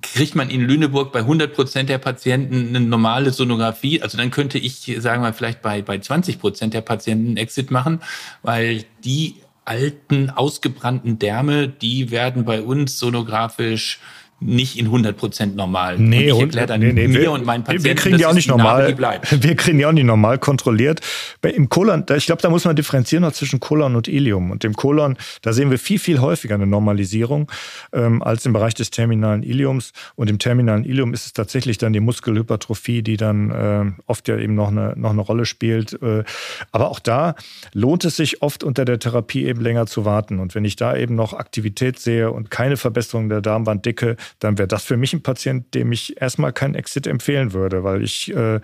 kriegt 0.02 0.34
man 0.34 0.50
in 0.50 0.60
Lüneburg 0.60 1.12
bei 1.12 1.20
100 1.20 1.54
Prozent 1.54 1.88
der 1.88 1.98
Patienten 1.98 2.68
eine 2.68 2.80
normale 2.80 3.32
Sonographie. 3.32 4.02
Also 4.02 4.16
dann 4.16 4.30
könnte 4.30 4.58
ich, 4.58 4.96
sagen 4.98 5.22
wir 5.22 5.32
vielleicht 5.32 5.62
bei, 5.62 5.82
bei 5.82 5.98
20 5.98 6.38
Prozent 6.38 6.74
der 6.74 6.80
Patienten 6.80 7.36
Exit 7.36 7.70
machen, 7.70 8.00
weil 8.42 8.84
die 9.04 9.36
alten, 9.64 10.30
ausgebrannten 10.30 11.18
Därme, 11.18 11.68
die 11.68 12.10
werden 12.10 12.44
bei 12.44 12.62
uns 12.62 12.98
sonografisch 12.98 14.00
nicht 14.44 14.78
in 14.78 14.88
100% 14.88 15.54
normal. 15.54 15.98
Nee, 15.98 16.30
und 16.30 16.36
ich 16.36 16.42
erkläre 16.44 16.66
dann 16.66 16.80
nee, 16.80 16.92
nee, 16.92 17.08
mir 17.08 17.20
wir, 17.20 17.32
und 17.32 17.44
meinen 17.44 17.64
Patienten, 17.64 17.84
wir 17.84 17.94
kriegen 17.94 18.18
die 18.18 18.26
auch 18.26 18.34
nicht 18.34 18.48
normal. 18.48 18.94
Narbe, 18.94 19.20
wir 19.42 19.56
kriegen 19.56 19.78
die 19.78 19.86
auch 19.86 19.92
nicht 19.92 20.04
normal 20.04 20.38
kontrolliert. 20.38 21.00
Im 21.42 21.68
Kolon, 21.68 22.04
ich 22.16 22.26
glaube, 22.26 22.42
da 22.42 22.50
muss 22.50 22.64
man 22.64 22.76
differenzieren 22.76 23.24
zwischen 23.32 23.60
Kolon 23.60 23.96
und 23.96 24.06
Ilium. 24.06 24.50
Und 24.50 24.64
im 24.64 24.74
Kolon, 24.74 25.16
da 25.42 25.52
sehen 25.52 25.70
wir 25.70 25.78
viel, 25.78 25.98
viel 25.98 26.20
häufiger 26.20 26.54
eine 26.54 26.66
Normalisierung 26.66 27.50
ähm, 27.92 28.22
als 28.22 28.44
im 28.44 28.52
Bereich 28.52 28.74
des 28.74 28.90
terminalen 28.90 29.42
Iliums. 29.42 29.92
Und 30.14 30.28
im 30.28 30.38
terminalen 30.38 30.84
Ilium 30.84 31.14
ist 31.14 31.26
es 31.26 31.32
tatsächlich 31.32 31.78
dann 31.78 31.92
die 31.92 32.00
Muskelhypertrophie, 32.00 33.02
die 33.02 33.16
dann 33.16 33.50
äh, 33.50 34.02
oft 34.06 34.28
ja 34.28 34.36
eben 34.36 34.54
noch 34.54 34.68
eine, 34.68 34.92
noch 34.96 35.10
eine 35.10 35.22
Rolle 35.22 35.46
spielt. 35.46 36.00
Äh, 36.02 36.24
aber 36.70 36.90
auch 36.90 37.00
da 37.00 37.34
lohnt 37.72 38.04
es 38.04 38.16
sich 38.16 38.42
oft 38.42 38.62
unter 38.62 38.84
der 38.84 38.98
Therapie 38.98 39.44
eben 39.44 39.60
länger 39.62 39.86
zu 39.86 40.04
warten. 40.04 40.38
Und 40.38 40.54
wenn 40.54 40.64
ich 40.64 40.76
da 40.76 40.96
eben 40.96 41.14
noch 41.14 41.32
Aktivität 41.32 41.98
sehe 41.98 42.30
und 42.30 42.50
keine 42.50 42.76
Verbesserung 42.76 43.28
der 43.28 43.40
Darmwanddicke, 43.40 44.16
dann 44.38 44.58
wäre 44.58 44.68
das 44.68 44.84
für 44.84 44.96
mich 44.96 45.12
ein 45.12 45.22
Patient, 45.22 45.74
dem 45.74 45.92
ich 45.92 46.20
erstmal 46.20 46.52
keinen 46.52 46.74
Exit 46.74 47.06
empfehlen 47.06 47.52
würde, 47.52 47.84
weil 47.84 48.02
ich 48.02 48.34
äh, 48.34 48.60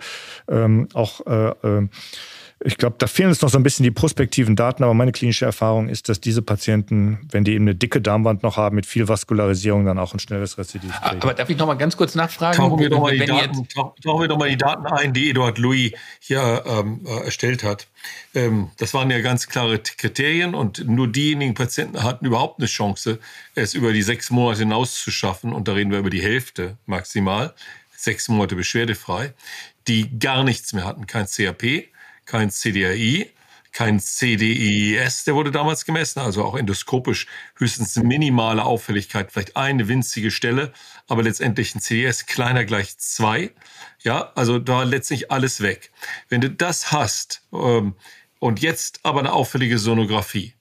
ähm, 0.47 0.87
auch 0.93 1.25
äh, 1.25 1.49
äh 1.67 1.87
ich 2.63 2.77
glaube, 2.77 2.95
da 2.99 3.07
fehlen 3.07 3.29
uns 3.29 3.41
noch 3.41 3.49
so 3.49 3.57
ein 3.57 3.63
bisschen 3.63 3.83
die 3.83 3.91
prospektiven 3.91 4.55
Daten, 4.55 4.83
aber 4.83 4.93
meine 4.93 5.11
klinische 5.11 5.45
Erfahrung 5.45 5.89
ist, 5.89 6.09
dass 6.09 6.21
diese 6.21 6.41
Patienten, 6.41 7.27
wenn 7.31 7.43
die 7.43 7.53
eben 7.53 7.65
eine 7.65 7.75
dicke 7.75 8.01
Darmwand 8.01 8.43
noch 8.43 8.57
haben 8.57 8.75
mit 8.75 8.85
viel 8.85 9.07
Vaskularisierung, 9.07 9.85
dann 9.85 9.97
auch 9.97 10.13
ein 10.13 10.19
schnelles 10.19 10.57
Rezidiv 10.57 10.91
kriegen. 11.01 11.21
Aber 11.21 11.33
darf 11.33 11.49
ich 11.49 11.57
noch 11.57 11.65
mal 11.65 11.73
ganz 11.75 11.97
kurz 11.97 12.13
nachfragen? 12.13 12.57
Tauchen 12.57 12.79
wir 12.79 12.89
doch 12.89 13.01
mal, 13.01 13.17
die 13.17 13.25
Daten, 13.25 13.67
tauchen 13.67 14.21
wir 14.21 14.27
doch 14.27 14.37
mal 14.37 14.49
die 14.49 14.57
Daten 14.57 14.85
ein, 14.85 15.13
die 15.13 15.31
Eduard 15.31 15.57
Louis 15.57 15.91
hier 16.19 16.63
ähm, 16.67 17.01
äh, 17.05 17.25
erstellt 17.25 17.63
hat. 17.63 17.87
Ähm, 18.35 18.69
das 18.77 18.93
waren 18.93 19.09
ja 19.09 19.21
ganz 19.21 19.47
klare 19.47 19.79
Kriterien 19.79 20.53
und 20.53 20.87
nur 20.87 21.07
diejenigen 21.07 21.55
Patienten 21.55 22.03
hatten 22.03 22.25
überhaupt 22.25 22.59
eine 22.59 22.67
Chance, 22.67 23.19
es 23.55 23.73
über 23.73 23.91
die 23.91 24.03
sechs 24.03 24.29
Monate 24.29 24.59
hinaus 24.59 25.01
zu 25.01 25.09
schaffen. 25.09 25.51
Und 25.51 25.67
da 25.67 25.73
reden 25.73 25.91
wir 25.91 25.99
über 25.99 26.11
die 26.11 26.21
Hälfte 26.21 26.77
maximal. 26.85 27.53
Sechs 27.95 28.29
Monate 28.29 28.55
beschwerdefrei, 28.55 29.33
die 29.87 30.17
gar 30.17 30.43
nichts 30.43 30.73
mehr 30.73 30.85
hatten, 30.85 31.05
kein 31.05 31.27
CRP, 31.27 31.90
kein 32.31 32.49
CDAI, 32.49 33.29
kein 33.73 33.99
CDIS, 33.99 35.25
der 35.25 35.35
wurde 35.35 35.51
damals 35.51 35.83
gemessen, 35.83 36.19
also 36.19 36.45
auch 36.45 36.55
endoskopisch 36.55 37.27
höchstens 37.57 37.97
minimale 37.97 38.63
Auffälligkeit, 38.63 39.33
vielleicht 39.33 39.57
eine 39.57 39.89
winzige 39.89 40.31
Stelle, 40.31 40.71
aber 41.09 41.23
letztendlich 41.23 41.75
ein 41.75 41.81
CDS 41.81 42.27
kleiner 42.27 42.63
gleich 42.63 42.97
zwei. 42.97 43.51
Ja, 44.01 44.31
also 44.35 44.59
da 44.59 44.83
letztlich 44.83 45.29
alles 45.29 45.59
weg. 45.59 45.91
Wenn 46.29 46.39
du 46.39 46.49
das 46.49 46.93
hast 46.93 47.41
ähm, 47.51 47.95
und 48.39 48.61
jetzt 48.61 49.01
aber 49.03 49.19
eine 49.19 49.33
auffällige 49.33 49.77
Sonographie, 49.77 50.53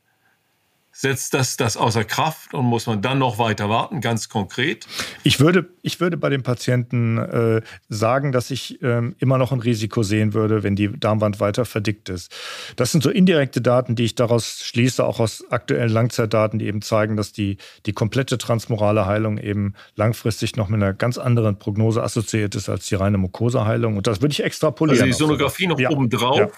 setzt 1.01 1.33
das 1.33 1.57
das 1.57 1.79
außer 1.79 2.05
Kraft 2.05 2.53
und 2.53 2.67
muss 2.67 2.87
man 2.87 3.01
dann 3.01 3.19
noch 3.19 3.39
weiter 3.39 3.71
warten, 3.71 4.03
ganz 4.03 4.29
konkret? 4.29 4.87
Ich 5.23 5.41
würde, 5.41 5.67
ich 5.81 5.99
würde 5.99 6.19
bei 6.19 6.29
den 6.29 6.43
Patienten 6.43 7.17
äh, 7.17 7.63
sagen, 7.89 8.33
dass 8.33 8.51
ich 8.51 8.83
äh, 8.83 9.11
immer 9.19 9.39
noch 9.39 9.51
ein 9.51 9.61
Risiko 9.61 10.03
sehen 10.03 10.35
würde, 10.35 10.63
wenn 10.63 10.77
die 10.77 10.93
Darmwand 10.93 11.41
weiter 11.41 11.65
verdickt 11.65 12.11
ist. 12.11 12.31
Das 12.77 12.93
sind 12.93 13.03
so 13.03 13.09
indirekte 13.09 13.63
Daten, 13.63 13.97
die 13.97 14.05
ich 14.05 14.15
daraus 14.15 14.61
schließe, 14.63 15.03
auch 15.03 15.21
aus 15.21 15.43
aktuellen 15.51 15.89
Langzeitdaten, 15.89 16.59
die 16.59 16.67
eben 16.67 16.83
zeigen, 16.83 17.17
dass 17.17 17.33
die, 17.33 17.57
die 17.87 17.95
komplette 17.95 18.37
transmorale 18.37 19.07
Heilung 19.07 19.39
eben 19.39 19.73
langfristig 19.97 20.57
noch 20.57 20.69
mit 20.69 20.83
einer 20.83 20.93
ganz 20.93 21.17
anderen 21.17 21.59
Prognose 21.59 22.03
assoziiert 22.03 22.55
ist 22.57 22.69
als 22.69 22.87
die 22.89 22.97
reine 22.97 23.17
Mukoseheilung. 23.17 23.97
Und 23.97 24.07
das 24.07 24.21
würde 24.21 24.33
ich 24.33 24.45
extrapolieren. 24.45 25.01
Also 25.01 25.07
die 25.07 25.13
Sonographie 25.19 25.67
noch 25.67 25.81
ja. 25.81 25.89
obendrauf. 25.89 26.39
Ja 26.39 26.49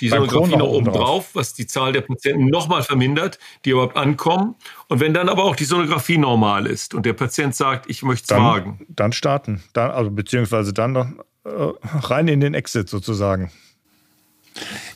die 0.00 0.08
Sonographie 0.08 0.56
noch 0.56 0.68
oben 0.68 0.86
drauf, 0.86 1.30
was 1.34 1.54
die 1.54 1.66
Zahl 1.66 1.92
der 1.92 2.02
Patienten 2.02 2.46
nochmal 2.46 2.82
vermindert, 2.82 3.38
die 3.64 3.70
überhaupt 3.70 3.96
ankommen. 3.96 4.54
Und 4.88 5.00
wenn 5.00 5.14
dann 5.14 5.28
aber 5.28 5.44
auch 5.44 5.56
die 5.56 5.64
Sonographie 5.64 6.18
normal 6.18 6.66
ist 6.66 6.94
und 6.94 7.06
der 7.06 7.12
Patient 7.12 7.54
sagt, 7.54 7.88
ich 7.88 8.02
möchte 8.02 8.34
es 8.34 8.40
wagen. 8.40 8.86
Dann 8.88 9.12
starten, 9.12 9.62
dann, 9.72 9.90
also 9.90 10.10
beziehungsweise 10.10 10.72
dann 10.72 10.92
noch 10.92 11.06
äh, 11.44 11.72
rein 11.84 12.28
in 12.28 12.40
den 12.40 12.54
Exit 12.54 12.88
sozusagen. 12.88 13.50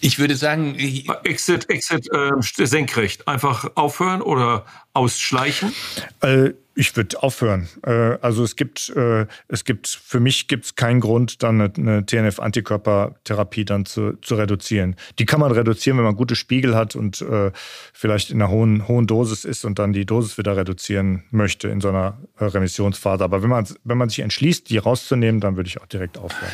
Ich 0.01 0.19
würde 0.19 0.37
sagen, 0.37 0.77
Exit, 1.25 1.69
Exit 1.69 2.09
äh, 2.13 2.31
senkrecht. 2.41 3.27
Einfach 3.27 3.73
aufhören 3.75 4.23
oder 4.23 4.65
ausschleichen? 4.93 5.73
Äh, 6.21 6.51
Ich 6.79 6.97
würde 6.97 7.21
aufhören. 7.21 7.69
Äh, 7.85 8.19
also 8.23 8.45
es 8.45 8.55
gibt, 8.55 8.91
äh, 8.91 9.27
es 9.49 9.65
gibt, 9.65 9.89
für 9.89 10.21
mich 10.21 10.47
gibt 10.47 10.65
es 10.65 10.77
keinen 10.77 11.01
Grund, 11.01 11.43
dann 11.43 11.61
eine, 11.61 12.07
TNF-Antikörpertherapie 12.07 13.65
dann 13.65 13.85
zu, 13.85 14.13
zu 14.23 14.37
reduzieren. 14.37 14.95
Die 15.19 15.27
kann 15.27 15.41
man 15.41 15.51
reduzieren, 15.51 15.99
wenn 15.99 16.05
man 16.05 16.15
gute 16.15 16.37
Spiegel 16.37 16.77
hat 16.77 16.95
und 16.95 17.21
äh, 17.21 17.51
vielleicht 17.93 18.31
in 18.31 18.41
einer 18.41 18.53
hohen, 18.53 18.87
hohen 18.87 19.09
Dosis 19.09 19.45
ist 19.45 19.65
und 19.65 19.81
dann 19.81 19.93
die 19.93 20.07
Dosis 20.07 20.39
wieder 20.39 20.57
reduzieren 20.57 21.25
möchte 21.33 21.67
in 21.67 21.81
so 21.81 21.89
einer 21.89 22.17
Remissionsphase. 22.39 23.25
Aber 23.25 23.43
wenn 23.43 23.51
man, 23.51 23.67
wenn 23.83 23.99
man 23.99 24.09
sich 24.09 24.21
entschließt, 24.21 24.71
die 24.71 24.79
rauszunehmen, 24.79 25.41
dann 25.41 25.57
würde 25.57 25.67
ich 25.67 25.81
auch 25.81 25.87
direkt 25.87 26.17
aufhören. 26.17 26.53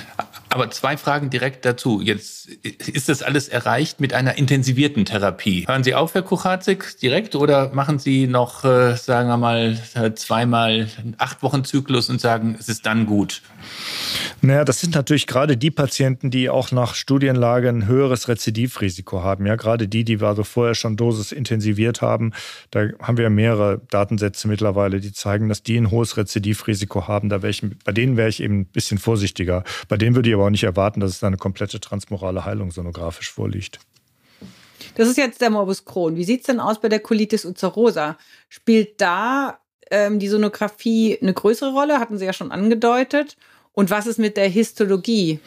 Aber 0.55 0.71
zwei 0.71 0.97
Fragen 0.97 1.31
direkt 1.31 1.65
dazu. 1.65 2.01
Jetzt 2.01 2.47
ist 2.47 3.09
das 3.09 3.23
alles 3.25 3.49
erreicht 3.49 3.99
mit 3.99 4.15
einer 4.15 4.39
intensivierten 4.39 5.05
Therapie. 5.05 5.67
Hören 5.67 5.83
Sie 5.83 5.97
auf, 5.97 6.15
Herr 6.15 6.23
Kuchatzik, 6.23 6.97
direkt 7.01 7.35
oder 7.35 7.75
machen 7.75 7.99
Sie 7.99 8.29
noch, 8.29 8.63
sagen 8.63 9.29
wir 9.29 9.37
mal, 9.37 9.77
zweimal 10.15 10.87
acht 11.19 11.43
Wochen 11.43 11.65
Zyklus 11.65 12.09
und 12.09 12.21
sagen, 12.21 12.57
es 12.57 12.69
ist 12.69 12.87
dann 12.87 13.07
gut? 13.07 13.43
Naja, 14.41 14.65
das 14.65 14.81
sind 14.81 14.95
natürlich 14.95 15.27
gerade 15.27 15.57
die 15.57 15.71
Patienten, 15.71 16.31
die 16.31 16.51
auch 16.51 16.71
nach 16.71 16.95
Studienlage 16.95 17.69
ein 17.69 17.87
höheres 17.87 18.29
Rezidivrisiko 18.29 19.23
haben. 19.23 19.47
Ja, 19.47 19.57
gerade 19.57 19.89
die, 19.89 20.05
die 20.05 20.21
wir 20.21 20.29
also 20.29 20.45
vorher 20.45 20.75
schon 20.75 20.97
Dosis 20.97 21.33
intensiviert 21.33 22.03
haben. 22.03 22.33
Da 22.71 22.89
haben 23.01 23.17
wir 23.17 23.31
mehrere 23.31 23.81
Datensätze 23.91 24.49
mittlerweile, 24.49 25.01
die 25.01 25.13
zeigen, 25.13 25.49
dass 25.49 25.63
die 25.63 25.77
ein 25.77 25.91
hohes 25.91 26.17
Rezidivrisiko 26.17 27.09
haben. 27.09 27.29
Da 27.29 27.43
ich, 27.43 27.63
bei 27.85 27.93
denen 27.93 28.17
wäre 28.17 28.29
ich 28.29 28.43
eben 28.43 28.61
ein 28.61 28.67
bisschen 28.67 28.99
vorsichtiger. 28.99 29.65
Bei 29.89 29.97
denen 29.97 30.15
würde 30.15 30.29
ich 30.29 30.35
aber 30.35 30.47
auch 30.47 30.51
nicht 30.51 30.65
erwarten, 30.65 31.01
dass 31.01 31.13
es 31.13 31.21
da 31.21 31.27
eine 31.27 31.37
komplette 31.39 31.81
transmorale 31.81 32.45
Heilung 32.45 32.71
sonografisch 32.71 33.33
vorliegt. 33.33 33.79
Das 34.97 35.09
ist 35.09 35.17
jetzt 35.17 35.41
der 35.41 35.51
Morbus 35.51 35.85
Crohn. 35.85 36.17
Wie 36.17 36.25
sieht 36.25 36.41
es 36.41 36.47
denn 36.47 36.61
aus 36.61 36.81
bei 36.81 36.89
der 36.89 37.01
Colitis 37.01 37.45
ulcerosa? 37.45 38.17
Spielt 38.49 39.01
da 39.01 39.59
ähm, 39.91 40.19
die 40.19 40.29
Sonographie 40.29 41.19
eine 41.21 41.33
größere 41.33 41.73
Rolle, 41.73 41.99
hatten 41.99 42.19
Sie 42.19 42.25
ja 42.25 42.33
schon 42.33 42.53
angedeutet. 42.53 43.37
Und 43.75 43.91
was 43.91 44.07
ist 44.07 44.19
mit 44.19 44.37
der 44.37 44.49
Histologie 44.49 45.41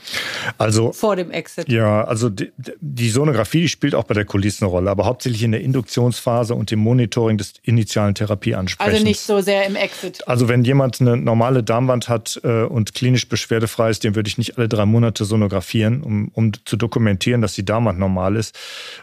also, 0.58 0.92
vor 0.92 1.16
dem 1.16 1.32
Exit? 1.32 1.70
Ja, 1.70 2.04
also 2.04 2.30
die, 2.30 2.52
die 2.80 3.10
Sonographie 3.10 3.68
die 3.68 3.70
spielt 3.72 3.96
auch 3.96 4.06
bei 4.06 4.14
der 4.14 4.24
Kulisse 4.24 4.64
eine 4.64 4.72
Rolle, 4.72 4.90
aber 4.90 5.06
hauptsächlich 5.06 5.44
in 5.44 5.52
der 5.52 5.60
Induktionsphase 5.60 6.56
und 6.56 6.72
dem 6.72 6.80
Monitoring 6.80 7.38
des 7.38 7.56
initialen 7.64 8.16
Therapieansprechens. 8.16 8.94
Also 8.94 9.06
nicht 9.06 9.20
so 9.20 9.42
sehr 9.42 9.66
im 9.66 9.76
Exit. 9.76 10.26
Also 10.26 10.48
wenn 10.48 10.64
jemand 10.64 11.02
eine 11.02 11.18
normale 11.18 11.64
Darmwand 11.64 12.08
hat 12.08 12.40
äh, 12.46 12.64
und 12.64 12.94
klinisch 12.94 13.28
beschwerdefrei 13.28 13.90
ist, 13.90 14.06
den 14.06 14.16
würde 14.16 14.30
ich 14.30 14.38
nicht 14.38 14.58
alle 14.58 14.70
drei 14.70 14.86
Monate 14.86 15.26
sonografieren, 15.26 16.02
um, 16.02 16.30
um 16.34 16.52
zu 16.64 16.78
dokumentieren, 16.78 17.42
dass 17.42 17.56
die 17.56 17.66
Darmwand 17.66 18.00
normal 18.00 18.38
ist. 18.38 18.58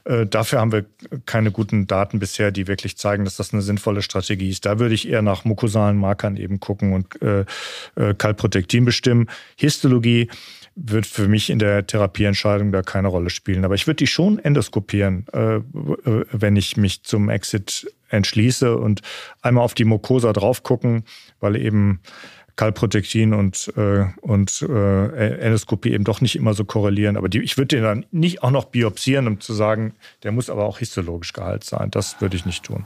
Äh, 0.05 0.25
dafür 0.25 0.61
haben 0.61 0.73
wir 0.73 0.87
keine 1.27 1.51
guten 1.51 1.87
Daten 1.87 2.19
bisher, 2.19 2.53
die 2.53 2.67
wirklich 2.67 2.97
zeigen, 2.97 3.25
dass 3.27 3.37
das 3.37 3.53
eine 3.53 3.61
sinnvolle 3.61 4.01
Strategie 4.01 4.49
ist. 4.49 4.65
Da 4.65 4.79
würde 4.79 4.95
ich 4.95 5.07
eher 5.09 5.21
nach 5.21 5.45
mukosalen 5.45 5.99
Markern 5.99 6.39
eben 6.39 6.59
gucken 6.59 6.95
und 6.95 7.21
äh, 7.21 7.45
äh, 7.97 8.15
Kalprotektin 8.15 8.87
bestimmen 8.87 9.14
Stimmen. 9.15 9.29
Histologie 9.57 10.29
wird 10.77 11.07
für 11.07 11.29
mich 11.29 11.51
in 11.51 11.61
der 11.61 11.87
Therapieentscheidung 11.87 12.73
da 12.73 12.83
keine 12.83 13.09
Rolle 13.09 13.31
spielen. 13.31 13.65
Aber 13.65 13.77
ich 13.77 13.87
würde 13.87 13.99
die 13.99 14.09
schon 14.09 14.39
endoskopieren, 14.41 15.27
äh, 15.33 15.61
wenn 16.33 16.57
ich 16.57 16.77
mich 16.77 17.05
zum 17.05 17.29
Exit 17.29 17.87
entschließe 18.09 18.77
und 18.77 19.03
einmal 19.41 19.65
auf 19.65 19.75
die 19.75 19.85
Mucosa 19.85 20.33
drauf 20.33 20.65
gucken, 20.65 21.05
weil 21.39 21.57
eben 21.57 22.01
Kalprotektin 22.57 23.35
und, 23.35 23.73
äh, 23.77 24.07
und 24.21 24.63
äh, 24.63 25.39
Endoskopie 25.39 25.93
eben 25.93 26.05
doch 26.05 26.21
nicht 26.21 26.37
immer 26.37 26.55
so 26.55 26.65
korrelieren. 26.65 27.17
Aber 27.17 27.29
die, 27.29 27.41
ich 27.41 27.57
würde 27.57 27.77
den 27.77 27.85
dann 27.85 28.07
nicht 28.11 28.43
auch 28.43 28.51
noch 28.51 28.67
biopsieren, 28.67 29.29
um 29.29 29.41
zu 29.41 29.53
sagen, 29.53 29.95
der 30.25 30.33
muss 30.33 30.51
aber 30.51 30.65
auch 30.65 30.79
histologisch 30.79 31.33
geheilt 31.33 31.65
sein. 31.65 31.91
Das 31.91 32.21
würde 32.21 32.37
ich 32.37 32.47
nicht 32.47 32.65
tun. 32.65 32.85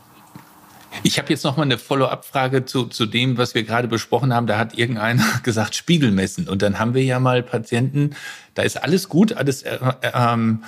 Ich 1.02 1.18
habe 1.18 1.30
jetzt 1.30 1.44
noch 1.44 1.56
mal 1.56 1.62
eine 1.62 1.78
Follow-up-Frage 1.78 2.64
zu, 2.64 2.86
zu 2.86 3.06
dem, 3.06 3.38
was 3.38 3.54
wir 3.54 3.62
gerade 3.62 3.88
besprochen 3.88 4.34
haben. 4.34 4.46
Da 4.46 4.58
hat 4.58 4.76
irgendeiner 4.76 5.24
gesagt, 5.42 5.74
Spiegel 5.74 6.10
messen. 6.10 6.48
Und 6.48 6.62
dann 6.62 6.78
haben 6.78 6.94
wir 6.94 7.04
ja 7.04 7.20
mal 7.20 7.42
Patienten, 7.42 8.16
da 8.54 8.62
ist 8.62 8.82
alles 8.82 9.08
gut, 9.08 9.32
alles 9.34 9.62
äh, 9.62 9.78
ähm, 10.14 10.64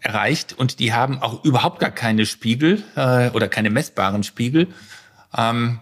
erreicht 0.00 0.52
und 0.52 0.80
die 0.80 0.92
haben 0.92 1.22
auch 1.22 1.44
überhaupt 1.44 1.80
gar 1.80 1.90
keine 1.90 2.26
Spiegel 2.26 2.82
äh, 2.94 3.30
oder 3.30 3.48
keine 3.48 3.70
messbaren 3.70 4.22
Spiegel. 4.22 4.68
Ähm, 5.36 5.80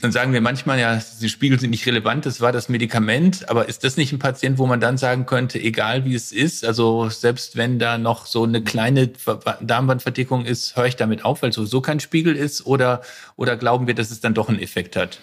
dann 0.00 0.10
sagen 0.10 0.32
wir 0.32 0.40
manchmal, 0.40 0.80
ja, 0.80 1.00
die 1.20 1.28
Spiegel 1.28 1.60
sind 1.60 1.70
nicht 1.70 1.86
relevant, 1.86 2.26
das 2.26 2.40
war 2.40 2.50
das 2.50 2.68
Medikament, 2.68 3.48
aber 3.48 3.68
ist 3.68 3.84
das 3.84 3.96
nicht 3.96 4.12
ein 4.12 4.18
Patient, 4.18 4.58
wo 4.58 4.66
man 4.66 4.80
dann 4.80 4.96
sagen 4.96 5.26
könnte, 5.26 5.60
egal 5.60 6.04
wie 6.04 6.14
es 6.14 6.32
ist, 6.32 6.64
also 6.64 7.08
selbst 7.10 7.56
wenn 7.56 7.78
da 7.78 7.98
noch 7.98 8.26
so 8.26 8.44
eine 8.44 8.62
kleine 8.62 9.10
Darmwandverdickung 9.60 10.44
ist, 10.44 10.76
höre 10.76 10.86
ich 10.86 10.96
damit 10.96 11.24
auf, 11.24 11.42
weil 11.42 11.52
sowieso 11.52 11.80
kein 11.80 12.00
Spiegel 12.00 12.34
ist 12.36 12.64
oder, 12.66 13.02
oder 13.36 13.56
glauben 13.56 13.86
wir, 13.86 13.94
dass 13.94 14.10
es 14.10 14.20
dann 14.20 14.34
doch 14.34 14.48
einen 14.48 14.60
Effekt 14.60 14.96
hat? 14.96 15.20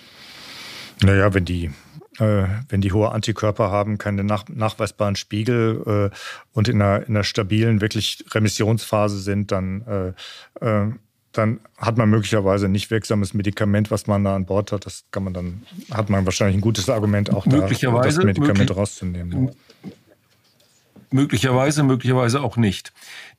Naja, 1.02 1.34
wenn 1.34 1.46
die 1.46 1.72
äh, 2.20 2.46
wenn 2.70 2.82
die 2.82 2.92
hohe 2.92 3.12
Antikörper 3.12 3.72
haben, 3.72 3.98
keine 3.98 4.24
nach, 4.24 4.46
nachweisbaren 4.48 5.16
Spiegel 5.16 6.12
äh, 6.14 6.16
und 6.54 6.68
in 6.68 6.80
einer, 6.80 7.08
in 7.08 7.16
einer 7.16 7.24
stabilen, 7.24 7.82
wirklich 7.82 8.24
Remissionsphase 8.32 9.18
sind, 9.20 9.52
dann 9.52 10.14
äh, 10.62 10.66
äh 10.66 10.92
dann 11.34 11.60
hat 11.78 11.98
man 11.98 12.10
möglicherweise 12.10 12.66
ein 12.66 12.72
nicht 12.72 12.92
wirksames 12.92 13.34
Medikament, 13.34 13.92
was 13.92 14.08
man 14.08 14.24
da 14.24 14.36
an 14.36 14.46
Bord 14.46 14.72
hat. 14.72 14.86
Das 14.86 15.04
kann 15.12 15.24
man 15.24 15.34
dann, 15.34 15.64
hat 15.92 16.10
man 16.10 16.26
wahrscheinlich 16.26 16.58
ein 16.58 16.62
gutes 16.62 16.90
Argument, 16.90 17.32
auch 17.32 17.46
da 17.46 17.68
das 17.68 18.18
Medikament 18.18 18.60
möglich, 18.60 18.78
rauszunehmen. 18.78 19.52
Möglicherweise, 21.10 21.84
möglicherweise 21.84 22.42
auch 22.42 22.58
nicht. 22.58 22.94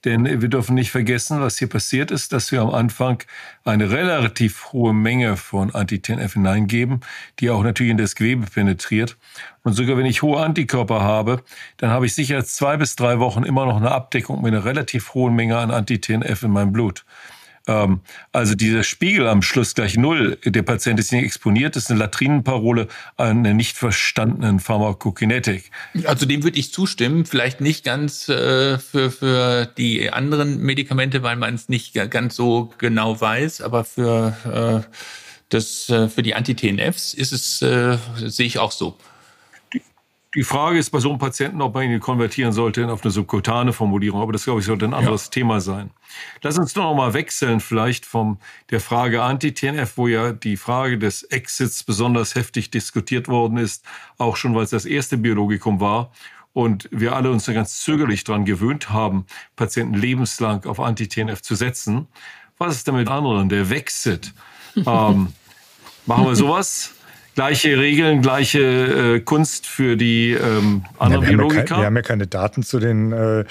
Denn 0.04 0.42
wir 0.42 0.48
dürfen 0.48 0.74
nicht 0.74 0.90
vergessen, 0.90 1.40
was 1.40 1.58
hier 1.58 1.68
passiert 1.68 2.10
ist, 2.10 2.32
dass 2.32 2.52
wir 2.52 2.60
am 2.60 2.70
Anfang 2.70 3.22
eine 3.64 3.90
relativ 3.90 4.72
hohe 4.72 4.92
Menge 4.92 5.36
von 5.36 5.74
Anti-TNF 5.74 6.34
hineingeben, 6.34 7.00
die 7.40 7.50
auch 7.50 7.62
natürlich 7.62 7.90
in 7.92 7.98
das 7.98 8.14
Gewebe 8.14 8.46
penetriert. 8.46 9.16
Und 9.62 9.72
sogar 9.72 9.96
wenn 9.96 10.06
ich 10.06 10.22
hohe 10.22 10.40
Antikörper 10.40 11.00
habe, 11.00 11.42
dann 11.78 11.90
habe 11.90 12.06
ich 12.06 12.14
sicher 12.14 12.44
zwei 12.44 12.76
bis 12.76 12.96
drei 12.96 13.18
Wochen 13.18 13.44
immer 13.44 13.66
noch 13.66 13.76
eine 13.76 13.92
Abdeckung 13.92 14.42
mit 14.42 14.52
einer 14.52 14.64
relativ 14.64 15.14
hohen 15.14 15.34
Menge 15.34 15.56
an 15.56 15.70
Anti-TNF 15.70 16.42
in 16.42 16.50
meinem 16.50 16.72
Blut. 16.72 17.04
Ähm, 17.66 18.00
also 18.32 18.54
dieser 18.54 18.84
Spiegel 18.84 19.26
am 19.26 19.42
Schluss 19.42 19.74
gleich 19.74 19.96
null, 19.96 20.38
der 20.44 20.62
Patient 20.62 21.00
ist 21.00 21.12
nicht 21.12 21.24
exponiert, 21.24 21.76
ist 21.76 21.90
eine 21.90 21.98
Latrinenparole 22.00 22.88
einer 23.16 23.54
nicht 23.54 23.76
verstandenen 23.76 24.60
Pharmakokinetik. 24.60 25.70
Also 26.04 26.26
dem 26.26 26.42
würde 26.42 26.58
ich 26.58 26.72
zustimmen, 26.72 27.24
vielleicht 27.24 27.60
nicht 27.60 27.84
ganz 27.84 28.28
äh, 28.28 28.78
für, 28.78 29.10
für 29.10 29.66
die 29.66 30.12
anderen 30.12 30.58
Medikamente, 30.60 31.22
weil 31.22 31.36
man 31.36 31.54
es 31.54 31.68
nicht 31.68 31.94
ganz 32.10 32.36
so 32.36 32.72
genau 32.78 33.20
weiß, 33.20 33.62
aber 33.62 33.84
für, 33.84 34.84
äh, 34.86 34.98
das, 35.48 35.88
äh, 35.88 36.08
für 36.08 36.22
die 36.22 36.34
Anti-TNFs 36.34 37.14
ist 37.14 37.32
es, 37.32 37.62
äh, 37.62 37.96
sehe 38.16 38.46
ich 38.46 38.58
auch 38.58 38.72
so. 38.72 38.98
Die 40.34 40.42
Frage 40.42 40.78
ist 40.78 40.90
bei 40.90 40.98
so 40.98 41.10
einem 41.10 41.18
Patienten, 41.18 41.62
ob 41.62 41.74
man 41.74 41.84
ihn 41.84 42.00
konvertieren 42.00 42.52
sollte 42.52 42.90
auf 42.92 43.04
eine 43.04 43.12
subkutane 43.12 43.72
Formulierung. 43.72 44.20
Aber 44.20 44.32
das, 44.32 44.44
glaube 44.44 44.60
ich, 44.60 44.66
sollte 44.66 44.84
ein 44.84 44.94
anderes 44.94 45.26
ja. 45.26 45.30
Thema 45.30 45.60
sein. 45.60 45.90
Lass 46.42 46.58
uns 46.58 46.72
doch 46.72 46.82
noch 46.82 46.94
mal 46.94 47.14
wechseln, 47.14 47.60
vielleicht 47.60 48.04
von 48.04 48.38
der 48.70 48.80
Frage 48.80 49.22
Anti-TNF, 49.22 49.96
wo 49.96 50.08
ja 50.08 50.32
die 50.32 50.56
Frage 50.56 50.98
des 50.98 51.22
Exits 51.22 51.84
besonders 51.84 52.34
heftig 52.34 52.70
diskutiert 52.70 53.28
worden 53.28 53.58
ist, 53.58 53.84
auch 54.18 54.36
schon, 54.36 54.54
weil 54.54 54.64
es 54.64 54.70
das 54.70 54.86
erste 54.86 55.18
Biologikum 55.18 55.80
war. 55.80 56.10
Und 56.52 56.88
wir 56.92 57.14
alle 57.14 57.30
uns 57.30 57.44
da 57.44 57.52
ganz 57.52 57.80
zögerlich 57.80 58.24
daran 58.24 58.44
gewöhnt 58.44 58.90
haben, 58.90 59.26
Patienten 59.56 59.94
lebenslang 59.94 60.64
auf 60.66 60.80
Anti-TNF 60.80 61.42
zu 61.42 61.54
setzen. 61.54 62.08
Was 62.58 62.76
ist 62.76 62.86
denn 62.86 62.96
mit 62.96 63.08
anderen? 63.08 63.48
Der 63.48 63.70
Wexit. 63.70 64.32
ähm, 64.76 65.32
machen 66.06 66.26
wir 66.26 66.34
sowas? 66.34 66.94
Gleiche 67.34 67.78
Regeln, 67.78 68.22
gleiche 68.22 69.16
äh, 69.16 69.20
Kunst 69.20 69.66
für 69.66 69.96
die 69.96 70.32
ähm, 70.32 70.84
anderen 70.98 71.24
ja, 71.24 71.30
wir 71.30 71.36
Biologika? 71.36 71.60
Haben 71.60 71.68
ja 71.68 71.76
wir 71.76 71.86
haben 71.86 71.96
ja 71.96 72.02
keine 72.02 72.26
Daten 72.26 72.62
zu 72.62 72.78
den 72.78 73.12
äh, 73.12 73.44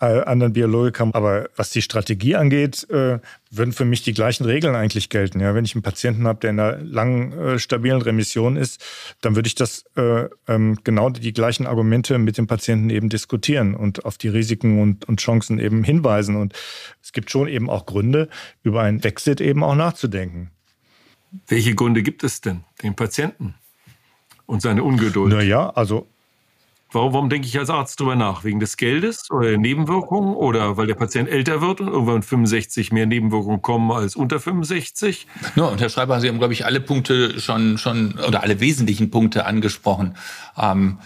anderen 0.00 0.52
Biologikern, 0.52 1.10
aber 1.12 1.48
was 1.56 1.70
die 1.70 1.82
Strategie 1.82 2.36
angeht, 2.36 2.88
äh, 2.90 3.18
würden 3.50 3.72
für 3.72 3.84
mich 3.84 4.02
die 4.02 4.12
gleichen 4.12 4.44
Regeln 4.44 4.74
eigentlich 4.74 5.08
gelten. 5.08 5.40
Ja, 5.40 5.54
wenn 5.54 5.64
ich 5.64 5.74
einen 5.74 5.82
Patienten 5.82 6.26
habe, 6.26 6.40
der 6.40 6.50
in 6.50 6.60
einer 6.60 6.78
langen, 6.78 7.32
äh, 7.32 7.58
stabilen 7.58 8.00
Remission 8.00 8.56
ist, 8.56 8.84
dann 9.20 9.34
würde 9.34 9.48
ich 9.48 9.54
das 9.54 9.84
äh, 9.96 10.26
ähm, 10.46 10.78
genau 10.84 11.10
die 11.10 11.32
gleichen 11.32 11.66
Argumente 11.66 12.18
mit 12.18 12.38
dem 12.38 12.46
Patienten 12.46 12.90
eben 12.90 13.08
diskutieren 13.08 13.74
und 13.74 14.04
auf 14.04 14.18
die 14.18 14.28
Risiken 14.28 14.80
und, 14.80 15.08
und 15.08 15.20
Chancen 15.20 15.58
eben 15.58 15.82
hinweisen. 15.82 16.36
Und 16.36 16.52
es 17.02 17.12
gibt 17.12 17.30
schon 17.30 17.48
eben 17.48 17.68
auch 17.68 17.86
Gründe, 17.86 18.28
über 18.62 18.82
ein 18.82 19.02
Exit 19.02 19.40
eben 19.40 19.64
auch 19.64 19.74
nachzudenken. 19.74 20.50
Welche 21.46 21.74
Gründe 21.74 22.02
gibt 22.02 22.24
es 22.24 22.40
denn, 22.40 22.64
den 22.82 22.94
Patienten 22.94 23.54
und 24.46 24.62
seine 24.62 24.82
Ungeduld? 24.82 25.32
Naja, 25.32 25.70
also. 25.70 26.06
Warum, 26.90 27.12
warum 27.12 27.28
denke 27.28 27.46
ich 27.46 27.58
als 27.58 27.68
Arzt 27.68 28.00
darüber 28.00 28.16
nach? 28.16 28.44
Wegen 28.44 28.60
des 28.60 28.78
Geldes 28.78 29.30
oder 29.30 29.50
der 29.50 29.58
Nebenwirkungen 29.58 30.34
oder 30.34 30.78
weil 30.78 30.86
der 30.86 30.94
Patient 30.94 31.28
älter 31.28 31.60
wird 31.60 31.82
und 31.82 31.88
irgendwann 31.88 32.22
65 32.22 32.92
mehr 32.92 33.04
Nebenwirkungen 33.04 33.60
kommen 33.60 33.92
als 33.92 34.16
unter 34.16 34.40
65? 34.40 35.26
Ja, 35.54 35.64
und 35.64 35.82
Herr 35.82 35.90
Schreiber, 35.90 36.18
Sie 36.20 36.28
haben, 36.28 36.38
glaube 36.38 36.54
ich, 36.54 36.64
alle 36.64 36.80
Punkte 36.80 37.38
schon, 37.40 37.76
schon 37.76 38.18
oder 38.26 38.42
alle 38.42 38.60
wesentlichen 38.60 39.10
Punkte 39.10 39.44
angesprochen. 39.44 40.16
Ähm, 40.56 40.98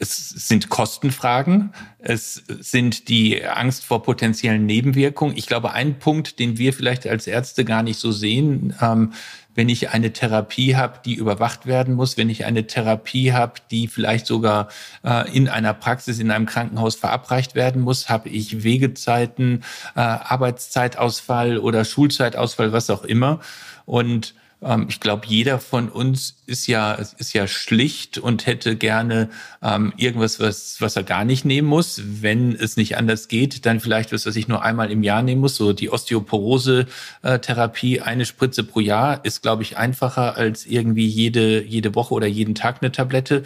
es 0.00 0.30
sind 0.30 0.70
Kostenfragen, 0.70 1.74
es 1.98 2.42
sind 2.46 3.10
die 3.10 3.44
Angst 3.44 3.84
vor 3.84 4.02
potenziellen 4.02 4.64
Nebenwirkungen. 4.64 5.36
Ich 5.36 5.46
glaube, 5.46 5.72
ein 5.72 5.98
Punkt, 5.98 6.38
den 6.38 6.56
wir 6.56 6.72
vielleicht 6.72 7.06
als 7.06 7.26
Ärzte 7.26 7.66
gar 7.66 7.82
nicht 7.82 7.98
so 7.98 8.10
sehen, 8.10 8.74
ähm, 8.80 9.12
wenn 9.54 9.68
ich 9.68 9.90
eine 9.90 10.12
Therapie 10.12 10.76
habe, 10.76 11.00
die 11.04 11.14
überwacht 11.14 11.66
werden 11.66 11.94
muss, 11.94 12.16
wenn 12.16 12.30
ich 12.30 12.44
eine 12.44 12.66
Therapie 12.66 13.32
habe, 13.32 13.54
die 13.70 13.88
vielleicht 13.88 14.26
sogar 14.26 14.68
äh, 15.04 15.30
in 15.36 15.48
einer 15.48 15.74
Praxis, 15.74 16.18
in 16.18 16.30
einem 16.30 16.46
Krankenhaus 16.46 16.94
verabreicht 16.94 17.54
werden 17.54 17.82
muss, 17.82 18.08
habe 18.08 18.28
ich 18.28 18.62
Wegezeiten, 18.62 19.64
äh, 19.96 20.00
Arbeitszeitausfall 20.00 21.58
oder 21.58 21.84
Schulzeitausfall, 21.84 22.72
was 22.72 22.90
auch 22.90 23.04
immer. 23.04 23.40
Und 23.86 24.34
ähm, 24.62 24.86
ich 24.88 25.00
glaube, 25.00 25.26
jeder 25.26 25.58
von 25.58 25.88
uns 25.88 26.36
ist 26.46 26.66
ja, 26.66 26.92
ist 26.92 27.32
ja 27.32 27.46
schlicht 27.46 28.18
und 28.18 28.46
hätte 28.46 28.76
gerne 28.76 29.30
ähm, 29.62 29.92
irgendwas, 29.96 30.40
was, 30.40 30.80
was 30.80 30.96
er 30.96 31.02
gar 31.02 31.24
nicht 31.24 31.44
nehmen 31.44 31.68
muss. 31.68 32.02
Wenn 32.04 32.54
es 32.54 32.76
nicht 32.76 32.96
anders 32.96 33.28
geht, 33.28 33.66
dann 33.66 33.80
vielleicht 33.80 34.12
was, 34.12 34.26
was 34.26 34.36
ich 34.36 34.48
nur 34.48 34.62
einmal 34.62 34.90
im 34.90 35.02
Jahr 35.02 35.22
nehmen 35.22 35.40
muss. 35.40 35.56
So 35.56 35.72
die 35.72 35.90
Osteoporose-Therapie, 35.90 38.00
eine 38.00 38.26
Spritze 38.26 38.64
pro 38.64 38.80
Jahr, 38.80 39.24
ist, 39.24 39.42
glaube 39.42 39.62
ich, 39.62 39.78
einfacher 39.78 40.36
als 40.36 40.66
irgendwie 40.66 41.06
jede, 41.06 41.62
jede 41.62 41.94
Woche 41.94 42.14
oder 42.14 42.26
jeden 42.26 42.54
Tag 42.54 42.82
eine 42.82 42.92
Tablette. 42.92 43.44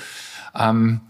Ähm, 0.54 1.00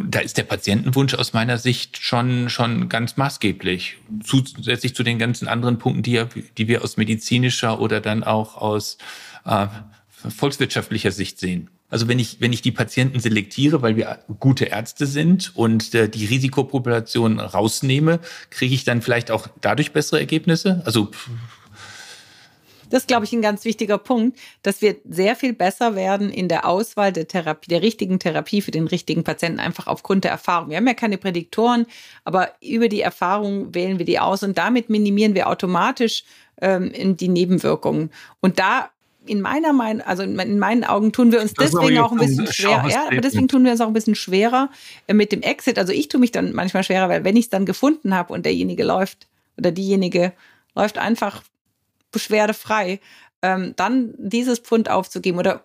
da 0.00 0.20
ist 0.20 0.38
der 0.38 0.44
Patientenwunsch 0.44 1.14
aus 1.14 1.32
meiner 1.32 1.58
Sicht 1.58 1.98
schon, 1.98 2.50
schon 2.50 2.88
ganz 2.88 3.16
maßgeblich. 3.16 3.96
Zusätzlich 4.22 4.94
zu 4.94 5.02
den 5.02 5.18
ganzen 5.18 5.48
anderen 5.48 5.78
Punkten, 5.78 6.02
die, 6.02 6.22
die 6.56 6.68
wir 6.68 6.84
aus 6.84 6.96
medizinischer 6.96 7.80
oder 7.80 8.00
dann 8.00 8.22
auch 8.22 8.56
aus 8.56 8.98
äh, 9.48 9.66
volkswirtschaftlicher 10.28 11.10
Sicht 11.10 11.38
sehen. 11.38 11.70
Also 11.90 12.06
wenn 12.06 12.18
ich, 12.18 12.40
wenn 12.40 12.52
ich 12.52 12.60
die 12.60 12.72
Patienten 12.72 13.18
selektiere, 13.18 13.80
weil 13.80 13.96
wir 13.96 14.18
gute 14.38 14.66
Ärzte 14.66 15.06
sind 15.06 15.56
und 15.56 15.94
äh, 15.94 16.08
die 16.08 16.26
Risikopopulation 16.26 17.40
rausnehme, 17.40 18.20
kriege 18.50 18.74
ich 18.74 18.84
dann 18.84 19.00
vielleicht 19.00 19.30
auch 19.30 19.48
dadurch 19.60 19.92
bessere 19.92 20.20
Ergebnisse? 20.20 20.82
Also 20.84 21.10
das 22.90 23.02
ist, 23.02 23.08
glaube 23.08 23.24
ich, 23.24 23.32
ein 23.32 23.42
ganz 23.42 23.64
wichtiger 23.64 23.98
Punkt, 23.98 24.38
dass 24.62 24.80
wir 24.80 24.96
sehr 25.08 25.36
viel 25.36 25.52
besser 25.52 25.94
werden 25.94 26.30
in 26.30 26.48
der 26.48 26.66
Auswahl 26.66 27.12
der 27.12 27.28
Therapie, 27.28 27.68
der 27.68 27.82
richtigen 27.82 28.18
Therapie 28.18 28.62
für 28.62 28.70
den 28.70 28.86
richtigen 28.86 29.24
Patienten, 29.24 29.60
einfach 29.60 29.86
aufgrund 29.86 30.24
der 30.24 30.30
Erfahrung. 30.30 30.70
Wir 30.70 30.78
haben 30.78 30.86
ja 30.86 30.94
keine 30.94 31.18
Prädiktoren, 31.18 31.86
aber 32.24 32.52
über 32.62 32.88
die 32.88 33.02
Erfahrung 33.02 33.74
wählen 33.74 33.98
wir 33.98 34.06
die 34.06 34.18
aus 34.18 34.42
und 34.42 34.56
damit 34.56 34.88
minimieren 34.88 35.34
wir 35.34 35.48
automatisch 35.48 36.24
ähm, 36.60 37.16
die 37.16 37.28
Nebenwirkungen. 37.28 38.10
Und 38.40 38.58
da 38.58 38.90
in 39.28 39.40
meiner 39.40 39.72
Meinung, 39.72 40.06
also 40.06 40.22
in 40.22 40.58
meinen 40.58 40.84
Augen 40.84 41.12
tun 41.12 41.32
wir 41.32 41.40
uns 41.40 41.54
das 41.54 41.70
deswegen 41.70 41.98
auch 41.98 42.12
ein 42.12 42.18
bisschen 42.18 42.46
schwer. 42.46 42.84
Ja, 42.88 43.06
aber 43.06 43.20
deswegen 43.20 43.48
tun 43.48 43.64
wir 43.64 43.72
uns 43.72 43.80
auch 43.80 43.86
ein 43.86 43.92
bisschen 43.92 44.14
schwerer 44.14 44.70
äh, 45.06 45.14
mit 45.14 45.32
dem 45.32 45.42
Exit. 45.42 45.78
Also 45.78 45.92
ich 45.92 46.08
tue 46.08 46.20
mich 46.20 46.32
dann 46.32 46.52
manchmal 46.52 46.84
schwerer, 46.84 47.08
weil 47.08 47.24
wenn 47.24 47.36
ich 47.36 47.46
es 47.46 47.50
dann 47.50 47.66
gefunden 47.66 48.14
habe 48.14 48.32
und 48.32 48.44
derjenige 48.46 48.84
läuft 48.84 49.26
oder 49.56 49.70
diejenige 49.70 50.32
läuft 50.74 50.98
einfach 50.98 51.42
beschwerdefrei, 52.12 53.00
ähm, 53.42 53.74
dann 53.76 54.14
dieses 54.18 54.58
Pfund 54.58 54.90
aufzugeben 54.90 55.38
oder 55.38 55.62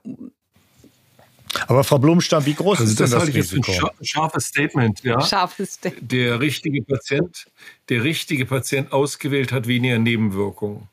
aber 1.67 1.83
Frau 1.83 1.99
Blumstein, 1.99 2.45
wie 2.45 2.55
groß 2.55 2.79
also 2.79 2.91
ist 2.91 2.99
das 2.99 3.11
denn 3.11 3.19
das 3.19 3.27
Risiko? 3.27 3.71
Jetzt 3.71 3.83
ein 3.83 4.05
scharfes 4.05 4.45
Statement, 4.45 5.03
ja. 5.03 5.21
Scharfes 5.21 5.73
Statement. 5.73 6.11
Der 6.11 6.39
richtige 6.39 6.81
Patient, 6.81 7.45
der 7.89 8.03
richtige 8.03 8.45
Patient 8.45 8.91
ausgewählt 8.91 9.51
hat 9.51 9.67
weniger 9.67 9.99
Nebenwirkungen. 9.99 10.87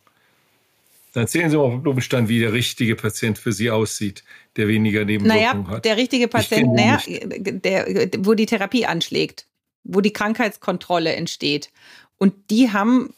Dann 1.13 1.25
erzählen 1.25 1.51
Sie 1.51 1.57
mal, 1.57 1.71
Frau 1.71 1.79
Blumenstein, 1.79 2.29
wie 2.29 2.41
der 2.41 2.53
richtige 2.53 2.97
Patient 2.97 3.39
für 3.39 3.53
Sie 3.53 3.71
aussieht, 3.71 4.23
der 4.57 4.69
weniger 4.69 5.05
Nebenwirkungen 5.05 5.63
naja, 5.63 5.77
hat. 5.77 5.85
Der 5.85 5.97
richtige 5.97 6.29
Patient, 6.29 6.73
naja, 6.75 7.01
der, 7.07 8.11
wo 8.19 8.35
die 8.35 8.47
Therapie 8.47 8.87
anschlägt, 8.87 9.47
wo 9.85 10.01
die 10.01 10.13
Krankheitskontrolle 10.13 11.15
entsteht. 11.15 11.71
Und 12.19 12.35
die 12.51 12.71
haben 12.73 13.15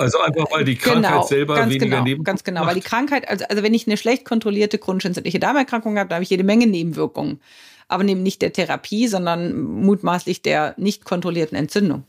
also 0.00 0.18
einfach, 0.20 0.50
weil 0.50 0.64
die 0.64 0.76
Krankheit 0.76 1.10
genau, 1.12 1.26
selber 1.26 1.56
ganz 1.56 1.68
weniger 1.68 1.84
genau, 1.84 1.96
Nebenwirkungen 1.98 2.24
Ganz 2.24 2.44
genau, 2.44 2.64
weil 2.64 2.74
die 2.74 2.80
Krankheit, 2.80 3.28
also, 3.28 3.44
also 3.44 3.62
wenn 3.62 3.74
ich 3.74 3.86
eine 3.86 3.98
schlecht 3.98 4.24
kontrollierte 4.24 4.78
chronisch 4.78 5.04
entzündliche 5.04 5.38
Darmerkrankung 5.38 5.98
habe, 5.98 6.08
da 6.08 6.14
habe 6.14 6.22
ich 6.22 6.30
jede 6.30 6.42
Menge 6.42 6.66
Nebenwirkungen. 6.66 7.40
Aber 7.86 8.04
eben 8.04 8.22
nicht 8.22 8.40
der 8.40 8.52
Therapie, 8.52 9.08
sondern 9.08 9.60
mutmaßlich 9.60 10.40
der 10.40 10.74
nicht 10.78 11.04
kontrollierten 11.04 11.58
Entzündung. 11.58 12.04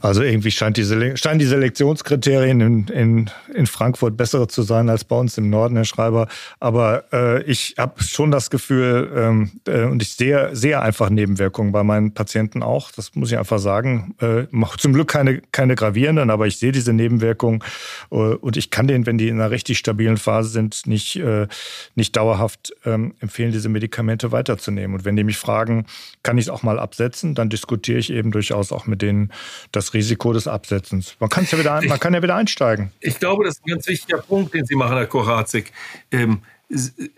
Also 0.00 0.22
irgendwie 0.22 0.50
scheint 0.50 0.76
die, 0.76 0.84
scheinen 1.16 1.38
die 1.38 1.46
Selektionskriterien 1.46 2.60
in, 2.60 2.88
in, 2.88 3.30
in 3.54 3.66
Frankfurt 3.66 4.16
bessere 4.16 4.48
zu 4.48 4.62
sein 4.62 4.88
als 4.88 5.04
bei 5.04 5.16
uns 5.16 5.36
im 5.36 5.50
Norden, 5.50 5.76
Herr 5.76 5.84
Schreiber. 5.84 6.28
Aber 6.58 7.04
äh, 7.12 7.42
ich 7.42 7.74
habe 7.78 8.02
schon 8.02 8.30
das 8.30 8.50
Gefühl, 8.50 9.10
ähm, 9.14 9.50
äh, 9.66 9.84
und 9.84 10.02
ich 10.02 10.14
sehe, 10.14 10.50
sehe 10.54 10.80
einfach 10.80 11.10
Nebenwirkungen 11.10 11.72
bei 11.72 11.82
meinen 11.82 12.14
Patienten 12.14 12.62
auch. 12.62 12.90
Das 12.92 13.14
muss 13.14 13.30
ich 13.30 13.38
einfach 13.38 13.58
sagen. 13.58 14.14
Äh, 14.20 14.44
zum 14.78 14.92
Glück 14.92 15.08
keine, 15.08 15.42
keine 15.52 15.74
gravierenden, 15.74 16.30
aber 16.30 16.46
ich 16.46 16.56
sehe 16.56 16.72
diese 16.72 16.92
Nebenwirkungen. 16.92 17.62
Äh, 18.10 18.14
und 18.14 18.56
ich 18.56 18.70
kann 18.70 18.86
denen, 18.86 19.06
wenn 19.06 19.18
die 19.18 19.28
in 19.28 19.40
einer 19.40 19.50
richtig 19.50 19.78
stabilen 19.78 20.16
Phase 20.16 20.48
sind, 20.48 20.86
nicht, 20.86 21.16
äh, 21.16 21.46
nicht 21.94 22.16
dauerhaft 22.16 22.72
ähm, 22.84 23.14
empfehlen, 23.20 23.52
diese 23.52 23.68
Medikamente 23.68 24.32
weiterzunehmen. 24.32 24.96
Und 24.96 25.04
wenn 25.04 25.16
die 25.16 25.24
mich 25.24 25.36
fragen, 25.36 25.86
kann 26.22 26.38
ich 26.38 26.46
es 26.46 26.48
auch 26.48 26.62
mal 26.62 26.78
absetzen, 26.78 27.34
dann 27.34 27.50
diskutiere 27.50 27.98
ich 27.98 28.10
eben 28.10 28.30
durchaus 28.30 28.72
auch 28.72 28.86
mit 28.86 29.02
denen 29.02 29.30
das 29.72 29.94
Risiko 29.94 30.32
des 30.32 30.46
Absetzens. 30.46 31.16
Man, 31.20 31.30
kann's 31.30 31.50
ja 31.50 31.58
wieder, 31.58 31.80
man 31.82 32.00
kann 32.00 32.14
ja 32.14 32.22
wieder 32.22 32.36
einsteigen. 32.36 32.90
Ich 33.00 33.18
glaube, 33.18 33.44
das 33.44 33.54
ist 33.56 33.66
ein 33.66 33.70
ganz 33.70 33.86
wichtiger 33.86 34.18
Punkt, 34.18 34.54
den 34.54 34.64
Sie 34.64 34.74
machen, 34.74 34.96
Herr 34.96 35.06
Korazik. 35.06 35.72
Ähm, 36.10 36.42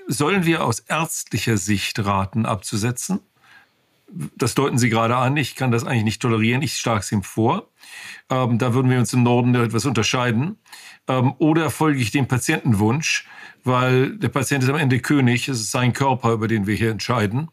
sollen 0.09 0.47
wir 0.47 0.65
aus 0.65 0.81
ärztlicher 0.81 1.59
Sicht 1.59 2.05
raten, 2.05 2.47
abzusetzen? 2.47 3.21
Das 4.37 4.55
deuten 4.55 4.79
Sie 4.79 4.91
gerade 4.91 5.17
an. 5.17 5.37
Ich 5.37 5.57
kann 5.57 5.71
das 5.71 5.85
eigentlich 5.85 6.05
nicht 6.05 6.23
tolerieren. 6.23 6.63
Ich 6.63 6.77
schlage 6.77 7.01
es 7.01 7.13
ihm 7.13 7.23
vor. 7.23 7.69
Ähm, 8.31 8.59
da 8.59 8.75
würden 8.75 8.91
wir 8.91 8.99
uns 8.99 9.13
im 9.13 9.23
Norden 9.23 9.55
etwas 9.55 9.87
unterscheiden. 9.87 10.59
Ähm, 11.09 11.35
oder 11.39 11.71
folge 11.71 12.01
ich 12.01 12.11
dem 12.11 12.29
Patientenwunsch, 12.29 13.27
weil 13.65 14.17
der 14.19 14.29
Patient 14.29 14.63
ist 14.65 14.71
am 14.71 14.77
Ende 14.77 15.01
König. 15.01 15.49
Es 15.49 15.61
ist 15.61 15.71
sein 15.71 15.93
Körper, 15.93 16.33
über 16.33 16.49
den 16.49 16.67
wir 16.67 16.75
hier 16.75 16.91
entscheiden 16.91 17.49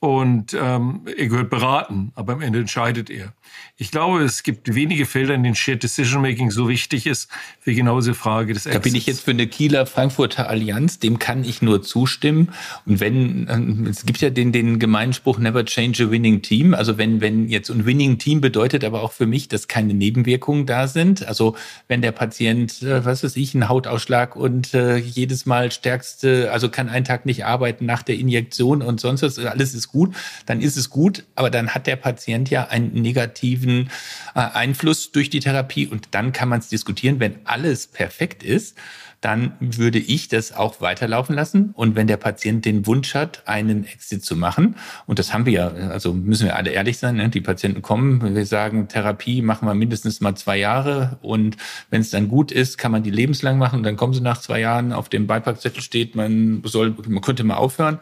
und 0.00 0.54
ähm, 0.54 1.00
er 1.16 1.26
gehört 1.26 1.50
beraten, 1.50 2.12
aber 2.14 2.34
am 2.34 2.40
Ende 2.40 2.60
entscheidet 2.60 3.10
er. 3.10 3.32
Ich 3.76 3.90
glaube, 3.90 4.22
es 4.22 4.44
gibt 4.44 4.72
wenige 4.72 5.06
Felder, 5.06 5.34
in 5.34 5.42
denen 5.42 5.56
Shared 5.56 5.82
Decision 5.82 6.22
Making 6.22 6.52
so 6.52 6.68
wichtig 6.68 7.06
ist 7.06 7.28
wie 7.64 7.74
genau 7.74 7.98
diese 7.98 8.14
Frage 8.14 8.52
des 8.52 8.66
Exits. 8.66 8.74
Da 8.74 8.82
bin 8.82 8.94
ich 8.94 9.06
jetzt 9.06 9.22
für 9.24 9.32
eine 9.32 9.48
Kieler 9.48 9.86
Frankfurter 9.86 10.48
Allianz, 10.48 11.00
dem 11.00 11.18
kann 11.18 11.42
ich 11.42 11.62
nur 11.62 11.82
zustimmen. 11.82 12.52
Und 12.86 13.00
wenn, 13.00 13.48
ähm, 13.50 13.86
es 13.90 14.06
gibt 14.06 14.20
ja 14.20 14.30
den, 14.30 14.52
den 14.52 14.78
Gemeinspruch 14.78 15.38
Never 15.38 15.64
change 15.64 16.04
a 16.04 16.10
winning 16.10 16.42
team. 16.42 16.74
Also 16.74 16.96
wenn, 16.96 17.20
wenn 17.20 17.48
jetzt 17.48 17.68
ein 17.68 17.84
winning 17.84 18.18
Team 18.18 18.40
bedeutet 18.40 18.84
aber 18.84 19.02
auch 19.02 19.12
für 19.12 19.26
mich, 19.26 19.48
dass 19.48 19.66
keine 19.66 19.94
Nebenwirkungen 19.94 20.64
da 20.66 20.86
sind. 20.86 21.26
Also 21.26 21.56
wenn 21.88 22.02
der 22.02 22.12
Patient, 22.12 22.82
äh, 22.82 23.04
was 23.04 23.24
weiß 23.24 23.34
ich, 23.34 23.52
einen 23.54 23.68
Hautausschlag 23.68 24.36
und 24.36 24.74
äh, 24.74 24.96
jedes 24.96 25.44
Mal 25.44 25.72
stärkste, 25.72 26.52
also 26.52 26.68
kann 26.68 26.88
einen 26.88 27.04
Tag 27.04 27.26
nicht 27.26 27.44
arbeiten 27.44 27.84
nach 27.84 28.04
der 28.04 28.16
Injektion 28.16 28.80
und 28.80 29.00
sonst 29.00 29.22
was, 29.22 29.38
alles 29.40 29.74
ist 29.74 29.87
gut, 29.88 30.14
dann 30.46 30.60
ist 30.60 30.76
es 30.76 30.90
gut, 30.90 31.24
aber 31.34 31.50
dann 31.50 31.70
hat 31.70 31.86
der 31.86 31.96
Patient 31.96 32.50
ja 32.50 32.68
einen 32.68 32.92
negativen 32.92 33.90
äh, 34.34 34.40
Einfluss 34.40 35.12
durch 35.12 35.30
die 35.30 35.40
Therapie 35.40 35.86
und 35.86 36.08
dann 36.12 36.32
kann 36.32 36.48
man 36.48 36.60
es 36.60 36.68
diskutieren. 36.68 37.20
Wenn 37.20 37.36
alles 37.44 37.86
perfekt 37.86 38.42
ist, 38.42 38.76
dann 39.20 39.54
würde 39.60 39.98
ich 39.98 40.28
das 40.28 40.52
auch 40.52 40.80
weiterlaufen 40.80 41.34
lassen. 41.34 41.70
Und 41.74 41.96
wenn 41.96 42.06
der 42.06 42.18
Patient 42.18 42.64
den 42.64 42.86
Wunsch 42.86 43.14
hat, 43.14 43.42
einen 43.48 43.84
Exit 43.84 44.24
zu 44.24 44.36
machen, 44.36 44.76
und 45.06 45.18
das 45.18 45.32
haben 45.32 45.44
wir 45.44 45.52
ja, 45.52 45.68
also 45.68 46.14
müssen 46.14 46.46
wir 46.46 46.56
alle 46.56 46.70
ehrlich 46.70 46.98
sein, 46.98 47.16
ne? 47.16 47.28
die 47.28 47.40
Patienten 47.40 47.82
kommen, 47.82 48.34
wir 48.34 48.46
sagen, 48.46 48.88
Therapie 48.88 49.42
machen 49.42 49.66
wir 49.66 49.74
mindestens 49.74 50.20
mal 50.20 50.36
zwei 50.36 50.56
Jahre 50.56 51.18
und 51.22 51.56
wenn 51.90 52.00
es 52.00 52.10
dann 52.10 52.28
gut 52.28 52.52
ist, 52.52 52.78
kann 52.78 52.92
man 52.92 53.02
die 53.02 53.10
lebenslang 53.10 53.58
machen 53.58 53.78
und 53.78 53.82
dann 53.82 53.96
kommen 53.96 54.14
sie 54.14 54.20
nach 54.20 54.40
zwei 54.40 54.60
Jahren, 54.60 54.92
auf 54.92 55.08
dem 55.08 55.26
Beipackzettel 55.26 55.82
steht, 55.82 56.14
man 56.14 56.62
soll, 56.64 56.94
man 57.08 57.20
könnte 57.20 57.42
mal 57.42 57.56
aufhören 57.56 57.98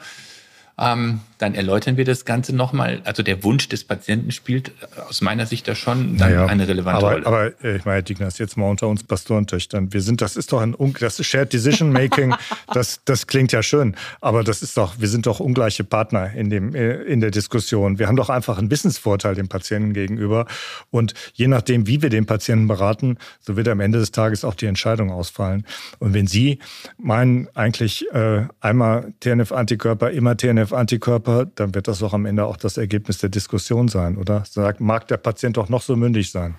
ähm, 0.78 1.20
dann 1.38 1.54
erläutern 1.54 1.96
wir 1.96 2.04
das 2.04 2.24
Ganze 2.24 2.54
nochmal. 2.54 3.02
Also 3.04 3.22
der 3.22 3.44
Wunsch 3.44 3.68
des 3.68 3.84
Patienten 3.84 4.32
spielt 4.32 4.72
aus 5.08 5.20
meiner 5.20 5.46
Sicht 5.46 5.68
da 5.68 5.74
schon 5.74 6.16
naja, 6.16 6.46
eine 6.46 6.66
relevante 6.66 7.06
aber, 7.06 7.12
Rolle. 7.14 7.26
Aber 7.26 7.64
äh, 7.64 7.76
ich 7.76 7.84
meine, 7.84 8.02
Dignas, 8.02 8.38
jetzt 8.38 8.56
mal 8.56 8.68
unter 8.70 8.88
uns 8.88 9.04
Pastorentöchtern. 9.04 9.92
Wir 9.92 10.00
sind, 10.00 10.20
das 10.20 10.36
ist 10.36 10.52
doch 10.52 10.60
ein, 10.60 10.74
das 10.98 11.24
Shared 11.24 11.52
Decision 11.52 11.92
Making. 11.92 12.34
das, 12.72 13.00
das 13.04 13.26
klingt 13.26 13.52
ja 13.52 13.62
schön, 13.62 13.96
aber 14.20 14.44
das 14.44 14.62
ist 14.62 14.76
doch, 14.76 14.98
wir 14.98 15.08
sind 15.08 15.26
doch 15.26 15.40
ungleiche 15.40 15.84
Partner 15.84 16.32
in 16.32 16.50
dem, 16.50 16.74
äh, 16.74 17.02
in 17.02 17.20
der 17.20 17.30
Diskussion. 17.30 17.98
Wir 17.98 18.08
haben 18.08 18.16
doch 18.16 18.30
einfach 18.30 18.58
einen 18.58 18.70
Wissensvorteil 18.70 19.34
dem 19.34 19.48
Patienten 19.48 19.92
gegenüber. 19.92 20.46
Und 20.90 21.14
je 21.34 21.48
nachdem, 21.48 21.86
wie 21.86 22.02
wir 22.02 22.10
den 22.10 22.26
Patienten 22.26 22.66
beraten, 22.66 23.18
so 23.40 23.56
wird 23.56 23.68
am 23.68 23.80
Ende 23.80 23.98
des 23.98 24.10
Tages 24.10 24.44
auch 24.44 24.54
die 24.54 24.66
Entscheidung 24.66 25.10
ausfallen. 25.10 25.66
Und 25.98 26.14
wenn 26.14 26.26
Sie 26.26 26.58
meinen, 26.98 27.48
eigentlich 27.54 28.06
äh, 28.12 28.46
einmal 28.60 29.12
TNF-Antikörper, 29.20 30.10
immer 30.10 30.36
TNF 30.36 30.72
TNF-Antikörper, 31.26 31.50
dann 31.54 31.74
wird 31.74 31.88
das 31.88 31.98
doch 31.98 32.12
am 32.12 32.26
Ende 32.26 32.44
auch 32.44 32.56
das 32.56 32.76
Ergebnis 32.76 33.18
der 33.18 33.28
Diskussion 33.28 33.88
sein, 33.88 34.16
oder? 34.16 34.44
Sagt, 34.48 34.80
mag 34.80 35.08
der 35.08 35.16
Patient 35.16 35.56
doch 35.56 35.68
noch 35.68 35.82
so 35.82 35.96
mündig 35.96 36.30
sein. 36.30 36.54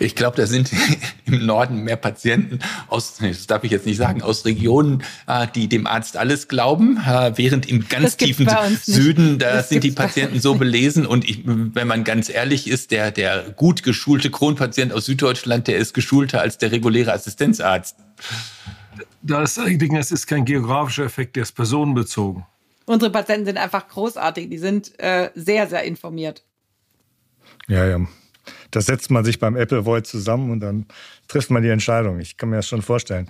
Ich 0.00 0.14
glaube, 0.14 0.36
da 0.36 0.46
sind 0.46 0.70
im 1.24 1.44
Norden 1.44 1.82
mehr 1.82 1.96
Patienten 1.96 2.60
aus, 2.86 3.16
das 3.16 3.48
darf 3.48 3.64
ich 3.64 3.72
jetzt 3.72 3.84
nicht 3.84 3.96
sagen, 3.96 4.22
aus 4.22 4.44
Regionen, 4.44 5.02
äh, 5.26 5.48
die 5.52 5.68
dem 5.68 5.88
Arzt 5.88 6.16
alles 6.16 6.46
glauben, 6.46 6.98
äh, 6.98 7.32
während 7.34 7.68
im 7.68 7.88
ganz 7.88 8.16
tiefen 8.16 8.48
Süden, 8.80 9.40
da 9.40 9.54
das 9.54 9.70
sind 9.70 9.82
die 9.82 9.90
Patienten 9.90 10.38
so 10.38 10.54
belesen 10.54 11.04
und 11.04 11.28
ich, 11.28 11.42
wenn 11.44 11.88
man 11.88 12.04
ganz 12.04 12.28
ehrlich 12.28 12.68
ist, 12.68 12.92
der, 12.92 13.10
der 13.10 13.50
gut 13.56 13.82
geschulte 13.82 14.30
Kronpatient 14.30 14.92
aus 14.92 15.06
Süddeutschland, 15.06 15.66
der 15.66 15.78
ist 15.78 15.94
geschulter 15.94 16.40
als 16.40 16.58
der 16.58 16.70
reguläre 16.70 17.12
Assistenzarzt. 17.12 17.96
Das 19.20 19.58
es 19.58 20.12
ist 20.12 20.26
kein 20.28 20.44
geografischer 20.44 21.04
Effekt, 21.04 21.34
der 21.34 21.42
ist 21.42 21.56
personenbezogen. 21.56 22.44
Unsere 22.88 23.12
Patienten 23.12 23.44
sind 23.44 23.58
einfach 23.58 23.86
großartig. 23.86 24.48
Die 24.48 24.56
sind 24.56 24.98
äh, 24.98 25.30
sehr, 25.34 25.66
sehr 25.66 25.82
informiert. 25.82 26.42
Ja, 27.66 27.84
ja. 27.86 28.00
Das 28.70 28.86
setzt 28.86 29.10
man 29.10 29.24
sich 29.24 29.38
beim 29.38 29.56
Apple 29.56 29.84
Void 29.84 30.06
zusammen 30.06 30.50
und 30.50 30.60
dann 30.60 30.86
trifft 31.28 31.50
man 31.50 31.62
die 31.62 31.68
Entscheidung. 31.68 32.20
Ich 32.20 32.36
kann 32.36 32.48
mir 32.48 32.56
das 32.56 32.68
schon 32.68 32.82
vorstellen. 32.82 33.28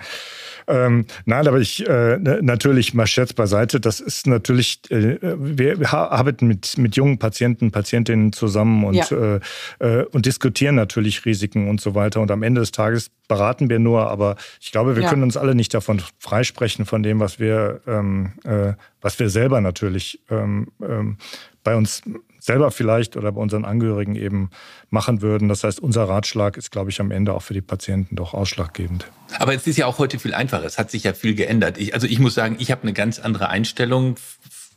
Ähm, 0.69 1.07
nein, 1.25 1.47
aber 1.47 1.59
ich 1.59 1.87
äh, 1.89 2.19
natürlich 2.19 2.95
mal 2.95 3.07
Scherz 3.07 3.33
beiseite. 3.33 3.81
Das 3.81 4.01
ist 4.01 4.27
natürlich, 4.27 4.81
äh, 4.91 5.19
wir, 5.21 5.93
arbeiten 5.93 6.47
mit, 6.47 6.79
mit 6.79 6.97
jungen 6.97 7.19
Patienten, 7.19 7.71
Patientinnen 7.71 8.33
zusammen 8.33 8.85
und, 8.85 8.95
ja. 8.95 9.07
äh, 9.11 9.41
äh, 9.81 10.05
und 10.05 10.27
diskutieren 10.27 10.77
natürlich 10.77 11.25
Risiken 11.25 11.69
und 11.69 11.81
so 11.81 11.95
weiter. 11.95 12.21
Und 12.21 12.31
am 12.31 12.43
Ende 12.43 12.61
des 12.61 12.71
Tages 12.71 13.11
beraten 13.27 13.69
wir 13.69 13.79
nur, 13.79 14.11
aber 14.11 14.37
ich 14.61 14.73
glaube, 14.73 14.95
wir 14.95 15.03
ja. 15.03 15.11
können 15.11 15.23
uns 15.23 15.37
alle 15.37 15.55
nicht 15.55 15.75
davon 15.75 16.01
freisprechen, 16.19 16.87
von 16.87 17.03
dem, 17.03 17.21
was 17.21 17.41
wir, 17.41 17.81
ähm, 17.87 18.33
äh, 18.45 18.75
was 19.01 19.19
wir 19.19 19.31
selber 19.31 19.61
natürlich 19.61 20.21
ähm, 20.31 20.69
ähm, 20.83 21.19
bei 21.65 21.77
uns 21.77 22.03
selber 22.49 22.71
vielleicht 22.71 23.17
oder 23.17 23.31
bei 23.31 23.41
unseren 23.41 23.65
Angehörigen 23.65 24.17
eben 24.17 24.51
machen 24.91 25.23
würden. 25.23 25.49
Das 25.49 25.65
heißt, 25.65 25.81
unser 25.81 26.09
Ratschlag 26.09 26.57
ist, 26.57 26.73
glaube 26.73 26.91
ich, 26.91 27.01
am 27.01 27.11
Ende 27.11 27.35
auch 27.35 27.43
für 27.43 27.55
die 27.55 27.61
Patienten 27.61 28.17
doch 28.17 28.35
ausschlaggebend. 28.35 29.07
Aber 29.39 29.55
es 29.55 29.67
ist 29.67 29.77
ja 29.77 29.87
auch 29.87 29.99
heute 29.99 30.19
viel 30.19 30.35
einfacher. 30.35 30.65
Es 30.65 30.79
hat 30.79 30.91
sich 30.91 31.05
ja 31.05 31.13
viel 31.13 31.35
geändert. 31.35 31.79
Ich, 31.79 31.95
also 31.95 32.07
ich 32.07 32.19
muss 32.19 32.35
sagen, 32.35 32.57
ich 32.59 32.71
habe 32.71 32.83
eine 32.83 32.95
ganz 32.95 33.19
andere 33.21 33.51
Einstellung 33.51 34.17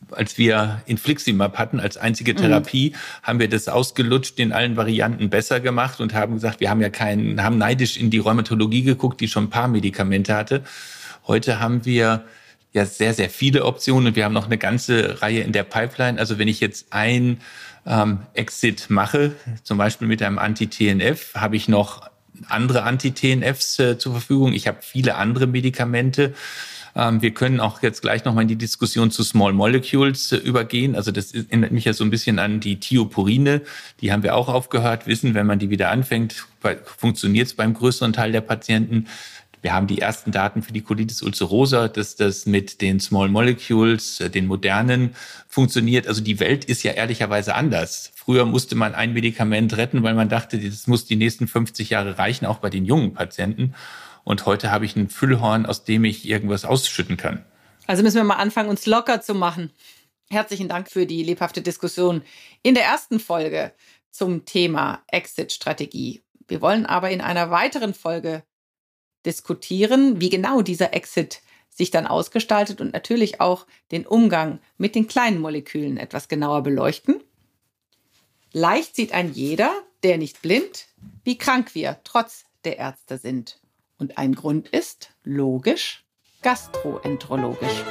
als 0.10 0.40
wir 0.40 0.82
Infliximab 0.88 1.60
hatten 1.60 1.80
als 1.80 1.96
einzige 1.96 2.34
Therapie, 2.34 2.90
mhm. 2.90 2.96
haben 3.22 3.40
wir 3.40 3.48
das 3.48 3.68
ausgelutscht, 3.68 4.40
in 4.40 4.52
allen 4.52 4.76
Varianten 4.76 5.30
besser 5.30 5.60
gemacht 5.60 6.02
und 6.02 6.16
haben 6.16 6.34
gesagt, 6.34 6.60
wir 6.60 6.72
haben 6.72 6.82
ja 6.82 6.90
keinen, 6.90 7.44
haben 7.44 7.60
neidisch 7.60 7.98
in 7.98 8.10
die 8.10 8.18
Rheumatologie 8.18 8.82
geguckt, 8.82 9.22
die 9.22 9.28
schon 9.28 9.44
ein 9.44 9.50
paar 9.52 9.68
Medikamente 9.68 10.36
hatte. 10.36 10.64
Heute 11.28 11.60
haben 11.60 11.86
wir 11.86 12.26
ja 12.74 12.86
sehr, 12.86 13.14
sehr 13.14 13.30
viele 13.30 13.66
Optionen 13.66 14.08
und 14.08 14.16
wir 14.16 14.26
haben 14.26 14.34
noch 14.34 14.46
eine 14.46 14.58
ganze 14.58 15.22
Reihe 15.22 15.42
in 15.42 15.52
der 15.52 15.64
Pipeline. 15.64 16.20
Also 16.20 16.38
wenn 16.38 16.48
ich 16.48 16.60
jetzt 16.60 16.88
ein 16.92 17.42
ähm, 17.86 18.20
Exit 18.34 18.90
mache, 18.90 19.34
zum 19.64 19.78
Beispiel 19.78 20.08
mit 20.08 20.22
einem 20.22 20.40
Anti-TNF, 20.40 21.36
habe 21.36 21.56
ich 21.56 21.68
noch 21.68 22.10
andere 22.48 22.84
Anti-TNFs 22.84 23.80
äh, 23.80 23.98
zur 23.98 24.14
Verfügung. 24.14 24.54
Ich 24.54 24.68
habe 24.68 24.78
viele 24.82 25.16
andere 25.16 25.48
Medikamente. 25.48 26.34
Ähm, 26.96 27.22
wir 27.22 27.32
können 27.32 27.60
auch 27.60 27.82
jetzt 27.82 28.02
gleich 28.02 28.26
nochmal 28.26 28.44
in 28.44 28.48
die 28.48 28.56
Diskussion 28.56 29.12
zu 29.12 29.24
Small 29.24 29.54
Molecules 29.54 30.32
äh, 30.32 30.38
übergehen. 30.38 30.96
Also 30.96 31.12
das 31.12 31.34
erinnert 31.34 31.72
mich 31.72 31.86
ja 31.86 31.94
so 31.94 32.04
ein 32.04 32.10
bisschen 32.10 32.40
an 32.40 32.60
die 32.60 32.80
Thiopurine. 32.80 33.62
Die 34.02 34.12
haben 34.12 34.24
wir 34.24 34.36
auch 34.36 34.50
aufgehört, 34.50 35.08
wissen, 35.08 35.34
wenn 35.34 35.46
man 35.46 35.60
die 35.60 35.70
wieder 35.70 35.90
anfängt, 35.90 36.48
funktioniert 36.98 37.48
es 37.48 37.54
beim 37.54 37.74
größeren 37.74 38.14
Teil 38.14 38.32
der 38.32 38.42
Patienten. 38.42 39.08
Wir 39.62 39.74
haben 39.74 39.88
die 39.88 40.00
ersten 40.00 40.32
Daten 40.32 40.64
für 40.64 40.74
die 40.74 40.82
Colitis 40.82 41.22
ulcerosa, 41.22 41.88
dass 41.88 42.16
das 42.16 42.46
mit 42.46 42.82
den 42.82 43.00
Small 43.00 43.30
Molecules, 43.30 44.20
äh, 44.20 44.30
den 44.30 44.48
modernen, 44.48 45.16
funktioniert. 45.48 46.08
Also 46.08 46.22
die 46.22 46.40
Welt 46.40 46.66
ist 46.66 46.84
ja 46.84 46.94
ehrlicherweise 46.94 47.54
anders. 47.56 48.12
Früher 48.16 48.46
musste 48.46 48.76
man 48.76 48.96
ein 48.96 49.14
Medikament 49.14 49.78
retten, 49.78 50.04
weil 50.04 50.16
man 50.16 50.30
dachte, 50.30 50.58
das 50.60 50.88
muss 50.88 51.06
die 51.06 51.16
nächsten 51.16 51.48
50 51.48 51.92
Jahre 51.92 52.18
reichen, 52.18 52.46
auch 52.46 52.58
bei 52.58 52.70
den 52.70 52.86
jungen 52.86 53.14
Patienten. 53.14 53.76
Und 54.24 54.46
heute 54.46 54.72
habe 54.72 54.86
ich 54.86 54.96
ein 54.96 55.10
Füllhorn, 55.10 55.66
aus 55.66 55.84
dem 55.84 56.06
ich 56.06 56.28
irgendwas 56.28 56.66
ausschütten 56.66 57.18
kann. 57.18 57.46
Also 57.88 58.04
müssen 58.04 58.18
wir 58.18 58.24
mal 58.24 58.36
anfangen, 58.36 58.70
uns 58.70 58.86
locker 58.86 59.22
zu 59.22 59.34
machen. 59.36 59.72
Herzlichen 60.30 60.70
Dank 60.70 60.90
für 60.90 61.06
die 61.06 61.24
lebhafte 61.24 61.62
Diskussion 61.62 62.24
in 62.64 62.74
der 62.74 62.86
ersten 62.86 63.20
Folge 63.20 63.74
zum 64.12 64.46
Thema 64.46 65.02
Exit-Strategie. 65.08 66.22
Wir 66.48 66.62
wollen 66.62 66.86
aber 66.86 67.10
in 67.10 67.22
einer 67.22 67.52
weiteren 67.52 67.94
Folge 67.94 68.44
diskutieren, 69.26 70.22
wie 70.22 70.30
genau 70.30 70.62
dieser 70.62 70.94
Exit 70.94 71.42
sich 71.70 71.92
dann 71.92 72.06
ausgestaltet 72.06 72.82
und 72.82 72.94
natürlich 72.94 73.40
auch 73.40 73.66
den 73.92 74.06
Umgang 74.06 74.60
mit 74.78 74.96
den 74.96 75.08
kleinen 75.08 75.40
Molekülen 75.40 75.98
etwas 75.98 76.28
genauer 76.28 76.64
beleuchten. 76.64 77.24
Leicht 78.52 78.96
sieht 78.96 79.14
ein 79.14 79.32
jeder, 79.34 79.72
der 80.04 80.18
nicht 80.18 80.42
blind, 80.42 80.88
wie 81.24 81.38
krank 81.38 81.74
wir 81.74 82.00
trotz 82.04 82.46
der 82.66 82.78
Ärzte 82.78 83.18
sind. 83.18 83.60
Und 83.98 84.18
ein 84.18 84.36
Grund 84.36 84.68
ist, 84.70 85.12
logisch, 85.24 86.04
gastroenterologisch. 86.42 87.84